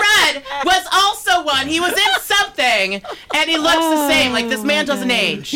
Rudd 0.64 0.64
was 0.64 0.86
also 0.92 1.44
one. 1.44 1.66
He 1.66 1.80
was 1.80 1.92
in 1.92 2.20
something, 2.20 3.02
and 3.34 3.50
he 3.50 3.56
looks 3.58 3.76
the 3.76 4.08
same. 4.08 4.32
Like 4.32 4.48
this 4.48 4.62
man 4.62 4.86
doesn't 4.86 5.10
oh 5.10 5.14
age. 5.14 5.52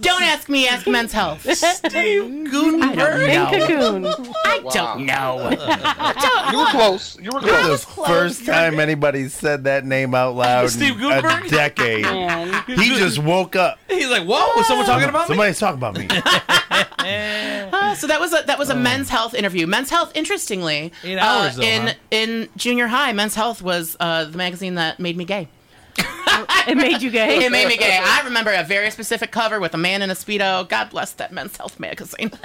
Don't 0.00 0.22
ask 0.22 0.48
me. 0.48 0.66
Ask 0.68 0.86
Men's 0.86 1.12
Health. 1.12 1.42
Steve 1.56 2.50
Guttenberg. 2.50 3.28
I 3.30 3.50
don't 3.50 3.60
Cocoon. 3.60 4.02
know. 4.02 4.34
I 4.44 4.60
don't 4.72 5.06
know. 5.06 5.56
I 5.60 6.50
You 6.52 6.58
were 6.58 6.66
close. 6.66 7.18
You 7.20 7.30
were 7.32 7.40
This 7.40 7.50
close. 7.50 7.80
is 7.80 7.86
the 7.86 8.02
first 8.04 8.46
time 8.46 8.80
anybody 8.80 9.28
said 9.28 9.64
that 9.64 9.84
name 9.84 10.14
out 10.14 10.34
loud 10.34 10.70
Steve 10.70 11.00
in 11.00 11.10
a 11.12 11.48
decade. 11.48 12.02
Man. 12.24 12.64
He 12.66 12.96
just 12.96 13.18
woke 13.18 13.56
up. 13.56 13.78
He's 13.88 14.08
like, 14.08 14.22
whoa, 14.22 14.46
was 14.56 14.66
someone 14.66 14.86
talking 14.86 15.08
about 15.08 15.22
me? 15.28 15.34
Somebody's 15.34 15.58
talking 15.58 15.78
about 15.78 15.94
me. 15.96 16.08
Uh, 17.72 17.94
so 17.94 18.06
that 18.06 18.20
was 18.20 18.32
a 18.32 18.42
that 18.46 18.58
was 18.58 18.70
a 18.70 18.74
Men's 18.74 19.08
Health 19.08 19.34
interview. 19.34 19.66
Men's 19.66 19.90
Health, 19.90 20.12
interestingly, 20.14 20.92
Eight 21.02 21.18
uh, 21.18 21.50
though, 21.50 21.62
in 21.62 21.86
huh? 21.88 21.94
in 22.10 22.48
junior 22.56 22.86
high, 22.86 23.12
Men's 23.12 23.34
Health 23.34 23.62
was 23.62 23.96
uh, 24.00 24.24
the 24.24 24.36
magazine 24.38 24.74
that 24.76 24.98
made 24.98 25.16
me 25.16 25.24
gay. 25.24 25.48
It 26.66 26.76
made 26.76 27.00
you 27.02 27.10
gay. 27.10 27.44
It 27.44 27.52
made 27.52 27.68
me 27.68 27.76
gay. 27.76 28.00
I 28.02 28.22
remember 28.24 28.50
a 28.52 28.64
very 28.64 28.90
specific 28.90 29.30
cover 29.30 29.60
with 29.60 29.74
a 29.74 29.78
man 29.78 30.02
in 30.02 30.10
a 30.10 30.14
speedo. 30.14 30.68
God 30.68 30.90
bless 30.90 31.12
that 31.12 31.32
Men's 31.32 31.56
Health 31.56 31.78
magazine. 31.78 32.32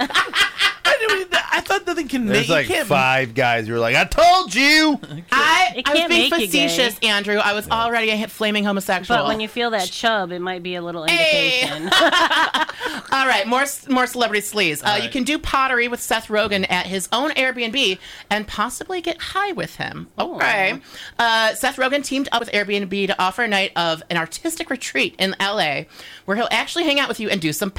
I, 0.90 0.96
didn't- 1.08 1.34
I 1.52 1.60
thought 1.60 1.86
nothing 1.86 2.08
can 2.08 2.24
make 2.26 2.34
There's 2.34 2.48
you 2.48 2.54
like 2.54 2.66
can't- 2.66 2.86
five 2.88 3.34
guys 3.34 3.66
who 3.66 3.72
were 3.74 3.78
like, 3.78 3.96
I 3.96 4.04
told 4.04 4.54
you. 4.54 4.98
I, 5.32 5.72
It 5.76 5.88
I 5.88 5.90
was 5.92 5.98
can't 6.00 6.10
being 6.10 6.30
make 6.30 6.40
you 6.40 6.46
gay. 6.48 6.68
facetious, 6.68 6.98
Andrew. 7.02 7.36
I 7.36 7.52
was 7.52 7.68
already 7.70 8.10
a 8.10 8.26
flaming 8.28 8.64
homosexual. 8.64 9.18
But 9.20 9.26
when 9.28 9.40
you 9.40 9.48
feel 9.48 9.70
that 9.70 9.88
chub, 9.88 10.32
it 10.32 10.40
might 10.40 10.62
be 10.62 10.74
a 10.74 10.82
little 10.82 11.04
Hey. 11.04 11.62
indication. 11.62 11.90
All 13.12 13.26
right, 13.26 13.44
more 13.46 13.64
more 13.88 14.06
celebrity 14.06 14.42
sleaze. 14.46 14.82
Uh, 14.84 15.00
You 15.02 15.08
can 15.08 15.24
do 15.24 15.38
pottery 15.38 15.88
with 15.88 16.00
Seth 16.00 16.28
Rogen 16.28 16.68
at 16.70 16.86
his 16.86 17.08
own 17.12 17.30
Airbnb 17.32 17.98
and 18.30 18.46
possibly 18.46 19.00
get 19.00 19.18
high 19.20 19.52
with 19.52 19.76
him. 19.76 20.08
Okay. 20.18 20.80
Uh, 21.18 21.54
Seth 21.54 21.76
Rogen 21.76 22.04
teamed 22.04 22.28
up 22.32 22.40
with 22.40 22.50
Airbnb 22.52 23.06
to 23.08 23.22
offer 23.22 23.42
a 23.42 23.48
night 23.48 23.72
of 23.76 24.02
an 24.10 24.16
artistic 24.16 24.70
retreat 24.70 25.14
in 25.18 25.34
LA 25.40 25.82
where 26.24 26.36
he'll 26.36 26.48
actually 26.50 26.84
hang 26.84 26.98
out 27.00 27.08
with 27.08 27.20
you 27.20 27.28
and 27.28 27.40
do 27.40 27.52
some 27.52 27.70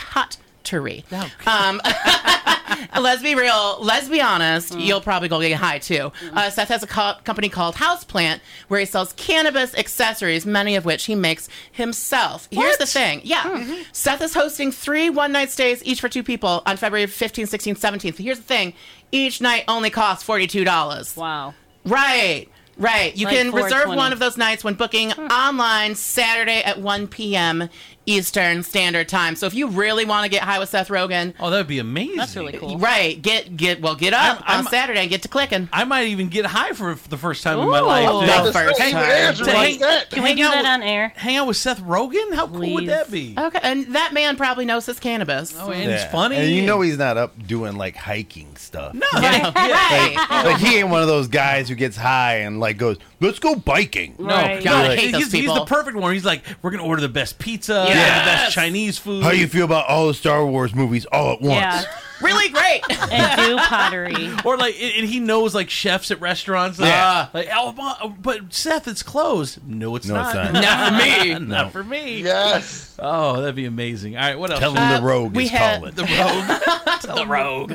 pottery. 0.64 1.03
Um, 1.45 1.82
let's 3.01 3.22
be 3.22 3.36
real. 3.36 3.78
Let's 3.82 4.07
be 4.07 4.22
honest. 4.22 4.78
You'll 4.78 5.01
probably 5.01 5.30
go 5.30 5.39
get 5.41 5.53
high 5.57 5.80
too. 5.80 6.12
Uh, 6.34 6.49
Seth 6.49 6.70
has 6.70 6.84
a 6.84 6.88
co- 6.88 7.16
company 7.24 7.49
called 7.49 7.76
Houseplant 7.76 8.39
where 8.68 8.80
he 8.80 8.86
sells 8.86 9.14
cannabis 9.14 9.76
accessories, 9.76 10.45
many 10.45 10.76
of 10.76 10.86
which 10.86 11.05
he 11.05 11.16
makes 11.16 11.49
himself. 11.72 12.47
Here's 12.51 12.78
the 12.78 12.86
thing. 12.86 13.22
Yeah. 13.24 13.84
Seth 13.91 14.22
is 14.22 14.34
hosting 14.34 14.72
three 14.72 15.09
one 15.09 15.32
night 15.32 15.51
stays, 15.51 15.84
each 15.84 16.01
for 16.01 16.09
two 16.09 16.24
people, 16.24 16.62
on 16.66 16.78
February 16.78 17.07
15th, 17.07 17.49
16th, 17.49 17.80
17th. 17.80 18.18
Here's 18.18 18.38
the 18.38 18.43
thing 18.43 18.74
each 19.12 19.41
night 19.41 19.64
only 19.68 19.89
costs 19.89 20.28
$42. 20.28 21.18
wow. 21.18 21.53
Right. 21.84 22.47
Right. 22.78 23.16
You 23.16 23.26
Like 23.26 23.36
can 23.38 23.51
reserve 23.51 23.88
one 23.89 24.14
of 24.14 24.20
those 24.20 24.38
nights 24.38 24.64
when 24.64 24.76
booking 24.76 25.12
online 25.12 25.95
Saturday 25.95 26.64
at 26.64 26.80
1 26.80 27.07
p.m. 27.09 27.70
Eastern 28.06 28.64
Standard 28.64 29.08
Time. 29.08 29.36
So 29.36 29.45
if 29.45 29.54
you 29.54 29.68
really 29.68 30.06
want 30.06 30.24
to 30.26 30.30
get 30.30 30.41
high 30.41 30.58
with 30.60 30.70
Seth 30.70 30.88
Rogen, 30.89 31.34
Oh, 31.39 31.49
that 31.49 31.58
would 31.58 31.68
be 31.68 31.80
amazing. 31.80 32.18
That's 32.18 32.36
really 32.36 32.54
cool. 32.54 32.78
right, 32.80 33.22
get 33.22 33.56
get 33.56 33.80
well, 33.82 33.95
get 33.95 34.14
up 34.14 34.22
I'm- 34.22 34.38
on 34.47 34.56
I'm- 34.56 34.66
Saturday 34.66 35.02
and 35.02 35.10
get 35.10 35.22
to 35.22 35.28
clicking. 35.28 35.70
I 35.72 35.84
might 35.84 36.08
even 36.08 36.30
get 36.30 36.45
high 36.45 36.72
for 36.72 36.97
the 37.10 37.18
first 37.18 37.43
time 37.43 37.60
in 37.60 37.70
my 37.70 37.80
life. 37.80 38.08
Oh, 38.10 38.22
no, 38.22 38.28
Just 38.28 38.54
first 38.54 38.80
time. 38.80 38.95
Andrew 38.95 39.45
To 39.45 39.52
like 39.54 39.70
hang- 39.70 39.80
that. 39.80 40.10
Can 40.10 40.24
we 40.24 40.34
do 40.34 40.43
out 40.45 40.52
that 40.52 40.58
with- 40.64 40.66
on 40.68 40.82
air? 40.84 41.14
Hang 41.16 41.36
out 41.38 41.47
with 41.47 41.58
Seth 41.58 41.80
Rogen? 41.82 42.34
How 42.34 42.47
cool 42.47 42.74
would 42.74 42.88
that 42.88 43.12
be? 43.12 43.36
Okay, 43.38 43.60
and 43.62 43.93
that 43.93 44.14
man 44.14 44.36
probably 44.36 44.66
knows 44.66 44.86
his 44.88 44.99
cannabis. 44.99 45.54
Oh, 45.60 45.72
and 45.72 45.91
he's 45.91 46.04
funny. 46.06 46.38
And 46.38 46.49
you 46.49 46.64
know 46.64 46.82
he's 46.82 46.97
not 46.97 47.18
up 47.18 47.34
doing 47.47 47.78
like 47.78 47.95
hiking 47.95 48.56
stuff. 48.58 48.93
no, 48.95 49.06
right. 49.14 49.54
right. 49.56 50.43
Like 50.45 50.58
he 50.58 50.78
ain't 50.80 50.89
one 50.89 51.02
of 51.02 51.08
those 51.08 51.28
guys 51.28 51.70
who 51.70 51.76
gets 51.76 51.97
high 51.97 52.38
and 52.38 52.60
like 52.60 52.78
goes, 52.78 52.97
"Let's 53.20 53.39
go 53.39 53.56
biking." 53.56 54.16
No, 54.18 54.26
Right. 54.28 54.64
God, 54.64 54.86
I 54.86 54.88
no, 54.88 54.95
hate 54.95 55.16
he's, 55.16 55.26
those 55.26 55.32
he's 55.32 55.54
the 55.54 55.66
perfect 55.66 55.97
one. 55.97 56.14
He's 56.14 56.26
like, 56.26 56.43
we're 56.62 56.72
gonna 56.72 56.84
order 56.86 57.02
the 57.02 57.10
best 57.10 57.38
pizza, 57.39 57.86
Yes. 57.88 58.01
The 58.04 58.26
best 58.26 58.54
Chinese 58.54 58.97
food. 58.97 59.24
How 59.24 59.32
do 59.32 59.38
you 59.38 59.47
feel 59.47 59.66
about 59.66 59.88
all 59.88 60.08
the 60.08 60.14
Star 60.14 60.45
Wars 60.45 60.74
movies 60.76 61.06
all 61.06 61.34
at 61.34 61.41
once? 61.41 61.62
Yeah. 61.62 61.84
Really 62.22 62.49
great. 62.49 62.82
And 63.11 63.41
do 63.41 63.57
pottery. 63.57 64.30
Or 64.45 64.55
like, 64.57 64.76
and 64.82 64.93
and 65.01 65.09
he 65.09 65.19
knows 65.19 65.53
like 65.53 65.69
chefs 65.69 66.11
at 66.11 66.22
restaurants. 66.22 66.80
Yeah. 66.80 67.28
like, 67.34 67.49
oh, 67.53 67.72
but- 67.74 68.22
but 68.22 68.53
Seth, 68.53 68.88
it's 68.88 69.03
closed. 69.03 69.59
No, 69.67 69.95
it's 69.95 70.07
No, 70.07 70.15
not. 70.15 70.36
it's 70.36 70.53
not. 70.53 70.61
Not 70.63 71.01
for 71.01 71.03
me. 71.39 71.39
not 71.39 71.72
for 71.74 71.84
me. 71.84 72.22
Yes. 72.24 72.95
Oh, 72.99 73.41
that'd 73.41 73.55
be 73.55 73.65
amazing. 73.65 74.15
All 74.15 74.22
right, 74.24 74.38
what 74.39 74.51
else? 74.51 74.59
Tell 74.59 74.74
him 74.76 75.01
the 75.01 75.05
rogue 75.05 75.36
we 75.36 75.45
is 75.45 75.49
had- 75.49 75.80
calling. 75.80 75.95
the 75.95 76.03
rogue. 76.03 77.01
Tell 77.01 77.15
the 77.15 77.28
rogue. 77.28 77.74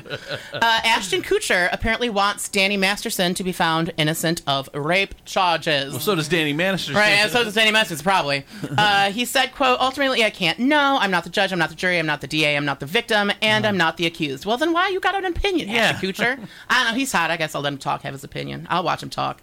Uh, 0.53 0.59
Ashton 0.85 1.23
Kutcher 1.23 1.69
apparently 1.73 2.09
wants 2.09 2.49
Danny 2.49 2.77
Masterson 2.77 3.35
to 3.35 3.45
be 3.45 3.53
found 3.53 3.93
innocent 3.97 4.43
of 4.47 4.71
rape 4.73 5.15
charges. 5.25 5.93
Well, 5.93 6.01
so 6.01 6.15
does 6.15 6.29
Danny 6.29 6.53
Masterson. 6.53 6.95
Right, 6.95 7.11
and 7.11 7.31
so 7.31 7.43
does 7.45 7.55
Danny 7.55 7.73
Masterson, 7.73 8.05
probably. 8.05 8.45
Uh, 8.79 9.11
he 9.11 9.25
said, 9.25 9.55
quote, 9.55 9.81
ultimately, 9.81 10.25
I 10.25 10.31
can't 10.31 10.59
know. 10.61 10.99
I'm 11.01 11.11
not 11.11 11.25
the 11.25 11.31
judge, 11.31 11.53
I'm 11.53 11.59
not 11.59 11.71
the 11.71 11.75
jury, 11.75 11.99
I'm 11.99 12.07
not 12.07 12.21
the 12.21 12.27
DA, 12.29 12.57
I'm 12.57 12.65
not 12.65 12.79
the 12.81 12.87
victim, 12.87 13.33
and 13.43 13.67
I'm 13.67 13.77
not 13.77 13.97
the 13.97 14.07
accused. 14.07 14.36
Well, 14.45 14.57
then 14.59 14.73
why 14.73 14.89
you 14.89 15.01
got 15.01 15.15
an 15.15 15.25
opinion, 15.25 15.69
Yeah. 15.69 15.93
Ashton 15.93 16.11
Kutcher? 16.11 16.49
I 16.69 16.83
don't 16.85 16.93
know, 16.93 16.99
he's 16.99 17.13
hot. 17.13 17.31
I 17.31 17.37
guess 17.37 17.55
I'll 17.55 17.63
let 17.63 17.73
him 17.73 17.79
talk, 17.79 18.03
have 18.03 18.13
his 18.13 18.25
opinion. 18.25 18.67
I'll 18.69 18.83
watch 18.83 19.03
him 19.03 19.09
talk. 19.11 19.41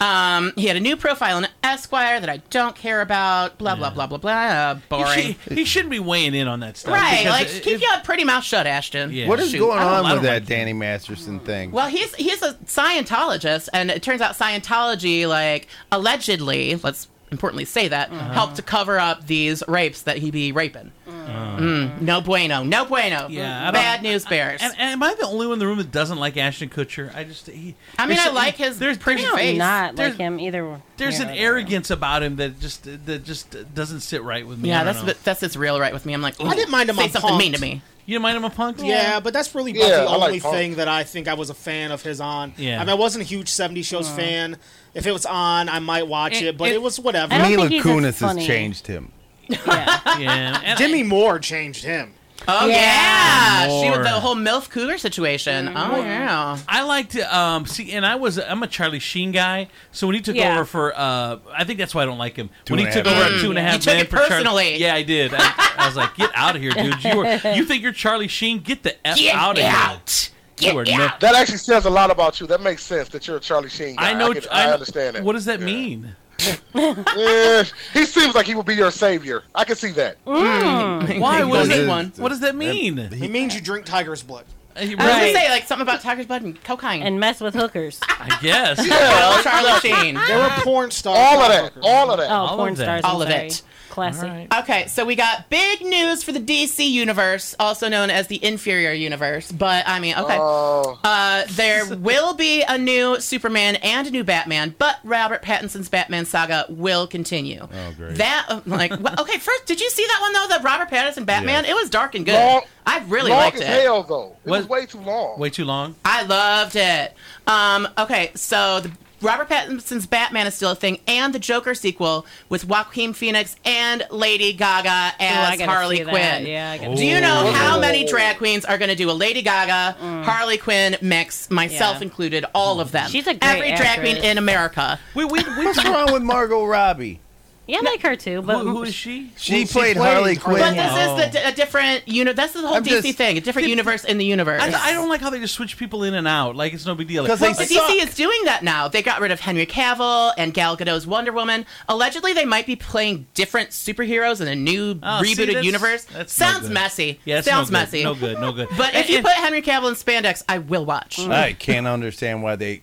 Um, 0.00 0.52
he 0.56 0.66
had 0.66 0.76
a 0.76 0.80
new 0.80 0.96
profile 0.96 1.38
in 1.38 1.48
Esquire 1.64 2.20
that 2.20 2.28
I 2.28 2.36
don't 2.50 2.76
care 2.76 3.00
about, 3.00 3.58
blah, 3.58 3.74
blah, 3.74 3.90
blah, 3.90 4.06
blah, 4.06 4.18
blah. 4.18 4.30
Uh, 4.32 4.74
He, 4.76 4.80
boring. 4.88 5.34
should, 5.44 5.52
he 5.58 5.64
shouldn't 5.64 5.90
be 5.90 5.98
weighing 5.98 6.34
in 6.34 6.46
on 6.46 6.60
that 6.60 6.76
stuff. 6.76 6.92
Right, 6.94 7.24
like, 7.26 7.46
if- 7.46 7.62
keep 7.62 7.80
your 7.80 7.98
pretty 8.04 8.24
mouth 8.24 8.44
shut, 8.44 8.66
Ashton. 8.66 9.10
Yeah. 9.12 9.26
What 9.28 9.40
is 9.40 9.50
Shoot, 9.50 9.58
going 9.60 9.78
on 9.80 10.12
with 10.12 10.22
that 10.22 10.32
like- 10.42 10.46
Danny 10.46 10.74
Masterson 10.74 11.40
thing? 11.40 11.70
Well, 11.70 11.88
he's 11.88 12.14
he's 12.14 12.42
a 12.42 12.54
Scientologist, 12.66 13.68
and 13.72 13.90
it 13.90 14.02
turns 14.02 14.20
out 14.20 14.34
Scientology, 14.36 15.26
like 15.26 15.68
allegedly, 15.90 16.76
let's 16.76 17.08
importantly 17.30 17.64
say 17.64 17.88
that, 17.88 18.10
Uh-huh. 18.10 18.32
help 18.32 18.54
to 18.54 18.62
cover 18.62 18.98
up 18.98 19.26
these 19.26 19.62
rapes 19.68 20.02
that 20.02 20.18
he 20.18 20.30
be 20.30 20.52
raping. 20.52 20.92
Mm, 21.06 22.00
no 22.02 22.20
bueno. 22.20 22.62
No 22.62 22.84
bueno. 22.84 23.26
Yeah, 23.28 23.70
Bad 23.70 24.02
news 24.02 24.24
bears. 24.26 24.60
And, 24.62 24.72
and 24.78 24.90
am 24.92 25.02
I 25.02 25.14
the 25.14 25.26
only 25.26 25.46
one 25.46 25.54
in 25.54 25.58
the 25.58 25.66
room 25.66 25.78
that 25.78 25.90
doesn't 25.90 26.18
like 26.18 26.36
Ashton 26.36 26.68
Kutcher? 26.68 27.14
I 27.14 27.24
just 27.24 27.46
he. 27.48 27.74
I 27.98 28.06
mean, 28.06 28.18
I 28.20 28.28
like 28.30 28.56
his 28.56 28.78
there's, 28.78 28.98
pretty 28.98 29.22
there's- 29.22 29.36
face. 29.36 29.58
Not 29.58 29.96
There's- 29.96 30.12
like 30.12 30.20
him 30.20 30.38
either. 30.38 30.80
There's 30.98 31.16
here 31.18 31.26
an 31.26 31.32
or 31.32 31.34
there. 31.36 31.44
arrogance 31.52 31.90
about 31.90 32.22
him 32.22 32.36
that 32.36 32.60
just 32.60 32.84
that 33.06 33.24
just 33.24 33.56
doesn't 33.74 34.00
sit 34.00 34.22
right 34.22 34.46
with 34.46 34.58
me. 34.58 34.68
yeah, 34.68 34.84
that's 34.84 35.02
know. 35.02 35.12
that's 35.24 35.42
it's 35.42 35.56
real 35.56 35.80
right 35.80 35.92
with 35.92 36.06
me. 36.06 36.12
I'm 36.12 36.22
like, 36.22 36.40
I 36.40 36.54
didn't 36.54 36.70
mind 36.70 36.88
him 36.90 36.96
say 36.96 37.08
something 37.08 37.28
Punk'd. 37.30 37.38
mean 37.38 37.52
to 37.54 37.60
me. 37.60 37.82
You 38.06 38.14
didn't 38.14 38.22
mind 38.22 38.36
him 38.36 38.44
a 38.44 38.50
punk? 38.50 38.78
Yeah, 38.82 39.18
but 39.20 39.32
that's 39.32 39.52
really 39.54 39.72
about 39.72 39.80
Yeah, 39.88 39.96
the 40.02 40.06
I 40.06 40.16
like 40.16 40.28
only 40.28 40.40
Punk. 40.40 40.54
thing 40.54 40.74
that 40.76 40.86
I 40.86 41.02
think 41.02 41.26
I 41.26 41.34
was 41.34 41.50
a 41.50 41.54
fan 41.54 41.90
of 41.90 42.02
his 42.02 42.20
on. 42.20 42.54
Yeah. 42.56 42.76
I 42.76 42.80
mean, 42.80 42.90
I 42.90 42.94
wasn't 42.94 43.22
a 43.22 43.26
huge 43.26 43.48
70 43.48 43.82
shows 43.82 44.08
Uh. 44.08 44.14
fan. 44.16 44.56
If 44.94 45.06
it 45.06 45.12
was 45.12 45.26
on, 45.26 45.68
I 45.68 45.80
might 45.80 46.06
watch 46.06 46.36
And- 46.36 46.46
it, 46.46 46.56
but 46.56 46.66
and- 46.66 46.74
it 46.74 46.82
was 46.82 47.00
whatever. 47.00 47.36
Mila 47.36 47.68
think 47.68 47.82
he's 47.84 47.84
as 47.84 48.20
Kunis 48.20 48.36
has 48.36 48.46
changed 48.46 48.86
him. 48.86 49.10
yeah. 49.48 50.60
And 50.64 50.78
Demi 50.78 51.02
Moore 51.02 51.38
changed 51.40 51.84
him. 51.84 52.12
Oh 52.48 52.66
yeah, 52.66 53.66
she 53.66 53.88
More. 53.88 53.92
with 53.98 54.02
the 54.02 54.10
whole 54.10 54.34
MILF 54.36 54.70
Cougar 54.70 54.98
situation. 54.98 55.66
Mm-hmm. 55.66 55.76
Oh 55.76 55.96
yeah. 55.98 56.58
I 56.68 56.82
liked 56.84 57.12
to 57.12 57.36
um, 57.36 57.66
see, 57.66 57.92
and 57.92 58.06
I 58.06 58.14
was 58.16 58.38
I'm 58.38 58.62
a 58.62 58.66
Charlie 58.66 58.98
Sheen 59.00 59.32
guy. 59.32 59.68
So 59.92 60.06
when 60.06 60.14
he 60.14 60.22
took 60.22 60.36
Yeah. 60.36 60.54
over 60.54 60.64
for, 60.64 60.92
uh, 60.96 61.38
I 61.52 61.64
think 61.64 61.78
that's 61.78 61.94
why 61.94 62.02
I 62.02 62.06
don't 62.06 62.18
like 62.18 62.36
him. 62.36 62.50
Two 62.64 62.74
when 62.74 62.86
he 62.86 62.92
took 62.92 63.06
over 63.06 63.14
men. 63.14 63.32
at 63.34 63.40
two 63.40 63.50
and 63.50 63.58
a 63.58 63.62
half 63.62 63.74
You 63.74 63.78
took 63.80 63.94
men 63.94 64.02
it 64.02 64.10
for 64.10 64.16
Charlie- 64.16 64.28
personally. 64.30 64.76
yeah, 64.78 64.94
I 64.94 65.02
did. 65.02 65.32
I, 65.34 65.72
I 65.78 65.86
was 65.86 65.96
like, 65.96 66.14
get 66.16 66.30
out 66.34 66.56
of 66.56 66.62
here, 66.62 66.70
dude. 66.72 67.02
You 67.04 67.16
were, 67.16 67.24
you 67.54 67.64
think 67.64 67.82
you're 67.82 67.92
Charlie 67.92 68.28
Sheen? 68.28 68.60
Get 68.60 68.82
the 68.82 68.94
f 69.06 69.16
Get 69.16 69.34
out 69.34 69.58
of 69.58 69.64
out. 69.64 70.30
here. 70.58 70.72
You 70.72 70.78
are 70.78 70.84
That 70.84 71.34
actually 71.34 71.58
says 71.58 71.84
a 71.84 71.90
lot 71.90 72.10
about 72.10 72.40
you. 72.40 72.46
That 72.46 72.62
makes 72.62 72.82
sense 72.82 73.08
that 73.10 73.26
you're 73.26 73.36
a 73.36 73.40
Charlie 73.40 73.68
Sheen 73.68 73.96
guy. 73.96 74.10
I 74.10 74.14
know. 74.14 74.30
I, 74.30 74.34
can- 74.34 74.42
I 74.50 74.66
know- 74.66 74.72
understand 74.74 75.16
it. 75.16 75.22
What 75.24 75.32
does 75.34 75.44
that 75.46 75.60
mean? 75.60 76.16
Eh, 76.74 77.64
he 77.92 78.04
seems 78.04 78.34
like 78.34 78.46
he 78.46 78.54
would 78.54 78.66
be 78.66 78.74
your 78.74 78.90
savior. 78.90 79.42
I 79.54 79.64
can 79.64 79.76
see 79.76 79.90
that. 79.92 80.22
Mm. 80.24 81.18
Why? 81.20 81.44
What 81.44 81.58
does, 81.60 81.68
Big 81.68 81.88
one. 81.88 82.12
what 82.16 82.28
does 82.28 82.40
that 82.40 82.54
mean? 82.54 82.96
He 83.12 83.28
means 83.28 83.54
you 83.54 83.60
drink 83.60 83.86
tiger's 83.86 84.22
blood. 84.22 84.44
Uh, 84.76 84.80
I 84.80 84.84
was 84.84 84.94
gonna 84.96 85.32
say 85.32 85.48
like 85.48 85.64
something 85.66 85.82
about 85.82 86.02
tiger's 86.02 86.26
blood 86.26 86.42
and 86.42 86.62
cocaine. 86.62 87.02
and 87.02 87.18
mess 87.18 87.40
with 87.40 87.54
hookers. 87.54 87.98
I 88.08 88.38
guess. 88.42 88.78
Well, 88.78 89.42
Charlie 89.42 89.80
Sheen. 89.80 90.14
There 90.16 90.38
were 90.38 90.50
porn 90.58 90.90
stars. 90.90 91.18
All 91.18 91.40
of 91.42 91.48
that. 91.48 91.72
All 91.82 92.10
of 92.10 92.18
that. 92.18 92.30
Oh, 92.30 92.34
All 92.34 92.56
porn 92.58 92.72
of 92.72 92.76
that. 92.78 93.00
stars. 93.00 93.04
All 93.04 93.22
of 93.22 93.30
it. 93.30 93.62
Classic. 93.96 94.24
All 94.24 94.28
right. 94.28 94.54
Okay, 94.60 94.86
so 94.88 95.06
we 95.06 95.16
got 95.16 95.48
big 95.48 95.80
news 95.80 96.22
for 96.22 96.30
the 96.30 96.38
DC 96.38 96.86
universe, 96.86 97.54
also 97.58 97.88
known 97.88 98.10
as 98.10 98.26
the 98.26 98.44
inferior 98.44 98.92
universe. 98.92 99.50
But 99.50 99.88
I 99.88 100.00
mean, 100.00 100.14
okay. 100.16 100.36
Oh. 100.38 100.98
Uh, 101.02 101.44
there 101.52 101.86
will 101.96 102.34
be 102.34 102.62
a 102.62 102.76
new 102.76 103.18
Superman 103.20 103.76
and 103.76 104.06
a 104.06 104.10
new 104.10 104.22
Batman, 104.22 104.74
but 104.78 104.98
Robert 105.02 105.40
Pattinson's 105.42 105.88
Batman 105.88 106.26
saga 106.26 106.66
will 106.68 107.06
continue. 107.06 107.60
Oh, 107.62 107.92
great. 107.96 108.16
That 108.16 108.44
uh, 108.50 108.60
like 108.66 108.90
well, 109.00 109.14
okay. 109.20 109.38
First, 109.38 109.64
did 109.64 109.80
you 109.80 109.88
see 109.88 110.04
that 110.06 110.18
one 110.20 110.32
though? 110.34 110.58
The 110.58 110.62
Robert 110.62 110.90
Pattinson 110.90 111.24
Batman. 111.24 111.64
Yes. 111.64 111.70
It 111.72 111.74
was 111.74 111.88
dark 111.88 112.14
and 112.14 112.26
good. 112.26 112.34
Long- 112.34 112.62
I 112.88 112.98
really 113.08 113.30
long 113.30 113.40
liked 113.40 113.56
as 113.56 113.62
it. 113.62 113.66
hell, 113.82 114.02
though. 114.02 114.36
It 114.44 114.50
was 114.50 114.66
What- 114.66 114.70
way 114.80 114.86
too 114.86 115.00
long. 115.00 115.40
Way 115.40 115.48
too 115.50 115.64
long. 115.64 115.96
I 116.04 116.22
loved 116.22 116.76
it. 116.76 117.14
Um, 117.46 117.88
okay, 117.98 118.30
so 118.34 118.80
the 118.80 118.92
Robert 119.22 119.48
Pattinson's 119.48 120.06
Batman 120.06 120.46
is 120.46 120.54
still 120.54 120.70
a 120.72 120.74
thing, 120.74 120.98
and 121.06 121.34
the 121.34 121.38
Joker 121.38 121.74
sequel 121.74 122.26
with 122.48 122.66
Joaquin 122.66 123.12
Phoenix 123.12 123.56
and 123.64 124.06
Lady 124.10 124.52
Gaga 124.52 125.14
as 125.18 125.58
gotta 125.58 125.70
Harley 125.70 125.96
see 125.98 126.02
that. 126.04 126.10
Quinn. 126.10 126.46
Yeah, 126.46 126.94
Do 126.94 127.04
you 127.04 127.20
know 127.20 127.48
Ooh. 127.48 127.52
how 127.52 127.80
many 127.80 128.04
drag 128.04 128.36
queens 128.38 128.64
are 128.64 128.76
going 128.78 128.90
to 128.90 128.94
do 128.94 129.10
a 129.10 129.12
Lady 129.12 129.42
Gaga, 129.42 129.96
mm. 130.00 130.24
Harley 130.24 130.58
Quinn 130.58 130.96
mix, 131.00 131.50
myself 131.50 131.96
Yeah. 131.98 132.02
included, 132.02 132.44
all 132.54 132.80
of 132.80 132.92
them? 132.92 133.08
She's 133.10 133.26
a 133.26 133.34
great 133.34 133.42
Every 133.42 133.74
drag 133.76 134.00
queen 134.00 134.16
in 134.18 134.38
America. 134.38 134.98
We 135.14 135.24
we 135.24 135.42
we. 135.42 135.64
What's 135.64 135.84
wrong 135.84 136.12
with 136.12 136.22
Margot 136.22 136.64
Robbie? 136.64 137.20
Yeah, 137.68 137.78
I 137.78 137.80
like 137.80 138.02
her 138.02 138.14
too. 138.14 138.42
But 138.42 138.58
who, 138.60 138.70
who 138.76 138.82
is 138.84 138.94
she? 138.94 139.30
She 139.36 139.52
Well, 139.52 139.66
she 139.66 139.72
played 139.72 139.96
played 139.96 139.96
Harley 139.96 140.34
Harley 140.36 140.36
Quinn. 140.36 140.60
But 140.60 140.74
this 140.74 140.92
Oh. 140.92 141.18
is 141.18 141.32
the, 141.32 141.48
a 141.48 141.52
different, 141.52 142.06
you 142.06 142.24
know, 142.24 142.32
that's 142.32 142.52
the 142.52 142.60
whole 142.60 142.76
I'm 142.76 142.84
DC 142.84 143.02
just- 143.02 143.18
thing, 143.18 143.36
a 143.38 143.40
different 143.40 143.68
universe 143.68 144.04
in 144.04 144.18
the 144.18 144.24
universe. 144.24 144.62
I, 144.62 144.90
I 144.90 144.92
don't 144.92 145.08
like 145.08 145.20
how 145.20 145.30
they 145.30 145.40
just 145.40 145.54
switch 145.54 145.76
people 145.76 146.04
in 146.04 146.14
and 146.14 146.28
out. 146.28 146.54
Like 146.54 146.72
it's 146.74 146.86
no 146.86 146.94
big 146.94 147.08
deal. 147.08 147.24
Like, 147.24 147.30
'Cause 147.30 147.40
they 147.40 147.48
Well, 147.48 147.56
but 147.56 147.66
suck. 147.68 147.88
DC 147.90 148.02
is 148.08 148.14
doing 148.14 148.38
that 148.44 148.62
now. 148.62 148.86
They 148.86 149.02
got 149.02 149.20
rid 149.20 149.32
of 149.32 149.40
Henry 149.40 149.66
Cavill 149.66 150.32
and 150.38 150.54
Gal 150.54 150.76
Gadot's 150.76 151.06
Wonder 151.08 151.32
Woman. 151.32 151.66
Allegedly, 151.88 152.32
they 152.32 152.44
might 152.44 152.66
be 152.66 152.76
playing 152.76 153.26
different 153.34 153.70
superheroes 153.70 154.40
in 154.40 154.46
a 154.46 154.54
new 154.54 154.98
Oh, 155.02 155.22
see, 155.24 155.34
rebooted 155.34 155.46
that's- 155.46 155.64
universe. 155.64 156.04
that's 156.04 156.38
no 156.38 156.46
Sounds 156.46 156.62
good. 156.62 156.72
messy. 156.72 157.20
yeah, 157.24 157.38
it's 157.38 157.48
Sounds 157.48 157.70
no 157.70 157.78
good. 157.80 157.82
messy. 157.84 158.04
No 158.04 158.14
good. 158.14 158.40
No 158.40 158.52
good. 158.52 158.68
But 158.78 158.94
if 158.94 159.10
you 159.10 159.16
and- 159.16 159.24
put 159.26 159.34
Henry 159.34 159.62
Cavill 159.62 159.88
in 159.88 159.94
spandex, 159.96 160.42
I 160.48 160.58
will 160.58 160.84
watch. 160.84 161.18
I 161.18 161.52
can't 161.52 161.86
understand 161.88 162.42
why 162.44 162.54
they 162.56 162.80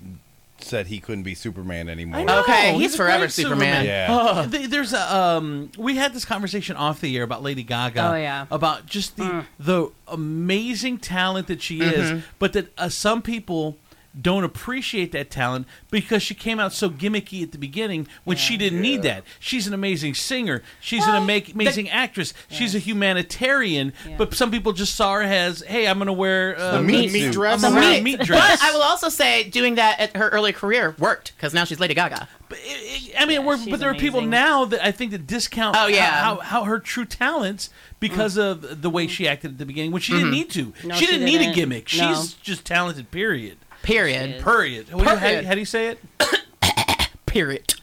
said 0.63 0.87
he 0.87 0.99
couldn't 0.99 1.23
be 1.23 1.35
Superman 1.35 1.89
anymore. 1.89 2.21
I 2.21 2.23
know, 2.23 2.41
Okay, 2.41 2.73
he's 2.77 2.93
a 2.93 2.97
forever 2.97 3.19
great 3.25 3.31
Superman. 3.31 3.85
Yeah. 3.85 4.47
Th- 4.51 4.69
There's 4.69 4.93
a 4.93 5.15
um. 5.15 5.71
We 5.77 5.95
had 5.95 6.13
this 6.13 6.25
conversation 6.25 6.75
off 6.75 7.01
the 7.01 7.15
air 7.17 7.23
about 7.23 7.43
Lady 7.43 7.63
Gaga. 7.63 8.11
Oh, 8.11 8.15
yeah. 8.15 8.45
About 8.51 8.85
just 8.85 9.17
the 9.17 9.45
the 9.59 9.89
amazing 10.07 10.97
talent 10.99 11.47
that 11.47 11.61
she 11.61 11.79
Mm-hmm. 11.79 12.17
is, 12.17 12.23
but 12.39 12.53
that 12.53 12.71
uh, 12.77 12.87
some 12.89 13.21
people 13.21 13.77
don't 14.19 14.43
appreciate 14.43 15.11
that 15.13 15.31
talent 15.31 15.65
because 15.89 16.21
she 16.21 16.35
came 16.35 16.59
out 16.59 16.71
so 16.71 16.89
gimmicky 16.89 17.41
at 17.41 17.51
the 17.51 17.57
beginning 17.57 18.07
when 18.23 18.37
she 18.37 18.57
didn't 18.57 18.79
need 18.81 19.01
that. 19.01 19.23
She's 19.39 19.65
an 19.65 19.73
amazing 19.73 20.13
singer. 20.13 20.61
She's 20.79 21.03
an 21.07 21.15
ama- 21.15 21.41
amazing 21.53 21.89
actress. 21.89 22.33
She's 22.49 22.75
a 22.75 22.79
humanitarian. 22.79 23.93
But 24.17 24.33
some 24.35 24.51
people 24.51 24.73
just 24.73 24.95
saw 24.95 25.13
her 25.15 25.21
as, 25.23 25.61
hey, 25.61 25.87
I'm 25.87 25.97
going 25.97 26.07
to 26.07 26.13
wear 26.13 26.55
uh, 26.57 26.73
The 26.77 26.83
meat 26.83 27.11
Meat 27.11 27.21
suit. 27.23 27.33
dress. 27.33 27.63
I'm 27.63 27.73
The 27.73 27.79
a 27.79 27.81
meat- 27.81 28.03
meat 28.03 28.19
dress. 28.21 28.59
But 28.59 28.69
I 28.69 28.71
will 28.73 28.83
also 28.83 29.09
say, 29.09 29.43
doing 29.49 29.75
that 29.75 29.99
at 29.99 30.15
her 30.15 30.29
early 30.29 30.53
career 30.53 30.95
worked 30.99 31.35
because 31.35 31.53
now 31.53 31.63
she's 31.63 31.79
Lady 31.79 31.93
Gaga. 31.93 32.27
But 32.49 32.59
it- 32.59 32.61
it- 33.09 33.15
I 33.19 33.25
mean, 33.25 33.45
we're, 33.45 33.57
she's 33.57 33.67
but 33.69 33.79
there 33.79 33.89
are 33.89 33.95
people 33.95 34.21
now 34.21 34.65
that 34.65 34.85
I 34.85 34.91
think 34.91 35.11
that 35.11 35.25
discount 35.27 35.75
Oh, 35.79 35.87
yeah. 35.87 36.05
how, 36.11 36.35
how, 36.35 36.41
how 36.41 36.63
her 36.65 36.79
true 36.79 37.05
talents 37.05 37.69
because 37.99 38.37
of 38.37 38.81
the 38.81 38.89
way 38.89 39.07
she 39.07 39.27
acted 39.27 39.51
at 39.51 39.57
the 39.57 39.65
beginning 39.65 39.91
when 39.91 40.01
she 40.01 40.13
didn't 40.13 40.31
need 40.31 40.49
to. 40.51 40.73
No, 40.83 40.93
she 40.95 41.05
she 41.05 41.11
didn't 41.11 41.25
need 41.25 41.35
a 41.37 41.39
didn't. 41.45 41.55
gimmick. 41.55 41.89
No. 41.97 42.13
She's 42.13 42.33
just 42.33 42.65
talented. 42.65 43.09
Period. 43.11 43.57
Period. 43.83 44.43
Period. 44.43 44.91
What 44.93 45.03
do 45.03 45.09
you- 45.11 45.15
how, 45.17 45.25
Period. 45.27 45.45
how 45.45 45.53
do 45.53 45.59
you 45.59 45.65
say 45.65 45.87
it? 45.87 45.99
Period. 47.25 47.73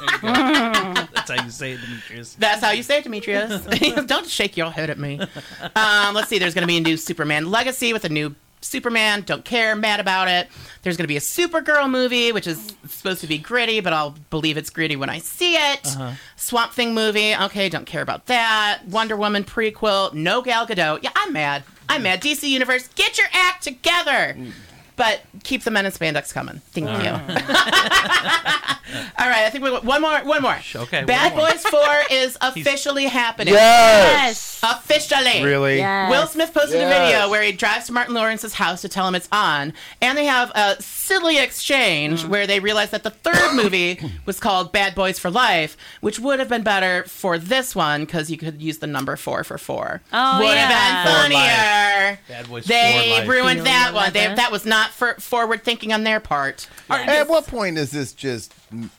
That's 0.22 1.30
how 1.30 1.42
you 1.44 1.50
say 1.50 1.72
it, 1.72 1.80
Demetrius. 1.80 2.34
That's 2.34 2.62
how 2.62 2.70
you 2.72 2.82
say 2.82 2.98
it, 2.98 3.04
Demetrius. 3.04 3.64
Don't 4.06 4.26
shake 4.26 4.56
your 4.56 4.70
head 4.70 4.90
at 4.90 4.98
me. 4.98 5.20
Um, 5.76 6.14
let's 6.14 6.28
see. 6.28 6.38
There's 6.38 6.54
going 6.54 6.62
to 6.62 6.66
be 6.66 6.76
a 6.76 6.80
new 6.80 6.96
Superman 6.96 7.50
Legacy 7.50 7.92
with 7.92 8.04
a 8.04 8.08
new 8.08 8.34
Superman. 8.60 9.22
Don't 9.22 9.44
care. 9.44 9.76
Mad 9.76 10.00
about 10.00 10.28
it. 10.28 10.48
There's 10.82 10.96
going 10.96 11.04
to 11.04 11.08
be 11.08 11.16
a 11.16 11.20
Supergirl 11.20 11.88
movie, 11.90 12.32
which 12.32 12.46
is 12.46 12.74
supposed 12.88 13.20
to 13.20 13.26
be 13.26 13.38
gritty, 13.38 13.80
but 13.80 13.92
I'll 13.92 14.14
believe 14.30 14.56
it's 14.56 14.70
gritty 14.70 14.96
when 14.96 15.08
I 15.10 15.18
see 15.18 15.54
it. 15.54 15.86
Uh-huh. 15.86 16.12
Swamp 16.36 16.72
Thing 16.72 16.92
movie. 16.94 17.34
Okay, 17.34 17.68
don't 17.68 17.86
care 17.86 18.02
about 18.02 18.26
that. 18.26 18.80
Wonder 18.88 19.16
Woman 19.16 19.44
prequel. 19.44 20.12
No 20.12 20.42
Gal 20.42 20.66
Gadot. 20.66 21.02
Yeah, 21.02 21.10
I'm 21.14 21.32
mad. 21.32 21.62
I'm 21.88 22.02
mad. 22.02 22.20
DC 22.20 22.48
Universe, 22.48 22.88
get 22.88 23.16
your 23.18 23.28
act 23.32 23.62
together. 23.62 24.36
But 24.96 25.22
keep 25.42 25.64
the 25.64 25.70
men 25.72 25.86
in 25.86 25.92
spandex 25.92 26.32
coming. 26.32 26.60
Thank 26.72 26.86
you. 26.86 27.10
All 29.18 29.28
right, 29.28 29.44
I 29.44 29.50
think 29.50 29.64
we 29.64 29.70
one 29.70 30.02
more. 30.02 30.20
One 30.24 30.42
more. 30.42 30.56
Okay, 30.76 30.98
one 30.98 31.06
Bad 31.06 31.34
more. 31.36 31.48
Boys 31.48 31.62
Four 31.64 31.94
is 32.10 32.36
officially 32.40 33.06
happening. 33.06 33.54
Yes. 33.54 34.60
Officially. 34.62 35.42
Really? 35.42 35.78
Yes. 35.78 36.10
Will 36.10 36.26
Smith 36.26 36.52
posted 36.54 36.80
Yes. 36.80 36.96
a 36.96 37.04
video 37.06 37.30
where 37.30 37.42
he 37.42 37.52
drives 37.52 37.86
to 37.86 37.92
Martin 37.92 38.14
Lawrence's 38.14 38.54
house 38.54 38.82
to 38.82 38.88
tell 38.88 39.08
him 39.08 39.14
it's 39.14 39.28
on, 39.32 39.72
and 40.00 40.16
they 40.16 40.26
have 40.26 40.50
a 40.54 40.80
silly 40.80 41.38
exchange 41.38 42.22
Mm. 42.24 42.28
where 42.28 42.46
they 42.46 42.60
realize 42.60 42.90
that 42.90 43.02
the 43.02 43.10
third 43.10 43.54
movie 43.54 43.98
was 44.26 44.38
called 44.38 44.70
Bad 44.72 44.94
Boys 44.94 45.18
for 45.18 45.30
Life, 45.30 45.76
which 46.00 46.18
would 46.20 46.38
have 46.38 46.48
been 46.48 46.62
better 46.62 47.04
for 47.04 47.38
this 47.38 47.74
one 47.74 48.04
because 48.04 48.30
you 48.30 48.36
could 48.36 48.62
use 48.62 48.78
the 48.78 48.86
number 48.86 49.16
four 49.16 49.42
for 49.44 49.58
four. 49.58 50.02
Oh, 50.12 50.38
would 50.38 50.46
yeah. 50.48 50.68
have 50.68 51.28
been 51.28 51.38
funnier. 51.38 52.18
Bad 52.28 52.48
Boys 52.48 52.64
They 52.66 53.14
for 53.16 53.20
Life. 53.20 53.28
ruined 53.28 53.58
You 53.58 53.64
that 53.64 53.92
one. 53.94 54.12
They, 54.12 54.26
that? 54.26 54.36
that 54.36 54.52
was 54.52 54.64
not 54.64 54.83
for 54.90 55.14
forward 55.14 55.62
thinking 55.64 55.92
on 55.92 56.04
their 56.04 56.20
part. 56.20 56.68
At 56.90 57.28
what 57.28 57.46
point 57.46 57.78
is 57.78 57.90
this 57.90 58.12
just 58.12 58.54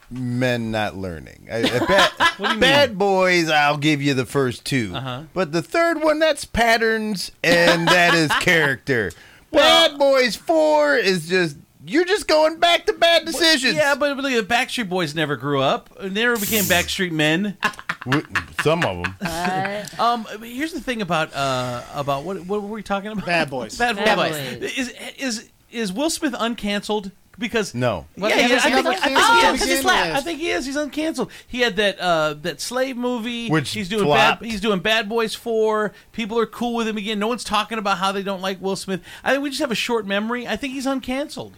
men 0.09 0.71
not 0.71 0.95
learning? 0.95 1.47
I, 1.51 1.57
I 1.59 1.79
bet, 1.87 2.11
What 2.37 2.51
mean? 2.51 2.59
Bad 2.59 2.97
Boys, 2.97 3.49
I'll 3.49 3.77
give 3.77 4.01
you 4.01 4.13
the 4.13 4.25
first 4.25 4.65
2 4.65 4.91
Uh-huh. 4.95 5.21
But 5.33 5.51
the 5.51 5.61
third 5.61 6.01
one, 6.03 6.19
that's 6.19 6.45
patterns 6.45 7.31
and 7.43 7.87
that 7.87 8.13
is 8.13 8.31
character. 8.41 9.11
Bad 9.51 9.97
Boys 9.97 10.35
4 10.35 10.97
is 10.97 11.27
just, 11.29 11.57
you're 11.85 12.03
just 12.05 12.27
going 12.27 12.59
back 12.59 12.85
to 12.87 12.93
bad 12.93 13.25
decisions. 13.25 13.75
Yeah, 13.75 13.95
but, 13.95 14.15
but 14.15 14.23
look, 14.23 14.33
the 14.47 14.53
Backstreet 14.53 14.89
Boys 14.89 15.15
never 15.15 15.35
grew 15.37 15.61
up. 15.61 15.89
They 15.99 16.09
never 16.09 16.35
became 16.37 16.63
Backstreet 16.63 17.11
Men. 17.11 17.57
Some 18.63 18.83
of 18.83 19.03
them. 19.03 19.85
Um, 19.99 20.25
here's 20.43 20.73
the 20.73 20.79
thing 20.81 21.01
about 21.01 21.33
uh 21.33 21.81
about 21.93 22.23
what 22.23 22.45
what 22.45 22.61
were 22.61 22.67
we 22.69 22.83
talking 22.83 23.11
about? 23.11 23.25
Bad 23.25 23.49
Boys. 23.49 23.77
Bad, 23.77 23.95
Bad 23.95 24.15
Boys. 24.15 24.59
Boys. 24.59 24.77
Is 24.77 24.93
is 25.17 25.49
is 25.75 25.91
Will 25.93 26.09
Smith 26.09 26.33
uncanceled? 26.33 27.11
Because 27.37 27.75
No. 27.75 28.05
What, 28.15 28.29
yeah, 28.29 28.35
yeah, 28.35 28.41
yeah, 28.41 28.47
there's 28.47 28.65
I 28.65 28.69
think, 28.71 28.87
I 28.87 28.93
think 28.93 29.39
he 29.41 29.45
is. 29.45 29.59
begin 29.59 29.75
He's 29.75 29.85
I 29.85 30.21
think 30.21 30.39
he 30.39 30.49
is. 30.51 30.65
He's 30.65 30.77
uncanceled. 30.77 31.29
He 31.47 31.59
had 31.59 31.75
that 31.75 31.99
uh, 31.99 32.33
that 32.43 32.61
slave 32.61 32.95
movie, 32.95 33.49
Which 33.49 33.71
he's 33.71 33.89
doing 33.89 34.05
flopped. 34.05 34.41
bad. 34.41 34.49
He's 34.49 34.61
doing 34.61 34.79
Bad 34.79 35.09
Boys 35.09 35.35
Four. 35.35 35.91
People 36.13 36.39
are 36.39 36.45
cool 36.45 36.75
with 36.75 36.87
him 36.87 36.97
again. 36.97 37.19
No 37.19 37.27
one's 37.27 37.43
talking 37.43 37.77
about 37.77 37.97
how 37.97 38.11
they 38.13 38.23
don't 38.23 38.41
like 38.41 38.61
Will 38.61 38.77
Smith. 38.77 39.01
I 39.23 39.31
think 39.31 39.43
we 39.43 39.49
just 39.49 39.61
have 39.61 39.71
a 39.71 39.75
short 39.75 40.05
memory. 40.07 40.47
I 40.47 40.55
think 40.55 40.73
he's 40.73 40.85
uncanceled. 40.85 41.51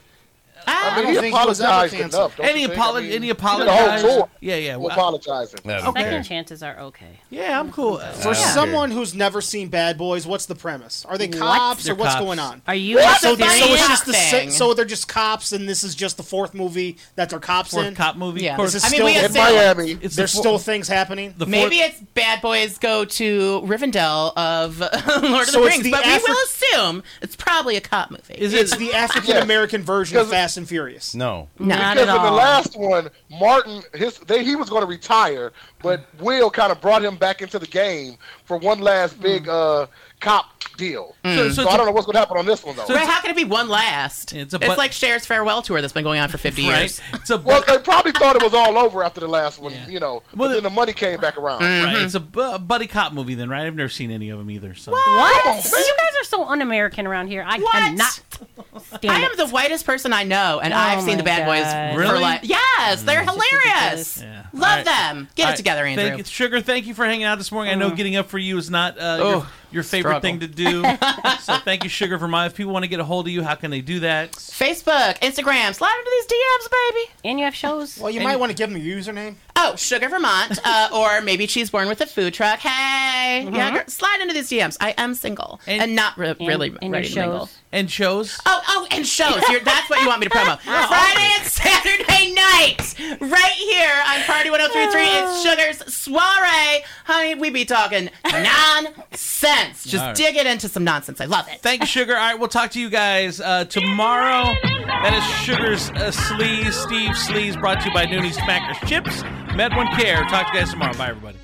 I 0.68 1.02
mean, 1.04 1.24
he 1.24 1.30
apologized 1.30 1.94
enough. 1.94 2.36
don't 2.38 2.46
Any 2.46 2.62
you 2.62 2.68
think? 2.68 2.80
I 2.80 2.92
mean, 3.02 3.12
any 3.12 3.28
he 3.28 3.34
did 3.34 3.40
a 3.40 3.44
whole 3.44 4.00
tour 4.00 4.30
Yeah, 4.42 4.56
yeah. 4.58 4.76
of 4.76 4.82
Well, 4.82 4.92
apologizing. 4.92 5.60
Second 5.66 6.24
chances 6.24 6.62
are 6.62 6.78
okay. 6.80 7.20
Yeah, 7.30 7.60
I'm 7.60 7.72
cool. 7.72 7.98
For 8.00 8.34
someone 8.34 8.92
who's 8.92 9.14
never 9.16 9.42
seen 9.42 9.70
Bad 9.70 9.98
Boys, 9.98 10.28
what's 10.28 10.46
the 10.46 10.56
premise? 10.56 11.06
Are 11.06 11.18
they 11.18 11.28
What? 11.28 11.38
cops 11.40 11.84
They're 11.86 11.94
or 11.94 11.98
what's 11.98 12.14
cops. 12.14 12.26
going 12.26 12.40
on? 12.40 12.62
Are 12.68 12.76
you 12.76 13.00
so? 13.00 13.36
So 13.36 13.36
it's 13.40 13.88
just 13.88 14.06
the 14.06 14.14
cop 14.14 14.22
thing? 14.32 14.52
so 14.52 14.74
they're 14.74 14.86
just 14.86 15.08
cops, 15.08 15.52
and 15.52 15.68
this 15.68 15.84
is 15.84 15.96
just 15.96 16.18
the 16.18 16.24
fourth 16.24 16.54
movie 16.54 16.98
that 17.16 17.30
they're 17.30 17.40
cops 17.40 17.72
Fourth 17.72 17.86
in. 17.88 17.96
cop 17.96 18.16
movie? 18.18 18.44
Yeah. 18.44 18.56
Of. 18.58 18.62
This 18.72 18.76
is 18.76 18.84
I 18.86 18.90
mean, 18.90 18.96
still 18.96 19.06
we 19.06 19.18
in 19.18 19.26
assume- 19.26 19.42
Miami. 19.44 19.92
It's 20.02 20.16
There's 20.16 20.34
four- 20.34 20.42
still 20.42 20.58
things 20.60 20.88
happening. 20.88 21.34
The 21.38 21.46
Maybe 21.46 21.78
it's 21.78 22.00
bad 22.14 22.42
boys 22.42 22.78
go 22.78 23.06
to 23.06 23.62
Rivendell 23.66 24.36
of 24.36 24.80
Lord 24.80 25.48
of 25.48 25.54
the 25.54 25.62
Rings, 25.64 25.84
the 25.84 25.92
but 25.92 26.04
Afri- 26.04 26.18
we 26.28 26.34
will 26.34 26.44
assume 26.46 27.04
it's 27.22 27.36
probably 27.36 27.76
a 27.78 27.82
cop 27.82 28.12
movie. 28.12 28.34
Is 28.36 28.54
It's 28.54 28.74
it? 28.74 28.80
the 28.80 28.94
African 28.94 29.38
American 29.38 29.82
version 29.84 30.18
of 30.18 30.30
Fast 30.30 30.57
and 30.58 30.68
Furious. 30.68 31.16
No. 31.16 31.48
Not 31.60 31.96
because 31.96 32.10
at 32.10 32.16
in 32.18 32.24
the 32.24 32.32
last 32.32 32.78
one, 32.78 33.10
Martin, 33.30 33.82
his 33.94 34.18
they, 34.20 34.44
he 34.44 34.56
was 34.56 34.70
going 34.70 34.82
to 34.82 34.88
retire, 34.88 35.54
but 35.82 36.06
Will 36.20 36.50
kind 36.50 36.72
of 36.72 36.82
brought 36.82 37.04
him 37.04 37.16
back 37.16 37.42
into 37.42 37.60
the 37.60 37.68
game 37.68 38.18
for 38.46 38.58
one 38.58 38.80
last 38.80 39.14
hmm. 39.16 39.22
big 39.24 39.50
uh, 39.50 39.88
cop 40.20 40.52
deal. 40.78 41.16
Hmm. 41.24 41.36
So- 41.36 41.48
So, 41.48 41.54
so 41.54 41.62
it's 41.64 41.72
I 41.72 41.74
a- 41.74 41.78
don't 41.78 41.86
know 41.88 41.92
what's 41.92 42.06
going 42.06 42.14
to 42.14 42.20
happen 42.20 42.38
on 42.38 42.46
this 42.46 42.64
one 42.64 42.76
though. 42.76 42.86
Right, 42.88 43.08
how 43.08 43.22
can 43.22 43.32
it 43.32 43.36
be 43.36 43.44
one 43.46 43.68
last? 43.70 44.34
It's 44.34 44.54
It's, 44.54 44.54
a 44.54 44.60
but- 44.60 44.78
like 44.78 44.92
Cher's 44.92 45.26
farewell 45.26 45.62
tour 45.62 45.82
that's 45.82 45.94
been 45.94 46.04
going 46.04 46.20
on 46.20 46.30
for 46.30 46.38
50 46.38 46.68
Right. 46.68 46.80
years. 46.80 47.02
It's 47.14 47.30
a 47.30 47.38
well, 47.38 47.64
they 47.68 47.78
probably 47.80 48.12
thought 48.12 48.36
it 48.36 48.44
was 48.44 48.54
all 48.54 48.78
over 48.78 49.04
after 49.04 49.20
the 49.20 49.28
last 49.28 49.60
one, 49.60 49.74
you 49.88 50.00
know. 50.00 50.24
Well, 50.36 50.50
but 50.50 50.54
then 50.54 50.64
the 50.64 50.70
money 50.70 50.94
came 50.94 51.20
back 51.20 51.38
around. 51.38 51.62
Mm-hmm. 51.62 51.86
Right. 51.86 52.02
It's 52.04 52.16
a 52.16 52.20
bu- 52.20 52.60
buddy 52.60 52.88
cop 52.88 53.14
movie, 53.14 53.36
then, 53.36 53.50
right? 53.50 53.66
I've 53.66 53.76
never 53.76 53.90
seen 53.90 54.12
any 54.12 54.30
of 54.30 54.38
them 54.38 54.50
either. 54.52 54.74
So 54.76 54.92
What? 54.92 55.46
you 55.46 55.96
guys 55.98 56.14
are 56.22 56.26
so 56.26 56.44
un-American 56.46 57.08
around 57.08 57.28
here. 57.28 57.44
I 57.46 57.60
cannot 57.60 58.06
stand 58.06 58.27
I 58.40 58.98
it. 59.02 59.06
am 59.06 59.32
the 59.38 59.48
whitest 59.48 59.86
person 59.86 60.14
I 60.14 60.24
know, 60.24 60.60
and 60.60 60.74
Oh 60.74 60.78
I've 60.78 61.02
seen 61.04 61.18
the 61.18 61.24
Bad 61.24 61.46
Boys 61.46 61.64
God. 61.64 61.94
for 61.94 62.00
Really? 62.00 62.22
like 62.22 62.42
yes, 62.44 63.04
they're 63.04 63.22
It's 63.24 63.32
just 63.34 63.52
hilarious. 63.52 64.22
Yeah. 64.22 64.44
Love 64.54 64.64
All 64.64 64.76
right. 64.78 64.86
them. 64.86 65.28
Get 65.36 65.44
All 65.44 65.48
it 65.48 65.52
right. 65.52 65.58
together, 65.58 65.86
Andrew. 65.86 66.04
Thank 66.06 66.18
you, 66.20 66.24
Sugar. 66.26 66.62
Thank 66.62 66.86
you 66.86 66.94
for 66.94 67.06
hanging 67.06 67.26
out 67.26 67.38
this 67.38 67.52
morning. 67.52 67.72
I 67.74 67.76
know 67.76 67.92
getting 67.92 68.16
up 68.16 68.28
for 68.28 68.38
you 68.38 68.58
is 68.58 68.70
not 68.70 68.98
uh, 68.98 69.02
your, 69.18 69.26
Oh, 69.28 69.50
your 69.72 69.84
favorite 69.84 70.12
struggle. 70.12 70.22
thing 70.22 70.40
to 70.42 70.48
do. 70.48 70.84
so 71.42 71.58
thank 71.58 71.84
you, 71.84 71.90
Sugar, 71.90 72.18
for 72.20 72.28
my. 72.28 72.46
If 72.48 72.56
people 72.56 72.74
want 72.74 72.84
to 72.84 72.90
get 72.90 73.00
a 73.00 73.04
hold 73.04 73.28
of 73.28 73.34
you, 73.34 73.44
how 73.44 73.56
can 73.56 73.72
they 73.72 73.82
do 73.82 74.00
that? 74.02 74.32
Facebook, 74.34 75.20
Instagram, 75.20 75.74
slide 75.74 75.96
into 75.98 76.12
these 76.12 76.38
DMs, 76.38 76.72
baby. 76.72 77.12
And 77.26 77.40
you 77.40 77.46
have 77.46 77.56
shows. 77.56 78.00
Well, 78.00 78.10
you 78.10 78.20
And 78.20 78.26
might 78.28 78.34
you- 78.34 78.40
want 78.40 78.52
to 78.52 78.56
give 78.58 78.70
them 78.70 78.80
a 78.80 78.84
username. 78.84 79.36
Oh, 79.60 79.76
Sugar 79.76 80.08
Vermont, 80.08 80.60
uh, 80.64 80.90
or 80.94 81.22
maybe 81.22 81.48
she's 81.48 81.70
born 81.72 81.88
with 81.88 82.00
a 82.02 82.06
food 82.06 82.34
truck. 82.34 82.60
Hey, 82.60 83.50
yeah, 83.52 83.72
girl, 83.72 83.84
slide 83.88 84.20
into 84.22 84.34
these 84.34 84.50
DMs. 84.50 84.78
I 84.80 84.92
am 84.98 85.16
single 85.16 85.60
And- 85.66 85.82
and, 85.82 85.96
not 85.96 86.18
re- 86.18 86.36
And- 86.40 86.48
really 86.48 86.76
and 86.82 86.92
ready 86.92 87.10
to 87.10 87.20
mingle. 87.20 87.50
And 87.72 87.92
shows. 87.92 88.40
Oh, 88.46 88.62
oh, 88.70 88.88
and 88.92 89.06
shows. 89.06 89.42
You're, 89.50 89.60
that's 89.60 89.90
what 89.90 90.00
you 90.02 90.08
want 90.08 90.22
me 90.22 90.28
to 90.28 90.34
promo. 90.34 90.58
Friday 90.62 91.30
and 91.38 91.46
Saturday 91.46 92.34
night, 92.34 92.96
right 93.20 93.52
here 93.52 93.94
on 94.08 94.22
Party 94.24 94.50
1033. 94.50 95.02
It's 95.04 95.44
Sugar's 95.44 95.94
soiree. 95.94 96.84
Honey, 97.04 97.36
we 97.36 97.50
be 97.50 97.66
talking 97.66 98.10
nonsense. 98.24 99.84
Just 99.84 100.04
right. 100.04 100.16
dig 100.16 100.36
it 100.38 100.46
into 100.46 100.70
some 100.70 100.84
nonsense. 100.86 101.20
I 101.20 101.26
love 101.26 101.48
it. 101.50 101.60
Thank 101.62 101.82
you, 101.82 101.88
Sugar. 101.88 102.14
All 102.16 102.20
right, 102.22 102.40
we'll 102.40 102.48
talk 102.48 102.72
to 102.72 102.80
you 102.80 102.90
guys 102.90 103.42
uh, 103.42 103.66
tomorrow. 103.66 104.54
That 104.64 105.14
is 105.14 105.46
Sugar's 105.46 105.90
uh, 105.90 106.12
Sleaze, 106.12 106.72
Steve 106.74 107.12
Sleaze, 107.12 107.60
brought 107.60 107.82
to 107.82 107.90
you 107.90 107.94
by 107.94 108.06
Noonie 108.06 108.32
Smackers 108.34 108.88
Chips. 108.88 109.24
Med 109.58 109.76
One 109.76 109.88
Care. 109.88 110.24
Talk 110.26 110.52
to 110.52 110.54
you 110.54 110.60
guys 110.60 110.70
tomorrow. 110.70 110.94
Bye, 110.94 111.10
everybody. 111.10 111.40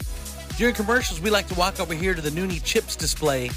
During 0.56 0.76
commercials, 0.76 1.20
we 1.20 1.32
like 1.32 1.48
to 1.48 1.56
walk 1.56 1.80
over 1.80 1.96
here 1.96 2.14
to 2.14 2.22
the 2.22 2.30
Noonie 2.30 2.64
Chips 2.64 2.96
display 2.96 3.50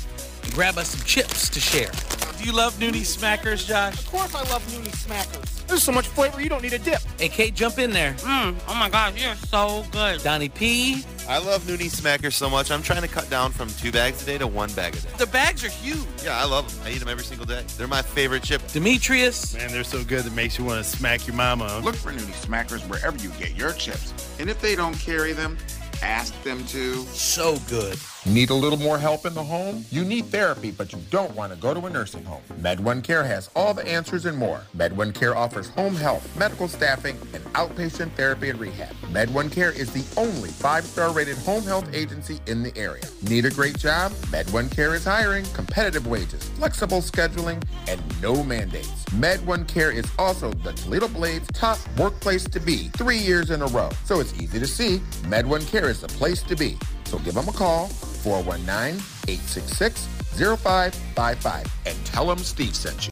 and 0.43 0.53
grab 0.55 0.79
us 0.79 0.89
some 0.89 1.05
chips 1.05 1.51
to 1.51 1.61
share. 1.61 1.91
Do 2.39 2.45
you 2.45 2.53
love 2.53 2.75
Noonie 2.75 3.01
Smackers, 3.01 3.67
Josh? 3.67 3.99
Of 3.99 4.07
course, 4.07 4.35
I 4.35 4.43
love 4.51 4.63
Noonie 4.69 4.95
Smackers. 4.95 5.67
There's 5.67 5.83
so 5.83 5.91
much 5.91 6.07
flavor, 6.07 6.41
you 6.41 6.49
don't 6.49 6.63
need 6.63 6.75
a 6.75 6.79
dip. 6.79 7.01
Hey, 7.19 7.29
Kate, 7.29 7.55
jump 7.55 7.79
in 7.79 7.91
there. 7.91 8.13
Mm, 8.15 8.57
oh 8.69 8.75
my 8.75 8.89
gosh, 8.89 9.21
you're 9.21 9.35
so 9.35 9.85
good. 9.91 10.23
Donnie 10.23 10.49
P. 10.49 11.05
I 11.29 11.39
love 11.39 11.63
Noonie 11.63 11.91
Smackers 11.91 12.35
so 12.35 12.49
much. 12.49 12.71
I'm 12.71 12.83
trying 12.83 13.03
to 13.03 13.09
cut 13.09 13.29
down 13.31 13.51
from 13.53 13.69
two 13.71 13.91
bags 13.91 14.23
a 14.23 14.27
day 14.27 14.39
to 14.39 14.47
one 14.47 14.73
bag 14.75 14.95
a 14.95 15.01
day. 15.01 15.09
The 15.19 15.27
bags 15.27 15.65
are 15.65 15.71
huge. 15.71 16.07
Yeah, 16.23 16.39
I 16.41 16.45
love 16.45 16.73
them. 16.73 16.87
I 16.87 16.95
eat 16.95 16.99
them 16.99 17.09
every 17.09 17.25
single 17.25 17.47
day. 17.47 17.65
They're 17.77 17.89
my 17.89 18.03
favorite 18.03 18.45
chip. 18.45 18.65
Demetrius. 18.69 19.55
Man, 19.55 19.73
they're 19.73 19.83
so 19.83 20.05
good 20.05 20.25
it 20.27 20.33
makes 20.33 20.59
you 20.59 20.65
want 20.65 20.85
to 20.85 20.89
smack 20.89 21.27
your 21.27 21.35
mama. 21.37 21.81
Look 21.83 21.97
for 21.97 22.13
Noonie 22.13 22.47
Smackers 22.47 22.87
wherever 22.89 23.17
you 23.19 23.31
get 23.31 23.57
your 23.57 23.73
chips. 23.73 24.13
And 24.39 24.49
if 24.49 24.61
they 24.61 24.77
don't 24.77 24.95
carry 24.95 25.33
them, 25.33 25.59
ask 26.03 26.41
them 26.43 26.65
to. 26.67 26.97
So 27.07 27.59
good. 27.69 27.99
Need 28.27 28.51
a 28.51 28.55
little 28.55 28.79
more 28.79 28.99
help 28.99 29.25
in 29.25 29.35
the 29.35 29.45
home? 29.45 29.85
You 29.89 30.05
need 30.05 30.25
therapy, 30.27 30.73
but 30.73 30.93
you 30.93 30.99
don't 31.11 31.33
want 31.37 31.53
to 31.53 31.59
go 31.61 31.73
to 31.73 31.87
a 31.87 31.91
nursing 31.91 32.25
home. 32.25 32.43
MedOne 32.61 33.05
Care 33.05 33.23
has 33.23 33.49
all 33.55 33.73
the 33.73 33.87
answers 33.87 34.27
and 34.27 34.37
more. 34.37 34.63
MedOne 34.77 35.15
Care 35.15 35.37
offers 35.37 35.69
home 35.69 35.95
health, 35.95 36.37
medical 36.37 36.67
staffing, 36.67 37.17
and 37.35 37.45
outpatient 37.55 38.11
therapy 38.15 38.51
and 38.51 38.59
rehab. 38.59 38.93
MedOne 39.13 39.53
Care 39.53 39.71
is 39.71 39.93
the 39.93 40.05
only 40.21 40.49
five-star 40.49 41.13
rated 41.13 41.39
home 41.39 41.63
health 41.63 41.89
agency 41.95 42.41
in 42.49 42.65
the 42.65 42.77
area. 42.77 43.05
Need 43.29 43.45
a 43.45 43.51
great 43.51 43.79
job? 43.79 44.11
MedOne 44.33 44.73
Care 44.75 44.97
is 44.97 45.05
hiring, 45.05 45.45
competitive 45.55 46.09
wages, 46.09 46.49
flexible 46.49 47.03
scheduling, 47.03 47.63
and 47.87 48.03
no 48.21 48.43
mandates. 48.43 49.05
MedOne 49.11 49.69
Care 49.69 49.93
is 49.93 50.11
also 50.19 50.51
the 50.51 50.73
Toledo 50.73 51.07
Blades 51.07 51.47
top 51.55 51.79
workplace 51.97 52.43
to 52.43 52.59
be 52.59 52.89
three 52.97 53.19
years 53.19 53.51
in 53.51 53.63
a 53.63 53.67
row. 53.69 53.91
So 54.05 54.19
it's 54.19 54.35
easy 54.35 54.59
to 54.59 54.67
see. 54.67 54.99
MedOne 55.29 55.65
Care 55.69 55.89
is 55.89 56.01
the 56.01 56.09
place 56.09 56.43
to 56.43 56.57
be. 56.57 56.77
So 57.07 57.19
give 57.21 57.35
them 57.35 57.49
a 57.49 57.53
call, 57.53 57.87
419 57.89 59.01
866 59.29 60.07
0555, 60.37 61.67
and 61.87 62.07
tell 62.07 62.27
them 62.27 62.39
Steve 62.39 62.75
sent 62.75 62.97
you. 62.97 63.03